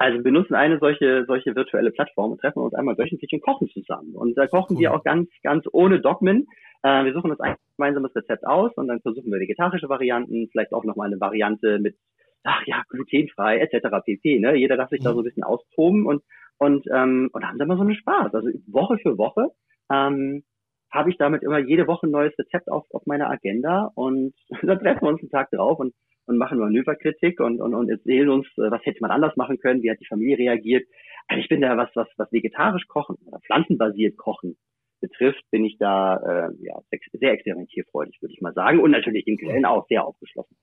Also 0.00 0.18
wir 0.18 0.22
benutzen 0.22 0.54
eine 0.54 0.78
solche, 0.78 1.24
solche 1.26 1.56
virtuelle 1.56 1.90
Plattform 1.90 2.30
und 2.32 2.40
treffen 2.40 2.60
uns 2.60 2.72
einmal 2.74 2.96
wöchentlich 2.96 3.32
und 3.32 3.42
kochen 3.42 3.68
zusammen. 3.70 4.14
Und 4.14 4.38
da 4.38 4.46
kochen 4.46 4.76
cool. 4.76 4.82
wir 4.82 4.94
auch 4.94 5.02
ganz, 5.02 5.28
ganz 5.42 5.66
ohne 5.72 6.00
Dogmen. 6.00 6.46
Äh, 6.84 7.04
wir 7.04 7.12
suchen 7.12 7.32
uns 7.32 7.40
ein 7.40 7.56
gemeinsames 7.76 8.14
Rezept 8.14 8.46
aus 8.46 8.72
und 8.76 8.86
dann 8.86 9.00
versuchen 9.00 9.32
wir 9.32 9.40
vegetarische 9.40 9.88
Varianten, 9.88 10.48
vielleicht 10.52 10.72
auch 10.72 10.84
nochmal 10.84 11.08
eine 11.08 11.20
Variante 11.20 11.80
mit, 11.80 11.96
ach 12.44 12.62
ja, 12.66 12.84
glutenfrei 12.88 13.58
etc. 13.58 13.88
pp. 14.04 14.38
Ne? 14.38 14.54
Jeder 14.54 14.76
darf 14.76 14.88
sich 14.90 15.00
mhm. 15.00 15.04
da 15.04 15.12
so 15.14 15.20
ein 15.20 15.24
bisschen 15.24 15.42
austoben 15.42 16.06
und 16.06 16.22
und 16.58 16.86
ähm, 16.92 17.30
und 17.32 17.44
haben 17.44 17.58
dann 17.58 17.68
mal 17.68 17.76
so 17.76 17.82
einen 17.82 17.94
Spaß. 17.94 18.34
Also 18.34 18.48
Woche 18.68 18.98
für 18.98 19.18
Woche 19.18 19.50
ähm, 19.90 20.44
habe 20.90 21.10
ich 21.10 21.18
damit 21.18 21.42
immer 21.42 21.58
jede 21.58 21.86
Woche 21.86 22.06
ein 22.06 22.10
neues 22.10 22.38
Rezept 22.38 22.70
auf, 22.70 22.84
auf 22.92 23.04
meiner 23.06 23.28
Agenda 23.30 23.90
und 23.94 24.34
dann 24.62 24.78
treffen 24.78 25.02
wir 25.02 25.08
uns 25.08 25.20
einen 25.20 25.30
Tag 25.30 25.50
drauf 25.50 25.78
und, 25.78 25.94
und 26.26 26.38
machen 26.38 26.58
Manöverkritik 26.58 27.40
und, 27.40 27.60
und, 27.60 27.74
und 27.74 27.90
erzählen 27.90 28.28
uns, 28.28 28.46
äh, 28.56 28.70
was 28.70 28.84
hätte 28.84 29.00
man 29.00 29.10
anders 29.10 29.36
machen 29.36 29.58
können, 29.58 29.82
wie 29.82 29.90
hat 29.90 30.00
die 30.00 30.06
Familie 30.06 30.38
reagiert. 30.38 30.86
Also 31.26 31.42
ich 31.42 31.48
bin 31.48 31.60
da, 31.60 31.76
was, 31.76 31.90
was, 31.94 32.08
was 32.16 32.32
vegetarisch 32.32 32.86
kochen 32.88 33.16
oder 33.26 33.40
pflanzenbasiert 33.40 34.16
kochen 34.16 34.56
betrifft, 35.00 35.44
bin 35.50 35.64
ich 35.64 35.76
da 35.78 36.16
äh, 36.16 36.50
ja, 36.60 36.74
sehr 37.12 37.32
experimentierfreudig, 37.32 38.20
würde 38.20 38.34
ich 38.34 38.40
mal 38.40 38.54
sagen. 38.54 38.80
Und 38.80 38.90
natürlich 38.90 39.26
im 39.26 39.36
Grillen 39.36 39.64
auch 39.64 39.86
sehr 39.88 40.04
aufgeschlossen. 40.04 40.56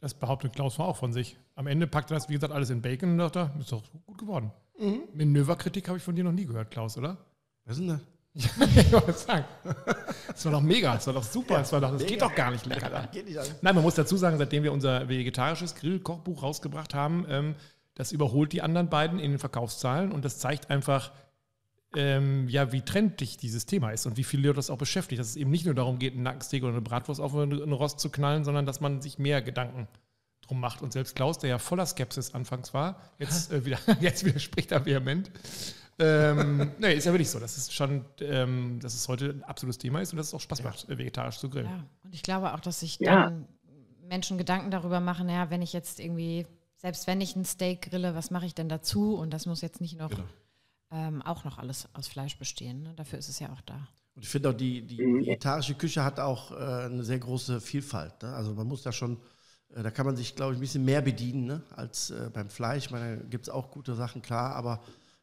Das 0.00 0.14
behauptet 0.14 0.54
Klaus 0.54 0.80
auch 0.80 0.96
von 0.96 1.12
sich. 1.12 1.36
Am 1.54 1.66
Ende 1.66 1.86
packt 1.86 2.10
er 2.10 2.14
das, 2.14 2.28
wie 2.28 2.34
gesagt, 2.34 2.52
alles 2.52 2.70
in 2.70 2.82
Bacon 2.82 3.10
und 3.10 3.18
dachte, 3.18 3.50
ist 3.58 3.72
doch 3.72 3.82
gut 4.06 4.18
geworden. 4.18 4.50
Mhm. 4.78 5.02
Manöverkritik 5.14 5.88
habe 5.88 5.98
ich 5.98 6.04
von 6.04 6.14
dir 6.14 6.24
noch 6.24 6.32
nie 6.32 6.46
gehört, 6.46 6.70
Klaus, 6.70 6.96
oder? 6.96 7.18
Was 7.64 7.78
ist 7.78 7.80
denn 7.80 7.88
das? 7.88 8.19
ich 8.34 8.92
wollte 8.92 9.12
sagen. 9.12 9.44
Das 10.28 10.44
war 10.44 10.52
doch 10.52 10.60
mega, 10.60 10.94
das 10.94 11.06
war 11.06 11.14
doch 11.14 11.24
super, 11.24 11.58
das, 11.58 11.72
war 11.72 11.80
doch, 11.80 11.92
das 11.92 12.06
geht 12.06 12.22
doch 12.22 12.34
gar 12.34 12.50
nicht 12.52 12.64
lecker. 12.64 13.08
Nein, 13.60 13.74
man 13.74 13.82
muss 13.82 13.96
dazu 13.96 14.16
sagen, 14.16 14.38
seitdem 14.38 14.62
wir 14.62 14.72
unser 14.72 15.08
vegetarisches 15.08 15.74
Grill-Kochbuch 15.74 16.42
rausgebracht 16.42 16.94
haben, 16.94 17.26
ähm, 17.28 17.54
das 17.94 18.12
überholt 18.12 18.52
die 18.52 18.62
anderen 18.62 18.88
beiden 18.88 19.18
in 19.18 19.32
den 19.32 19.38
Verkaufszahlen 19.38 20.12
und 20.12 20.24
das 20.24 20.38
zeigt 20.38 20.70
einfach, 20.70 21.12
ähm, 21.96 22.48
ja, 22.48 22.70
wie 22.70 22.82
trendlich 22.82 23.36
dieses 23.36 23.66
Thema 23.66 23.90
ist 23.90 24.06
und 24.06 24.16
wie 24.16 24.24
viele 24.24 24.44
Leute 24.44 24.56
das 24.56 24.70
auch 24.70 24.78
beschäftigt. 24.78 25.18
Dass 25.18 25.28
es 25.28 25.36
eben 25.36 25.50
nicht 25.50 25.66
nur 25.66 25.74
darum 25.74 25.98
geht, 25.98 26.14
einen 26.14 26.22
Nackensteak 26.22 26.62
oder 26.62 26.72
eine 26.72 26.82
Bratwurst 26.82 27.20
auf 27.20 27.34
einen 27.34 27.72
Rost 27.72 27.98
zu 27.98 28.10
knallen, 28.10 28.44
sondern 28.44 28.64
dass 28.64 28.80
man 28.80 29.02
sich 29.02 29.18
mehr 29.18 29.42
Gedanken 29.42 29.88
drum 30.42 30.60
macht. 30.60 30.82
Und 30.82 30.92
selbst 30.92 31.16
Klaus, 31.16 31.38
der 31.38 31.50
ja 31.50 31.58
voller 31.58 31.86
Skepsis 31.86 32.32
anfangs 32.32 32.72
war, 32.72 33.00
jetzt, 33.18 33.52
äh, 33.52 33.64
wieder, 33.64 33.78
jetzt 34.00 34.24
widerspricht 34.24 34.70
er 34.70 34.86
vehement 34.86 35.30
ähm, 36.00 36.72
nee, 36.78 36.94
ist 36.94 37.04
ja 37.04 37.12
wirklich 37.12 37.30
so. 37.30 37.38
Das 37.38 37.56
ist 37.56 37.72
schon, 37.72 38.04
ähm, 38.20 38.80
dass 38.80 38.94
es 38.94 39.06
heute 39.06 39.30
ein 39.30 39.44
absolutes 39.44 39.78
Thema 39.78 40.00
ist 40.00 40.12
und 40.12 40.16
dass 40.16 40.28
es 40.28 40.34
auch 40.34 40.40
Spaß 40.40 40.62
macht, 40.62 40.88
ja. 40.88 40.98
vegetarisch 40.98 41.38
zu 41.38 41.50
grillen. 41.50 41.66
Ja, 41.66 41.84
und 42.04 42.14
ich 42.14 42.22
glaube 42.22 42.54
auch, 42.54 42.60
dass 42.60 42.80
sich 42.80 42.98
ja. 42.98 43.24
dann 43.24 43.46
Menschen 44.10 44.38
Gedanken 44.38 44.70
darüber 44.70 45.00
machen, 45.00 45.28
ja, 45.28 45.50
wenn 45.50 45.62
ich 45.62 45.72
jetzt 45.72 46.00
irgendwie, 46.00 46.46
selbst 46.76 47.06
wenn 47.06 47.20
ich 47.20 47.36
ein 47.36 47.44
Steak 47.44 47.90
grille, 47.90 48.14
was 48.14 48.30
mache 48.30 48.46
ich 48.46 48.54
denn 48.54 48.68
dazu? 48.68 49.14
Und 49.14 49.32
das 49.32 49.46
muss 49.46 49.60
jetzt 49.60 49.80
nicht 49.80 49.98
noch 49.98 50.10
genau. 50.10 50.24
ähm, 50.90 51.22
auch 51.22 51.44
noch 51.44 51.58
alles 51.58 51.88
aus 51.94 52.08
Fleisch 52.08 52.36
bestehen. 52.36 52.82
Ne? 52.82 52.94
Dafür 52.96 53.18
ist 53.18 53.28
es 53.28 53.38
ja 53.38 53.52
auch 53.52 53.60
da. 53.60 53.88
Und 54.16 54.24
ich 54.24 54.28
finde 54.28 54.50
auch, 54.50 54.54
die, 54.54 54.82
die 54.82 55.00
mhm. 55.00 55.20
vegetarische 55.20 55.74
Küche 55.74 56.02
hat 56.02 56.18
auch 56.18 56.50
äh, 56.50 56.86
eine 56.86 57.04
sehr 57.04 57.20
große 57.20 57.60
Vielfalt. 57.60 58.22
Ne? 58.22 58.34
Also 58.34 58.52
man 58.54 58.66
muss 58.66 58.82
da 58.82 58.90
schon, 58.90 59.18
äh, 59.74 59.82
da 59.82 59.92
kann 59.92 60.06
man 60.06 60.16
sich, 60.16 60.34
glaube 60.34 60.52
ich, 60.52 60.58
ein 60.58 60.62
bisschen 60.62 60.84
mehr 60.84 61.02
bedienen 61.02 61.44
ne? 61.44 61.62
als 61.70 62.10
äh, 62.10 62.30
beim 62.32 62.50
Fleisch. 62.50 62.86
Ich 62.86 62.90
meine, 62.90 63.18
da 63.18 63.24
gibt 63.28 63.44
es 63.44 63.50
auch 63.50 63.70
gute 63.70 63.94
Sachen, 63.94 64.22
klar, 64.22 64.56
aber 64.56 64.80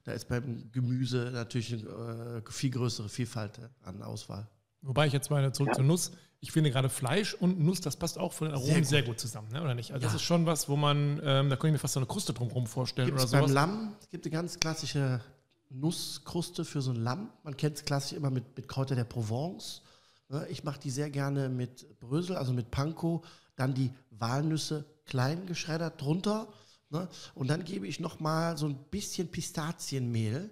da 0.08 0.14
ist 0.14 0.30
beim 0.30 0.72
Gemüse 0.72 1.32
natürlich 1.34 1.74
eine 1.74 2.42
äh, 2.48 2.52
viel 2.52 2.72
größere 2.72 3.10
Vielfalt 3.10 3.60
an 3.84 4.02
Auswahl. 4.02 4.48
Wobei 4.82 5.06
ich 5.08 5.12
jetzt 5.12 5.30
mal 5.30 5.52
zurück 5.52 5.72
ja. 5.72 5.76
zur 5.76 5.84
Nuss. 5.84 6.12
Ich 6.40 6.54
finde 6.54 6.72
gerade 6.72 6.88
Fleisch 6.88 7.34
und 7.34 7.60
Nuss, 7.60 7.82
das 7.82 7.98
passt 7.98 8.18
auch 8.18 8.32
von 8.32 8.48
den 8.48 8.56
Aromen 8.56 8.70
sehr 8.72 8.80
gut, 8.80 8.88
sehr 8.88 9.04
gut 9.04 9.20
zusammen, 9.20 9.52
ne? 9.52 9.62
oder 9.62 9.76
nicht? 9.76 9.92
Also 9.92 10.04
ja. 10.04 10.08
das 10.08 10.22
ist 10.22 10.26
schon 10.26 10.46
was, 10.46 10.70
wo 10.70 10.78
man, 10.78 11.20
ähm, 11.26 11.50
da 11.50 11.58
könnte 11.58 11.68
ich 11.68 11.74
mir 11.74 11.80
fast 11.80 11.96
so 11.96 12.00
eine 12.00 12.08
Kruste 12.08 12.32
drumherum 12.32 12.68
vorstellen 12.68 13.08
Gibt's 13.08 13.24
oder 13.24 13.30
sowas. 13.30 13.46
Beim 13.48 13.54
Lamm 13.54 13.96
es 14.00 14.10
gibt 14.10 14.26
eine 14.26 14.32
ganz 14.32 14.58
klassische 14.62 15.20
Nusskruste 15.70 16.64
für 16.64 16.82
so 16.82 16.92
ein 16.92 17.04
Lamm. 17.04 17.30
Man 17.44 17.58
kennt 17.58 17.76
es 17.76 17.84
klassisch 17.84 18.18
immer 18.18 18.30
mit, 18.30 18.56
mit 18.56 18.70
Kräuter 18.70 18.96
der 18.96 19.04
Provence. 19.04 19.82
Ne? 20.30 20.48
Ich 20.50 20.64
mache 20.64 20.80
die 20.80 20.90
sehr 20.90 21.10
gerne 21.10 21.50
mit 21.50 22.00
Brösel, 22.00 22.38
also 22.38 22.54
mit 22.54 22.72
Panko. 22.72 23.26
Dann 23.58 23.74
die 23.74 23.92
Walnüsse 24.12 24.86
klein 25.06 25.48
geschreddert 25.48 26.00
drunter 26.02 26.48
Ne? 26.90 27.08
Und 27.36 27.50
dann 27.50 27.64
gebe 27.64 27.88
ich 27.88 28.00
noch 28.00 28.20
mal 28.20 28.58
so 28.58 28.68
ein 28.68 28.78
bisschen 28.90 29.30
Pistazienmehl 29.30 30.50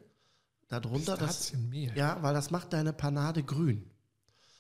darunter. 0.68 1.18
Pistazienmehl? 1.18 1.90
Das, 1.90 1.98
ja, 1.98 2.18
weil 2.22 2.34
das 2.34 2.52
macht 2.52 2.74
deine 2.74 2.94
Panade 2.94 3.44
grün. 3.44 3.90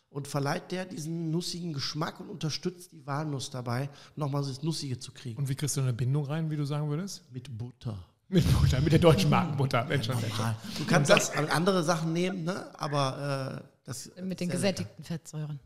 Und 0.09 0.29
verleiht 0.29 0.71
der 0.71 0.85
diesen 0.85 1.29
nussigen 1.31 1.73
Geschmack 1.73 2.21
und 2.21 2.29
unterstützt 2.29 2.93
die 2.93 3.05
Walnuss 3.05 3.49
dabei, 3.49 3.89
nochmal 4.15 4.43
so 4.43 4.49
das 4.49 4.63
Nussige 4.63 4.97
zu 4.97 5.11
kriegen. 5.11 5.37
Und 5.37 5.49
wie 5.49 5.55
kriegst 5.55 5.75
du 5.75 5.81
eine 5.81 5.91
Bindung 5.91 6.25
rein, 6.25 6.49
wie 6.49 6.55
du 6.55 6.63
sagen 6.63 6.89
würdest? 6.89 7.29
Mit 7.33 7.57
Butter. 7.57 7.97
Mit 8.29 8.45
Butter, 8.53 8.79
mit 8.79 8.93
der 8.93 8.99
deutschen 8.99 9.29
Markenbutter. 9.29 9.83
Mensch, 9.85 10.07
ja, 10.07 10.15
Mensch. 10.15 10.33
Du 10.77 10.85
kannst 10.85 11.11
das 11.11 11.31
andere 11.31 11.83
Sachen 11.83 12.13
nehmen, 12.13 12.45
ne? 12.45 12.73
aber 12.79 13.61
äh, 13.61 13.67
das. 13.83 14.09
Mit 14.21 14.39
den 14.39 14.49
gesättigten 14.49 15.03
lecker. 15.03 15.07
Fettsäuren. 15.13 15.59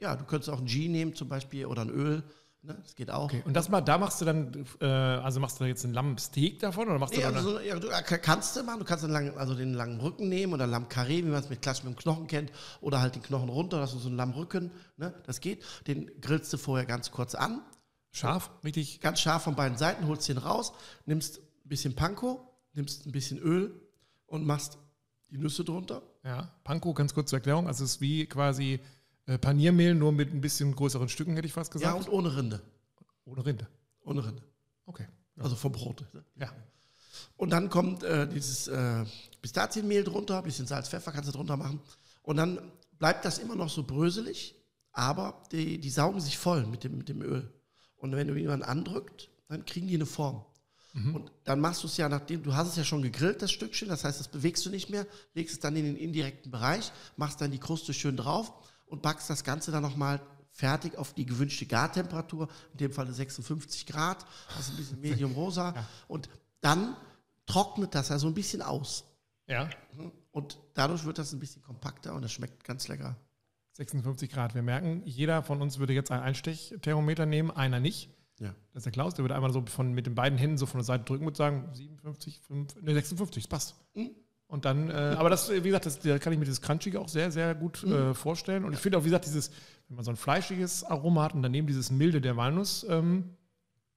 Ja, 0.00 0.16
du 0.16 0.24
könntest 0.24 0.50
auch 0.50 0.58
ein 0.58 0.66
G 0.66 0.88
nehmen 0.88 1.14
zum 1.14 1.28
Beispiel 1.28 1.64
oder 1.66 1.82
ein 1.82 1.90
Öl. 1.90 2.24
Ne? 2.64 2.78
Das 2.80 2.94
geht 2.94 3.10
auch. 3.10 3.24
Okay. 3.24 3.42
Und 3.44 3.54
das 3.54 3.68
mal, 3.68 3.80
da 3.80 3.98
machst 3.98 4.20
du 4.20 4.24
dann, 4.24 4.66
äh, 4.80 4.86
also 4.86 5.40
machst 5.40 5.58
du 5.58 5.64
jetzt 5.64 5.84
ein 5.84 5.92
Lammsteak 5.92 6.60
davon 6.60 6.88
oder 6.88 6.98
machst 7.00 7.16
du 7.16 7.20
ja, 7.20 7.30
also, 7.30 7.58
ja, 7.58 7.76
du 7.76 7.88
äh, 7.88 8.02
kannst 8.02 8.54
du 8.54 8.62
machen, 8.62 8.78
du 8.78 8.84
kannst 8.84 9.02
den 9.02 9.10
langen, 9.10 9.36
also 9.36 9.54
den 9.54 9.74
langen 9.74 10.00
Rücken 10.00 10.28
nehmen 10.28 10.52
oder 10.52 10.68
Lammkarree, 10.68 11.24
wie 11.24 11.28
man 11.28 11.40
es 11.40 11.50
mit 11.50 11.60
klassisch 11.60 11.82
mit 11.82 11.94
dem 11.94 11.98
Knochen 11.98 12.28
kennt, 12.28 12.52
oder 12.80 13.00
halt 13.00 13.16
den 13.16 13.22
Knochen 13.22 13.48
runter, 13.48 13.80
das 13.80 13.94
ist 13.94 14.02
so 14.02 14.08
ein 14.08 14.16
Lammrücken, 14.16 14.70
ne? 14.96 15.12
das 15.26 15.40
geht. 15.40 15.64
Den 15.88 16.08
grillst 16.20 16.52
du 16.52 16.56
vorher 16.56 16.86
ganz 16.86 17.10
kurz 17.10 17.34
an. 17.34 17.62
Scharf, 18.12 18.50
richtig? 18.62 19.00
Ganz 19.00 19.20
scharf 19.20 19.42
von 19.42 19.56
beiden 19.56 19.76
Seiten, 19.76 20.06
holst 20.06 20.28
den 20.28 20.38
raus, 20.38 20.72
nimmst 21.04 21.38
ein 21.38 21.68
bisschen 21.68 21.96
Panko, 21.96 22.48
nimmst 22.74 23.06
ein 23.06 23.12
bisschen 23.12 23.38
Öl 23.38 23.74
und 24.26 24.46
machst 24.46 24.78
die 25.30 25.38
Nüsse 25.38 25.64
drunter. 25.64 26.02
Ja, 26.22 26.54
Panko, 26.62 26.94
ganz 26.94 27.12
kurz 27.12 27.30
zur 27.30 27.38
Erklärung, 27.38 27.66
also 27.66 27.82
es 27.82 27.94
ist 27.94 28.00
wie 28.00 28.26
quasi 28.26 28.78
äh, 29.26 29.38
Paniermehl, 29.38 29.94
nur 29.94 30.12
mit 30.12 30.32
ein 30.32 30.40
bisschen 30.40 30.74
größeren 30.74 31.08
Stücken, 31.08 31.34
hätte 31.34 31.46
ich 31.46 31.52
fast 31.52 31.70
gesagt. 31.70 31.92
Ja, 31.92 31.98
und 31.98 32.08
ohne 32.08 32.36
Rinde. 32.36 32.60
Ohne 33.24 33.44
Rinde. 33.44 33.68
Ohne 34.04 34.24
Rinde. 34.24 34.42
Okay. 34.86 35.06
Ja. 35.36 35.44
Also 35.44 35.56
vom 35.56 35.72
Brot. 35.72 36.04
Ne? 36.12 36.24
Ja. 36.36 36.52
Und 37.36 37.50
dann 37.50 37.70
kommt 37.70 38.02
äh, 38.02 38.28
dieses 38.28 38.68
äh, 38.68 39.04
Pistazienmehl 39.40 40.04
drunter, 40.04 40.38
ein 40.38 40.44
bisschen 40.44 40.66
Salz, 40.66 40.88
Pfeffer 40.88 41.12
kannst 41.12 41.28
du 41.28 41.32
drunter 41.32 41.56
machen. 41.56 41.80
Und 42.22 42.36
dann 42.36 42.72
bleibt 42.98 43.24
das 43.24 43.38
immer 43.38 43.56
noch 43.56 43.68
so 43.68 43.84
bröselig, 43.84 44.54
aber 44.92 45.42
die, 45.52 45.78
die 45.78 45.90
saugen 45.90 46.20
sich 46.20 46.38
voll 46.38 46.66
mit 46.66 46.84
dem, 46.84 46.98
mit 46.98 47.08
dem 47.08 47.22
Öl. 47.22 47.52
Und 47.96 48.14
wenn 48.14 48.28
du 48.28 48.34
jemanden 48.34 48.64
andrückt, 48.64 49.30
dann 49.48 49.64
kriegen 49.64 49.88
die 49.88 49.94
eine 49.94 50.06
Form. 50.06 50.44
Mhm. 50.92 51.14
Und 51.14 51.32
dann 51.44 51.60
machst 51.60 51.82
du 51.82 51.86
es 51.86 51.96
ja, 51.96 52.08
nachdem 52.08 52.42
du 52.42 52.54
hast 52.54 52.68
es 52.68 52.76
ja 52.76 52.84
schon 52.84 53.02
gegrillt, 53.02 53.40
das 53.42 53.50
Stückchen, 53.50 53.88
das 53.88 54.04
heißt, 54.04 54.20
das 54.20 54.28
bewegst 54.28 54.64
du 54.66 54.70
nicht 54.70 54.90
mehr, 54.90 55.06
legst 55.34 55.54
es 55.54 55.60
dann 55.60 55.76
in 55.76 55.84
den 55.84 55.96
indirekten 55.96 56.50
Bereich, 56.50 56.92
machst 57.16 57.40
dann 57.40 57.50
die 57.50 57.58
Kruste 57.58 57.94
schön 57.94 58.16
drauf 58.16 58.52
und 58.92 59.00
backst 59.00 59.30
das 59.30 59.42
Ganze 59.42 59.72
dann 59.72 59.82
nochmal 59.82 60.20
fertig 60.50 60.98
auf 60.98 61.14
die 61.14 61.24
gewünschte 61.24 61.64
Gartemperatur, 61.64 62.46
in 62.72 62.78
dem 62.78 62.92
Fall 62.92 63.10
56 63.10 63.86
Grad, 63.86 64.26
das 64.54 64.66
ist 64.66 64.70
ein 64.72 64.76
bisschen 64.76 65.00
medium 65.00 65.32
rosa. 65.32 65.74
Ja. 65.74 65.88
Und 66.08 66.28
dann 66.60 66.94
trocknet 67.46 67.94
das 67.94 68.10
ja 68.10 68.18
so 68.18 68.26
ein 68.26 68.34
bisschen 68.34 68.60
aus. 68.60 69.04
Ja. 69.46 69.70
Und 70.30 70.58
dadurch 70.74 71.04
wird 71.04 71.16
das 71.16 71.32
ein 71.32 71.40
bisschen 71.40 71.62
kompakter 71.62 72.14
und 72.14 72.22
es 72.22 72.32
schmeckt 72.32 72.64
ganz 72.64 72.86
lecker. 72.86 73.16
56 73.72 74.30
Grad. 74.30 74.54
Wir 74.54 74.62
merken, 74.62 75.00
jeder 75.06 75.42
von 75.42 75.62
uns 75.62 75.78
würde 75.78 75.94
jetzt 75.94 76.10
ein 76.10 76.20
Einstechthermometer 76.20 77.24
nehmen, 77.24 77.50
einer 77.50 77.80
nicht. 77.80 78.10
Ja. 78.38 78.54
Das 78.72 78.80
ist 78.80 78.84
der 78.84 78.92
Klaus, 78.92 79.14
der 79.14 79.24
würde 79.24 79.34
einmal 79.34 79.54
so 79.54 79.64
von, 79.64 79.94
mit 79.94 80.04
den 80.04 80.14
beiden 80.14 80.38
Händen 80.38 80.58
so 80.58 80.66
von 80.66 80.80
der 80.80 80.84
Seite 80.84 81.04
drücken 81.04 81.26
und 81.26 81.36
sagen, 81.36 81.70
57, 81.72 82.40
5, 82.40 82.82
ne, 82.82 82.92
56, 82.92 83.44
das 83.44 83.48
passt. 83.48 83.74
Mhm. 83.94 84.10
Und 84.52 84.66
dann, 84.66 84.90
äh, 84.90 84.92
aber 84.92 85.30
das, 85.30 85.50
wie 85.50 85.62
gesagt, 85.62 85.86
das, 85.86 85.98
da 86.00 86.18
kann 86.18 86.30
ich 86.34 86.38
mir 86.38 86.44
das 86.44 86.60
Crunchige 86.60 87.00
auch 87.00 87.08
sehr, 87.08 87.32
sehr 87.32 87.54
gut 87.54 87.82
mhm. 87.86 87.92
äh, 87.94 88.14
vorstellen. 88.14 88.66
Und 88.66 88.74
ich 88.74 88.80
finde 88.80 88.98
auch, 88.98 89.02
wie 89.04 89.06
gesagt, 89.06 89.24
dieses, 89.24 89.50
wenn 89.88 89.96
man 89.96 90.04
so 90.04 90.10
ein 90.10 90.16
fleischiges 90.18 90.84
Aroma 90.84 91.22
hat 91.22 91.32
und 91.32 91.42
daneben 91.42 91.66
dieses 91.66 91.90
Milde 91.90 92.20
der 92.20 92.36
Walnuss, 92.36 92.84
ähm, 92.86 93.30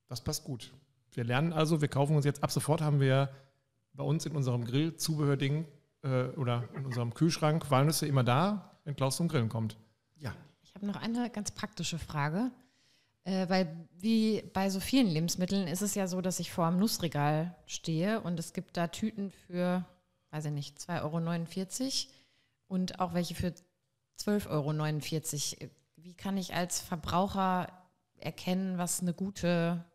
das 0.07 0.21
passt 0.21 0.45
gut. 0.45 0.71
Wir 1.11 1.25
lernen 1.25 1.51
also, 1.51 1.81
wir 1.81 1.89
kaufen 1.89 2.15
uns 2.15 2.23
jetzt, 2.23 2.41
ab 2.41 2.51
sofort 2.51 2.79
haben 2.79 3.01
wir 3.01 3.31
bei 3.95 4.05
uns 4.05 4.25
in 4.25 4.33
unserem 4.33 4.63
Grill-Zubehörding 4.63 5.65
äh, 6.03 6.27
oder 6.37 6.63
in 6.73 6.85
unserem 6.85 7.13
Kühlschrank 7.13 7.69
Walnüsse 7.69 8.07
immer 8.07 8.23
da, 8.23 8.79
wenn 8.85 8.95
Klaus 8.95 9.17
zum 9.17 9.27
Grillen 9.27 9.49
kommt. 9.49 9.75
Ja. 10.15 10.33
Ich 10.63 10.73
habe 10.73 10.85
noch 10.85 10.95
eine 10.95 11.29
ganz 11.31 11.51
praktische 11.51 11.99
Frage. 11.99 12.49
Äh, 13.25 13.49
weil 13.49 13.75
wie 13.99 14.41
bei 14.53 14.69
so 14.69 14.79
vielen 14.79 15.07
Lebensmitteln 15.07 15.67
ist 15.67 15.81
es 15.81 15.95
ja 15.95 16.07
so, 16.07 16.21
dass 16.21 16.39
ich 16.39 16.51
vor 16.51 16.67
einem 16.67 16.79
Nussregal 16.79 17.55
stehe 17.65 18.21
und 18.21 18.39
es 18.39 18.53
gibt 18.53 18.77
da 18.77 18.87
Tüten 18.87 19.31
für, 19.31 19.83
weiß 20.35 20.45
ich 20.47 20.51
nicht, 20.51 20.77
2,49 20.77 22.07
Euro 22.07 22.13
und 22.67 22.99
auch 22.99 23.13
welche 23.13 23.35
für 23.35 23.53
12,49 24.19 25.61
Euro. 25.61 25.71
Wie 25.95 26.13
kann 26.13 26.37
ich 26.37 26.53
als 26.53 26.81
Verbraucher 26.81 27.67
erkennen, 28.19 28.77
was 28.77 29.01
eine 29.01 29.13
gute 29.13 29.85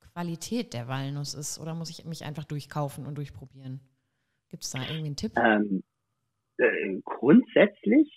Qualität 0.00 0.72
der 0.72 0.88
Walnuss 0.88 1.34
ist? 1.34 1.58
Oder 1.58 1.74
muss 1.74 1.90
ich 1.90 2.04
mich 2.06 2.24
einfach 2.24 2.44
durchkaufen 2.44 3.06
und 3.06 3.16
durchprobieren? 3.16 3.80
Gibt 4.48 4.64
es 4.64 4.70
da 4.70 4.80
irgendwie 4.80 5.06
einen 5.06 5.16
Tipp? 5.16 5.32
Ähm, 5.36 5.82
äh, 6.56 7.00
grundsätzlich 7.04 8.10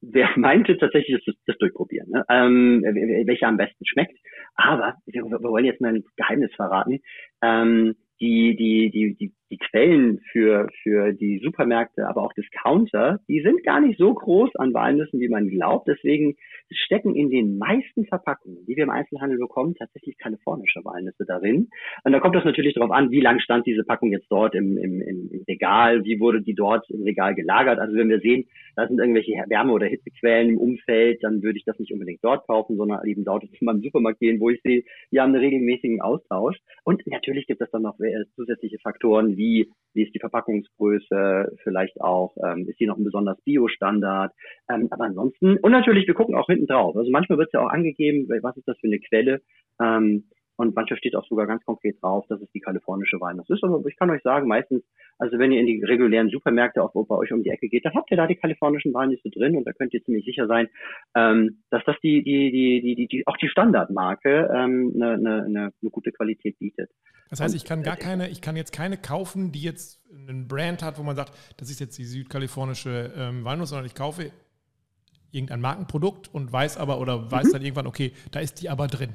wer 0.00 0.30
meinte 0.36 0.78
tatsächlich 0.78 1.22
das, 1.26 1.34
das 1.46 1.58
durchprobieren, 1.58 2.10
ne? 2.10 2.24
ähm, 2.30 2.82
welcher 3.26 3.48
am 3.48 3.58
besten 3.58 3.84
schmeckt. 3.84 4.18
Aber 4.54 4.94
wir, 5.06 5.24
wir 5.24 5.42
wollen 5.42 5.66
jetzt 5.66 5.80
mal 5.80 5.94
ein 5.94 6.04
Geheimnis 6.16 6.52
verraten. 6.54 7.00
Ähm, 7.42 7.96
die, 8.20 8.56
die, 8.56 8.90
die, 8.90 9.14
die, 9.14 9.34
die 9.50 9.58
Quellen 9.58 10.20
für, 10.30 10.68
für 10.82 11.12
die 11.12 11.40
Supermärkte, 11.42 12.06
aber 12.06 12.22
auch 12.22 12.32
Discounter, 12.34 13.20
die 13.28 13.42
sind 13.42 13.64
gar 13.64 13.80
nicht 13.80 13.98
so 13.98 14.14
groß 14.14 14.54
an 14.56 14.72
Walnüssen, 14.72 15.20
wie 15.20 15.28
man 15.28 15.48
glaubt. 15.48 15.88
Deswegen 15.88 16.36
stecken 16.70 17.16
in 17.16 17.30
den 17.30 17.58
meisten 17.58 18.06
Verpackungen, 18.06 18.64
die 18.66 18.76
wir 18.76 18.84
im 18.84 18.90
Einzelhandel 18.90 19.38
bekommen, 19.38 19.74
tatsächlich 19.74 20.18
kalifornische 20.18 20.84
Walnüsse 20.84 21.24
darin. 21.26 21.68
Und 22.04 22.12
da 22.12 22.20
kommt 22.20 22.36
das 22.36 22.44
natürlich 22.44 22.74
darauf 22.74 22.92
an, 22.92 23.10
wie 23.10 23.20
lang 23.20 23.40
stand 23.40 23.66
diese 23.66 23.82
Packung 23.82 24.12
jetzt 24.12 24.30
dort 24.30 24.54
im, 24.54 24.78
im, 24.78 25.00
im 25.00 25.44
Regal, 25.48 26.04
wie 26.04 26.20
wurde 26.20 26.42
die 26.42 26.54
dort 26.54 26.88
im 26.90 27.02
Regal 27.02 27.34
gelagert. 27.34 27.78
Also 27.80 27.96
wenn 27.96 28.08
wir 28.08 28.20
sehen, 28.20 28.46
da 28.76 28.86
sind 28.86 29.00
irgendwelche 29.00 29.32
Wärme- 29.48 29.72
oder 29.72 29.86
Hitzequellen 29.86 30.50
im 30.50 30.58
Umfeld, 30.58 31.22
dann 31.22 31.42
würde 31.42 31.58
ich 31.58 31.64
das 31.64 31.78
nicht 31.78 31.92
unbedingt 31.92 32.22
dort 32.22 32.46
kaufen, 32.46 32.76
sondern 32.76 33.04
eben 33.06 33.24
dort 33.24 33.42
in 33.60 33.64
meinem 33.64 33.82
Supermarkt 33.82 34.20
gehen, 34.20 34.38
wo 34.38 34.50
ich 34.50 34.60
sehe, 34.62 34.84
die 35.10 35.20
haben 35.20 35.34
einen 35.34 35.42
regelmäßigen 35.42 36.00
Austausch. 36.00 36.56
Und 36.84 37.04
natürlich 37.06 37.46
gibt 37.46 37.60
es 37.60 37.70
dann 37.70 37.82
noch 37.82 37.96
zusätzliche 38.36 38.78
Faktoren, 38.78 39.36
wie, 39.40 39.72
wie 39.94 40.04
ist 40.04 40.14
die 40.14 40.20
Verpackungsgröße, 40.20 41.56
vielleicht 41.64 42.00
auch, 42.00 42.36
ähm, 42.44 42.68
ist 42.68 42.78
die 42.78 42.86
noch 42.86 42.98
ein 42.98 43.04
besonders 43.04 43.40
Bio-Standard. 43.42 44.32
Ähm, 44.68 44.88
aber 44.90 45.04
ansonsten, 45.04 45.56
und 45.58 45.72
natürlich, 45.72 46.06
wir 46.06 46.14
gucken 46.14 46.36
auch 46.36 46.46
hinten 46.46 46.66
drauf. 46.66 46.94
Also 46.96 47.10
manchmal 47.10 47.38
wird 47.38 47.48
es 47.48 47.54
ja 47.54 47.60
auch 47.64 47.70
angegeben, 47.70 48.28
was 48.42 48.56
ist 48.56 48.68
das 48.68 48.78
für 48.78 48.86
eine 48.86 49.00
Quelle. 49.00 49.40
Ähm, 49.80 50.24
und 50.60 50.74
manchmal 50.74 50.98
steht 50.98 51.16
auch 51.16 51.26
sogar 51.26 51.46
ganz 51.46 51.64
konkret 51.64 52.02
drauf, 52.02 52.26
dass 52.28 52.38
es 52.42 52.50
die 52.52 52.60
kalifornische 52.60 53.18
Walnuss 53.18 53.48
ist. 53.48 53.64
Aber 53.64 53.82
ich 53.86 53.96
kann 53.96 54.10
euch 54.10 54.22
sagen, 54.22 54.46
meistens, 54.46 54.82
also 55.18 55.38
wenn 55.38 55.52
ihr 55.52 55.60
in 55.60 55.66
die 55.66 55.82
regulären 55.82 56.28
Supermärkte 56.28 56.82
auch 56.82 56.92
bei 56.92 57.14
euch 57.14 57.32
um 57.32 57.42
die 57.42 57.48
Ecke 57.48 57.68
geht, 57.68 57.86
dann 57.86 57.94
habt 57.94 58.10
ihr 58.10 58.18
da 58.18 58.26
die 58.26 58.36
kalifornischen 58.36 58.92
Walnüsse 58.92 59.30
drin 59.30 59.56
und 59.56 59.64
da 59.66 59.72
könnt 59.72 59.94
ihr 59.94 60.04
ziemlich 60.04 60.26
sicher 60.26 60.46
sein, 60.46 60.68
ähm, 61.14 61.62
dass 61.70 61.82
das 61.86 61.96
die, 62.02 62.22
die, 62.22 62.52
die, 62.52 62.82
die, 62.82 62.94
die, 62.94 63.06
die 63.06 63.26
auch 63.26 63.38
die 63.38 63.48
Standardmarke 63.48 64.50
ähm, 64.54 64.92
eine, 64.94 65.12
eine, 65.14 65.44
eine, 65.44 65.72
eine 65.80 65.90
gute 65.90 66.12
Qualität 66.12 66.58
bietet. 66.58 66.90
Das 67.30 67.40
heißt, 67.40 67.54
ich 67.54 67.64
kann 67.64 67.82
gar 67.82 67.96
keine, 67.96 68.28
ich 68.28 68.42
kann 68.42 68.56
jetzt 68.56 68.72
keine 68.72 68.98
kaufen, 68.98 69.52
die 69.52 69.62
jetzt 69.62 70.04
einen 70.12 70.46
Brand 70.46 70.82
hat, 70.82 70.98
wo 70.98 71.02
man 71.02 71.16
sagt, 71.16 71.32
das 71.56 71.70
ist 71.70 71.80
jetzt 71.80 71.96
die 71.96 72.04
südkalifornische 72.04 73.12
ähm, 73.16 73.44
Walnuss, 73.46 73.70
sondern 73.70 73.86
ich 73.86 73.94
kaufe 73.94 74.30
irgendein 75.30 75.62
Markenprodukt 75.62 76.28
und 76.34 76.52
weiß 76.52 76.76
aber 76.76 77.00
oder 77.00 77.30
weiß 77.30 77.46
mhm. 77.46 77.52
dann 77.52 77.62
irgendwann, 77.62 77.86
okay, 77.86 78.12
da 78.30 78.40
ist 78.40 78.60
die 78.60 78.68
aber 78.68 78.88
drin. 78.88 79.14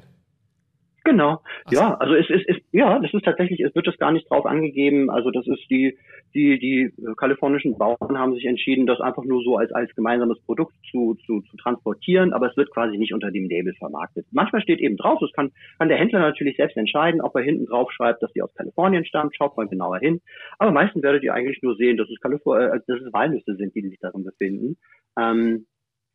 Genau, 1.06 1.40
Ach 1.66 1.72
ja, 1.72 1.94
also 2.00 2.14
es 2.16 2.28
ist, 2.28 2.48
ist, 2.48 2.62
ja, 2.72 2.98
das 2.98 3.14
ist 3.14 3.24
tatsächlich, 3.24 3.60
es 3.60 3.72
wird 3.76 3.86
das 3.86 3.96
gar 3.96 4.10
nicht 4.10 4.28
drauf 4.28 4.44
angegeben. 4.44 5.08
Also 5.08 5.30
das 5.30 5.46
ist 5.46 5.62
die, 5.70 5.96
die, 6.34 6.58
die 6.58 6.92
kalifornischen 7.16 7.78
Bauern 7.78 8.18
haben 8.18 8.34
sich 8.34 8.44
entschieden, 8.44 8.86
das 8.86 9.00
einfach 9.00 9.22
nur 9.22 9.40
so 9.44 9.56
als, 9.56 9.70
als 9.70 9.94
gemeinsames 9.94 10.40
Produkt 10.40 10.74
zu, 10.90 11.16
zu, 11.24 11.42
zu 11.42 11.56
transportieren, 11.58 12.32
aber 12.32 12.50
es 12.50 12.56
wird 12.56 12.72
quasi 12.72 12.98
nicht 12.98 13.14
unter 13.14 13.30
dem 13.30 13.48
Label 13.48 13.72
vermarktet. 13.74 14.26
Manchmal 14.32 14.62
steht 14.62 14.80
eben 14.80 14.96
drauf, 14.96 15.20
das 15.20 15.30
kann, 15.30 15.52
kann 15.78 15.88
der 15.88 15.98
Händler 15.98 16.18
natürlich 16.18 16.56
selbst 16.56 16.76
entscheiden, 16.76 17.20
ob 17.20 17.36
er 17.36 17.42
hinten 17.42 17.66
drauf 17.66 17.92
schreibt, 17.92 18.20
dass 18.24 18.32
die 18.32 18.42
aus 18.42 18.52
Kalifornien 18.54 19.04
stammt, 19.04 19.36
schaut 19.36 19.56
mal 19.56 19.68
genauer 19.68 20.00
hin. 20.00 20.20
Aber 20.58 20.72
meistens 20.72 21.04
werdet 21.04 21.22
ihr 21.22 21.34
eigentlich 21.34 21.62
nur 21.62 21.76
sehen, 21.76 21.98
dass 21.98 22.10
es, 22.10 22.18
Kalifor 22.18 22.58
äh, 22.58 22.80
dass 22.84 23.00
es 23.00 23.12
Walnüsse 23.12 23.54
sind, 23.54 23.76
die 23.76 23.82
sich 23.82 24.00
darin 24.00 24.24
befinden. 24.24 24.76
Ähm, 25.16 25.66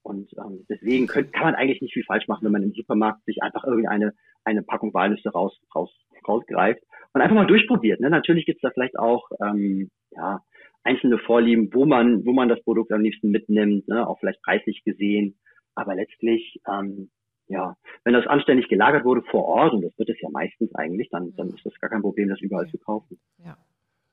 und 0.03 0.31
ähm, 0.37 0.65
deswegen 0.69 1.07
könnt, 1.07 1.33
kann 1.33 1.45
man 1.45 1.55
eigentlich 1.55 1.81
nicht 1.81 1.93
viel 1.93 2.03
falsch 2.03 2.27
machen, 2.27 2.45
wenn 2.45 2.51
man 2.51 2.63
im 2.63 2.73
Supermarkt 2.73 3.23
sich 3.25 3.41
einfach 3.41 3.63
irgendeine 3.63 4.13
eine 4.43 4.63
Packung 4.63 4.93
Walnüsse 4.93 5.29
raus, 5.29 5.59
raus, 5.75 5.91
rausgreift 6.27 6.81
und 7.13 7.21
einfach 7.21 7.35
mal 7.35 7.47
durchprobiert. 7.47 7.99
Ne? 7.99 8.09
Natürlich 8.09 8.45
gibt's 8.45 8.61
da 8.61 8.71
vielleicht 8.71 8.97
auch 8.97 9.29
ähm, 9.41 9.89
ja, 10.11 10.41
einzelne 10.83 11.19
Vorlieben, 11.19 11.69
wo 11.73 11.85
man, 11.85 12.25
wo 12.25 12.33
man 12.33 12.49
das 12.49 12.63
Produkt 12.63 12.91
am 12.91 13.01
liebsten 13.01 13.29
mitnimmt, 13.29 13.87
ne? 13.87 14.07
auch 14.07 14.19
vielleicht 14.19 14.41
preislich 14.41 14.83
gesehen. 14.83 15.37
Aber 15.75 15.95
letztlich, 15.95 16.59
ähm, 16.67 17.09
ja, 17.47 17.75
wenn 18.03 18.13
das 18.13 18.27
anständig 18.27 18.67
gelagert 18.67 19.05
wurde 19.05 19.21
vor 19.29 19.45
Ort, 19.45 19.73
und 19.73 19.81
das 19.81 19.97
wird 19.97 20.09
es 20.09 20.21
ja 20.21 20.29
meistens 20.31 20.73
eigentlich, 20.75 21.09
dann, 21.09 21.33
dann 21.35 21.49
ist 21.49 21.65
das 21.65 21.79
gar 21.79 21.89
kein 21.89 22.01
Problem, 22.01 22.29
das 22.29 22.41
überall 22.41 22.67
zu 22.67 22.77
kaufen. 22.77 23.19
Ja. 23.37 23.57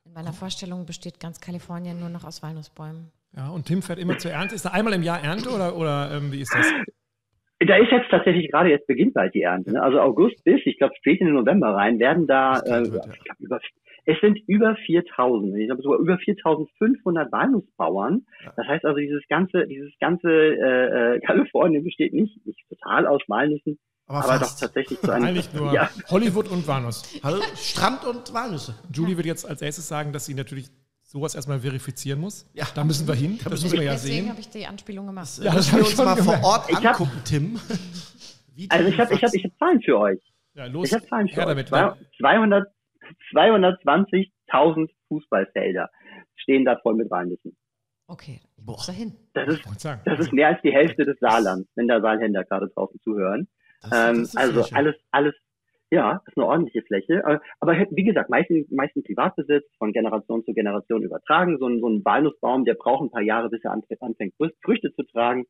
In 0.08 0.14
meiner 0.14 0.32
Vorstellung 0.32 0.86
besteht 0.86 1.20
ganz 1.20 1.38
Kalifornien 1.38 2.00
nur 2.00 2.08
noch 2.08 2.24
aus 2.24 2.42
Walnussbäumen. 2.42 3.12
Ja, 3.36 3.50
und 3.50 3.66
Tim 3.66 3.82
fährt 3.82 3.98
immer 3.98 4.16
zur 4.16 4.30
Ernte. 4.30 4.54
Ist 4.54 4.64
da 4.64 4.70
einmal 4.70 4.94
im 4.94 5.02
Jahr 5.02 5.22
Ernte 5.22 5.50
oder, 5.50 5.76
oder 5.76 6.10
ähm, 6.16 6.32
wie 6.32 6.40
ist 6.40 6.54
das? 6.54 6.72
Da 7.60 7.76
ist 7.76 7.90
jetzt 7.90 8.08
tatsächlich 8.10 8.50
gerade 8.50 8.70
jetzt 8.70 8.86
beginnt 8.86 9.12
bald 9.14 9.34
die 9.34 9.42
Ernte. 9.42 9.72
Ne? 9.72 9.82
Also 9.82 10.00
August 10.00 10.42
bis, 10.44 10.60
ich 10.64 10.78
glaube, 10.78 10.94
spät 10.96 11.20
in 11.20 11.26
den 11.26 11.34
November 11.34 11.74
rein, 11.74 11.98
werden 11.98 12.26
da, 12.26 12.60
äh, 12.60 12.84
ich 12.84 12.90
glaub, 12.90 13.38
über, 13.38 13.60
es 14.06 14.18
sind 14.22 14.38
über 14.46 14.76
4000, 14.76 15.58
ich 15.58 15.66
glaube 15.66 15.82
sogar 15.82 15.98
über 15.98 16.16
4500 16.16 17.30
Walnussbauern. 17.30 18.24
Das 18.56 18.66
heißt 18.66 18.86
also, 18.86 18.98
dieses 18.98 19.26
ganze, 19.28 19.66
dieses 19.66 19.92
ganze 20.00 20.30
äh, 20.30 21.16
äh, 21.16 21.20
Kalifornien 21.20 21.84
besteht 21.84 22.14
nicht, 22.14 22.46
nicht 22.46 22.66
total 22.70 23.06
aus 23.06 23.20
Walnüssen, 23.28 23.78
aber, 24.08 24.24
aber 24.24 24.38
doch 24.38 24.58
tatsächlich 24.58 25.00
zu 25.00 25.12
einem. 25.12 25.26
Eigentlich 25.26 25.52
nur 25.52 25.72
ja. 25.72 25.90
Hollywood 26.08 26.48
und 26.48 26.66
Walnuss. 26.66 27.02
Also 27.22 27.42
Strand 27.56 28.04
und 28.04 28.32
Walnüsse. 28.32 28.74
Julie 28.92 29.16
wird 29.16 29.26
jetzt 29.26 29.46
als 29.46 29.60
erstes 29.60 29.86
sagen, 29.86 30.12
dass 30.12 30.24
sie 30.24 30.34
natürlich 30.34 30.70
sowas 31.02 31.34
erstmal 31.34 31.60
verifizieren 31.60 32.20
muss. 32.20 32.50
Ja. 32.54 32.66
Da 32.74 32.84
müssen 32.84 33.06
wir 33.06 33.14
hin. 33.14 33.38
Da 33.44 33.50
das 33.50 33.62
müssen 33.62 33.78
wir 33.78 33.84
ja 33.84 33.96
sehen. 33.96 34.10
Deswegen 34.10 34.30
habe 34.30 34.40
ich 34.40 34.48
die 34.48 34.66
Anspielung 34.66 35.06
gemacht. 35.06 35.28
Ja, 35.42 35.54
das 35.54 35.70
wir 35.72 35.80
uns 35.80 35.96
mal 35.96 36.14
gemerkt. 36.14 36.42
vor 36.42 36.50
Ort 36.50 36.74
angucken, 36.74 37.12
hab, 37.16 37.24
Tim. 37.24 37.60
also 38.70 38.88
ich 38.88 38.98
habe 38.98 39.14
ich 39.14 39.22
hab, 39.22 39.34
ich 39.34 39.44
hab 39.44 39.58
Zahlen 39.58 39.82
für 39.82 39.98
euch. 39.98 40.20
Ja, 40.54 40.66
los. 40.66 40.88
Ich 40.88 40.94
habe 40.94 41.06
Zahlen 41.06 41.28
für 41.28 41.46
euch. 41.46 41.66
200, 42.18 42.66
220.000 43.34 44.90
Fußballfelder 45.08 45.90
stehen 46.36 46.64
da 46.64 46.78
voll 46.82 46.94
mit 46.94 47.10
Walnüssen. 47.10 47.54
Okay, 48.06 48.40
ich 48.56 48.64
muss 48.64 48.86
da 48.86 48.92
hin. 48.92 49.14
Das 49.34 49.48
ist, 49.48 49.62
das 49.84 50.18
ist 50.18 50.32
mehr 50.32 50.48
als 50.48 50.62
die 50.62 50.72
Hälfte 50.72 51.04
des 51.04 51.18
Saarlands, 51.20 51.68
wenn 51.74 51.88
da 51.88 52.00
Saarländer 52.00 52.42
gerade 52.44 52.68
draußen 52.68 52.98
zuhören. 53.02 53.48
Das, 53.82 54.10
ähm, 54.10 54.22
das 54.22 54.36
also 54.36 54.64
alles, 54.74 54.96
alles 55.10 55.34
ja, 55.90 56.20
ist 56.26 56.36
eine 56.36 56.46
ordentliche 56.46 56.82
Fläche. 56.82 57.24
Aber, 57.24 57.40
aber 57.60 57.72
wie 57.90 58.04
gesagt, 58.04 58.28
meistens, 58.28 58.70
meistens 58.70 59.04
Privatbesitz, 59.04 59.64
von 59.78 59.92
Generation 59.92 60.44
zu 60.44 60.52
Generation 60.52 61.02
übertragen. 61.02 61.58
So 61.58 61.66
ein, 61.66 61.80
so 61.80 61.88
ein 61.88 62.04
Walnussbaum, 62.04 62.64
der 62.64 62.74
braucht 62.74 63.04
ein 63.04 63.10
paar 63.10 63.22
Jahre, 63.22 63.48
bis 63.48 63.64
er 63.64 63.72
anfängt, 63.72 64.34
Früchte 64.62 64.92
zu 64.94 65.02
tragen. 65.04 65.46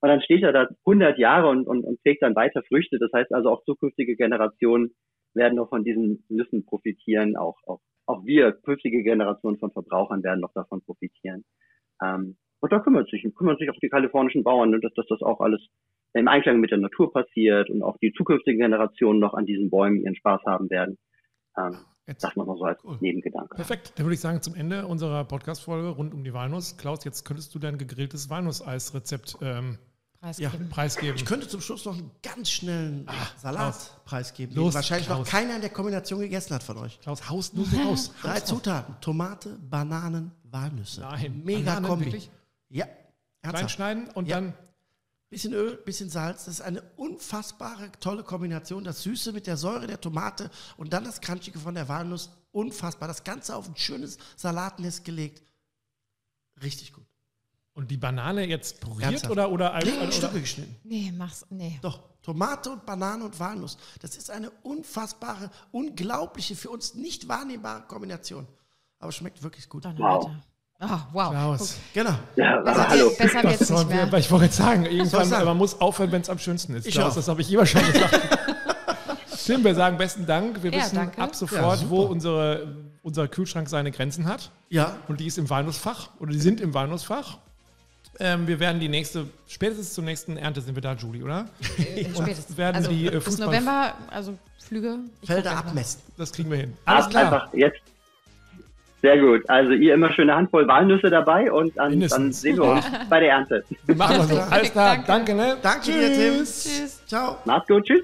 Und 0.00 0.08
dann 0.08 0.22
steht 0.22 0.42
er 0.42 0.52
da 0.52 0.68
100 0.86 1.18
Jahre 1.18 1.48
und, 1.48 1.66
und, 1.66 1.84
und 1.84 2.00
trägt 2.02 2.22
dann 2.22 2.36
weiter 2.36 2.62
Früchte. 2.68 2.98
Das 2.98 3.10
heißt 3.12 3.32
also 3.34 3.50
auch 3.50 3.64
zukünftige 3.64 4.16
Generationen 4.16 4.94
werden 5.34 5.56
noch 5.56 5.68
von 5.68 5.84
diesen 5.84 6.24
Nüssen 6.28 6.64
profitieren. 6.64 7.36
Auch, 7.36 7.58
auch, 7.66 7.80
auch 8.06 8.24
wir, 8.24 8.52
künftige 8.52 9.02
Generationen 9.02 9.58
von 9.58 9.72
Verbrauchern 9.72 10.22
werden 10.22 10.40
noch 10.40 10.52
davon 10.54 10.82
profitieren. 10.82 11.44
Ähm, 12.02 12.36
Und 12.60 12.72
da 12.72 12.78
kümmert 12.80 13.10
sich, 13.10 13.26
kümmern 13.34 13.56
sich 13.58 13.70
auch 13.70 13.78
die 13.82 13.88
kalifornischen 13.88 14.42
Bauern, 14.42 14.70
ne, 14.70 14.80
dass, 14.80 14.94
dass 14.94 15.06
das 15.06 15.22
auch 15.22 15.40
alles 15.40 15.60
im 16.14 16.28
Einklang 16.28 16.60
mit 16.60 16.70
der 16.70 16.78
Natur 16.78 17.12
passiert 17.12 17.70
und 17.70 17.82
auch 17.82 17.96
die 17.98 18.12
zukünftigen 18.12 18.60
Generationen 18.60 19.20
noch 19.20 19.34
an 19.34 19.46
diesen 19.46 19.70
Bäumen 19.70 20.00
ihren 20.02 20.14
Spaß 20.16 20.40
haben 20.46 20.68
werden. 20.70 20.98
Ähm, 21.56 21.76
Jetzt, 22.06 22.24
das 22.24 22.34
mal 22.34 22.44
so 22.46 22.64
als 22.64 22.82
Cool. 22.82 22.96
Nebengedanke. 23.00 23.54
perfekt. 23.54 23.92
Dann 23.96 24.06
würde 24.06 24.14
ich 24.14 24.20
sagen, 24.20 24.42
zum 24.42 24.54
Ende 24.56 24.86
unserer 24.86 25.24
Podcast-Folge 25.24 25.90
rund 25.90 26.12
um 26.12 26.24
die 26.24 26.34
Walnuss. 26.34 26.76
Klaus, 26.76 27.04
jetzt 27.04 27.24
könntest 27.24 27.54
du 27.54 27.60
dein 27.60 27.78
gegrilltes 27.78 28.28
Walnusseis-Rezept 28.28 29.36
ähm, 29.42 29.78
Preisgeben. 30.20 30.68
preisgeben. 30.68 31.16
Ich 31.16 31.24
könnte 31.24 31.46
zum 31.48 31.60
Schluss 31.60 31.84
noch 31.86 31.96
einen 31.96 32.10
ganz 32.22 32.50
schnellen 32.50 33.06
Salat 33.36 34.00
preisgeben, 34.04 34.54
Los, 34.56 34.72
den 34.72 34.74
wahrscheinlich 34.74 35.08
noch 35.08 35.16
Klaus. 35.18 35.30
keiner 35.30 35.54
in 35.54 35.60
der 35.62 35.70
Kombination 35.70 36.20
gegessen 36.20 36.54
hat 36.54 36.62
von 36.64 36.76
euch. 36.78 37.00
Klaus, 37.00 37.30
haust 37.30 37.54
nur 37.56 37.64
so 37.64 37.76
raus. 37.88 38.12
Drei. 38.20 38.40
Zutaten: 38.40 38.96
Tomate, 39.00 39.56
Bananen, 39.70 40.32
Walnüsse. 40.44 41.02
Nein, 41.02 41.42
Mega 41.44 41.60
Bananen, 41.74 41.86
Kombi. 41.86 42.04
wirklich? 42.06 42.30
Ja. 42.68 42.84
Klein 42.86 42.96
Ernsthaft. 43.42 43.70
schneiden 43.74 44.08
und 44.14 44.28
Ja. 44.28 44.40
dann 44.40 44.52
Bisschen 45.30 45.52
Öl, 45.54 45.76
bisschen 45.76 46.10
Salz. 46.10 46.44
Das 46.46 46.54
ist 46.54 46.60
eine 46.60 46.82
unfassbare, 46.96 47.92
tolle 48.00 48.24
Kombination. 48.24 48.82
Das 48.84 49.02
Süße 49.02 49.32
mit 49.32 49.46
der 49.46 49.56
Säure 49.56 49.86
der 49.86 50.00
Tomate 50.00 50.50
und 50.76 50.92
dann 50.92 51.04
das 51.04 51.20
Crunchige 51.20 51.60
von 51.60 51.74
der 51.74 51.88
Walnuss. 51.88 52.30
Unfassbar. 52.52 53.06
Das 53.06 53.22
Ganze 53.22 53.54
auf 53.54 53.68
ein 53.68 53.76
schönes 53.76 54.18
Salatnest 54.36 55.04
gelegt. 55.04 55.42
Richtig 56.62 56.92
gut. 56.92 57.06
und 57.74 57.90
die 57.90 57.96
Banane 57.96 58.44
jetzt 58.46 58.80
püriert 58.80 59.02
Ernsthaft? 59.04 59.30
oder 59.30 59.50
oder, 59.50 59.78
Nee, 59.84 59.90
in 59.90 59.96
oder, 60.02 60.12
Stücke 60.12 60.40
geschnitten. 60.40 60.76
Nee, 60.82 61.12
mach's. 61.16 61.46
Nee. 61.48 61.78
Doch, 61.80 62.00
Tomate 62.22 62.70
und 62.72 62.84
Banane 62.84 63.24
und 63.24 63.38
Walnuss. 63.38 63.78
Das 64.00 64.16
ist 64.16 64.30
eine 64.30 64.50
unfassbare, 64.62 65.50
unglaubliche, 65.70 66.56
für 66.56 66.70
uns 66.70 66.94
nicht 66.94 67.28
wahrnehmbare 67.28 67.82
Kombination. 67.86 68.46
Aber 68.98 69.12
schmeckt 69.12 69.42
wirklich 69.42 69.68
gut. 69.68 69.84
Donnerwetter. 69.84 70.42
Ah, 70.82 71.00
wow. 71.12 71.30
Klaus. 71.30 71.76
Genau. 71.92 72.14
Ja, 72.36 72.54
aber 72.56 72.64
Besser, 72.64 72.88
hallo. 72.88 73.10
besser 73.18 73.42
wird's 73.42 73.60
nicht 73.70 73.88
wir, 73.90 73.96
mehr. 73.96 74.12
weil 74.12 74.20
ich 74.20 74.30
wollte 74.30 74.46
jetzt 74.46 74.56
sagen, 74.56 74.86
irgendwann, 74.86 75.26
sagen? 75.28 75.44
man 75.44 75.58
muss 75.58 75.78
aufhören, 75.80 76.10
wenn 76.10 76.22
es 76.22 76.30
am 76.30 76.38
schönsten 76.38 76.74
ist. 76.74 76.86
Ich 76.86 76.94
Klaus, 76.94 77.12
auch. 77.12 77.16
das 77.16 77.28
habe 77.28 77.42
ich 77.42 77.52
immer 77.52 77.66
schon 77.66 77.84
gesagt. 77.92 78.18
Tim, 79.44 79.62
wir 79.62 79.74
sagen 79.74 79.98
besten 79.98 80.24
Dank. 80.26 80.62
Wir 80.62 80.72
Ja, 80.72 80.78
wissen 80.78 80.94
danke. 80.96 81.20
ab 81.20 81.30
Ja, 81.32 81.34
sofort, 81.36 81.78
super. 81.80 81.90
wo 81.90 82.02
unsere, 82.02 82.74
unser 83.02 83.28
Kühlschrank 83.28 83.68
seine 83.68 83.90
Grenzen 83.90 84.24
hat. 84.26 84.50
Ja, 84.70 84.96
Und 85.08 85.20
die 85.20 85.26
ist 85.26 85.36
im 85.38 85.50
Walnussfach 85.50 86.08
oder 86.18 86.32
die 86.32 86.38
sind 86.40 86.60
im 86.62 86.72
Walnussfach. 86.72 87.36
Ähm, 88.18 88.46
wir 88.46 88.58
werden 88.60 88.80
die 88.80 88.88
nächste, 88.88 89.26
spätestens 89.48 89.92
zur 89.94 90.04
nächsten 90.04 90.36
Ernte 90.36 90.60
sind 90.60 90.74
wir 90.74 90.82
da, 90.82 90.94
Julie, 90.94 91.22
oder? 91.24 91.46
Spätestens. 92.14 92.56
werden 92.56 92.76
also 92.76 92.90
die, 92.90 93.06
äh, 93.06 93.18
bis 93.18 93.38
November, 93.38 93.94
also 94.10 94.38
Flüge. 94.58 94.98
Felder 95.24 95.56
abmessen. 95.56 96.00
Das 96.16 96.30
kriegen 96.32 96.50
wir 96.50 96.58
hin. 96.58 96.76
Alles 96.84 97.04
Alles 97.04 97.10
klar. 97.16 97.24
einfach 97.32 97.54
jetzt. 97.54 97.78
Sehr 99.02 99.18
gut. 99.18 99.48
Also 99.48 99.72
ihr 99.72 99.94
immer 99.94 100.12
schöne 100.12 100.34
Handvoll 100.34 100.68
Walnüsse 100.68 101.08
dabei 101.08 101.50
und 101.50 101.76
dann, 101.76 101.98
dann 102.00 102.32
sehen 102.32 102.56
wir 102.56 102.64
uns 102.64 102.84
bei 103.08 103.20
der 103.20 103.30
Ernte. 103.30 103.64
Machen 103.96 104.16
wir 104.16 104.24
so. 104.24 104.40
Alles 104.50 104.72
klar. 104.72 104.96
Danke. 104.96 105.06
Danke, 105.06 105.34
ne? 105.34 105.56
Danke 105.62 105.86
dir, 105.86 106.12
Tim. 106.12 106.44
Tschüss. 106.44 107.02
Ciao. 107.06 107.38
Macht's 107.44 107.68
gut. 107.68 107.84
Tschüss. 107.84 108.02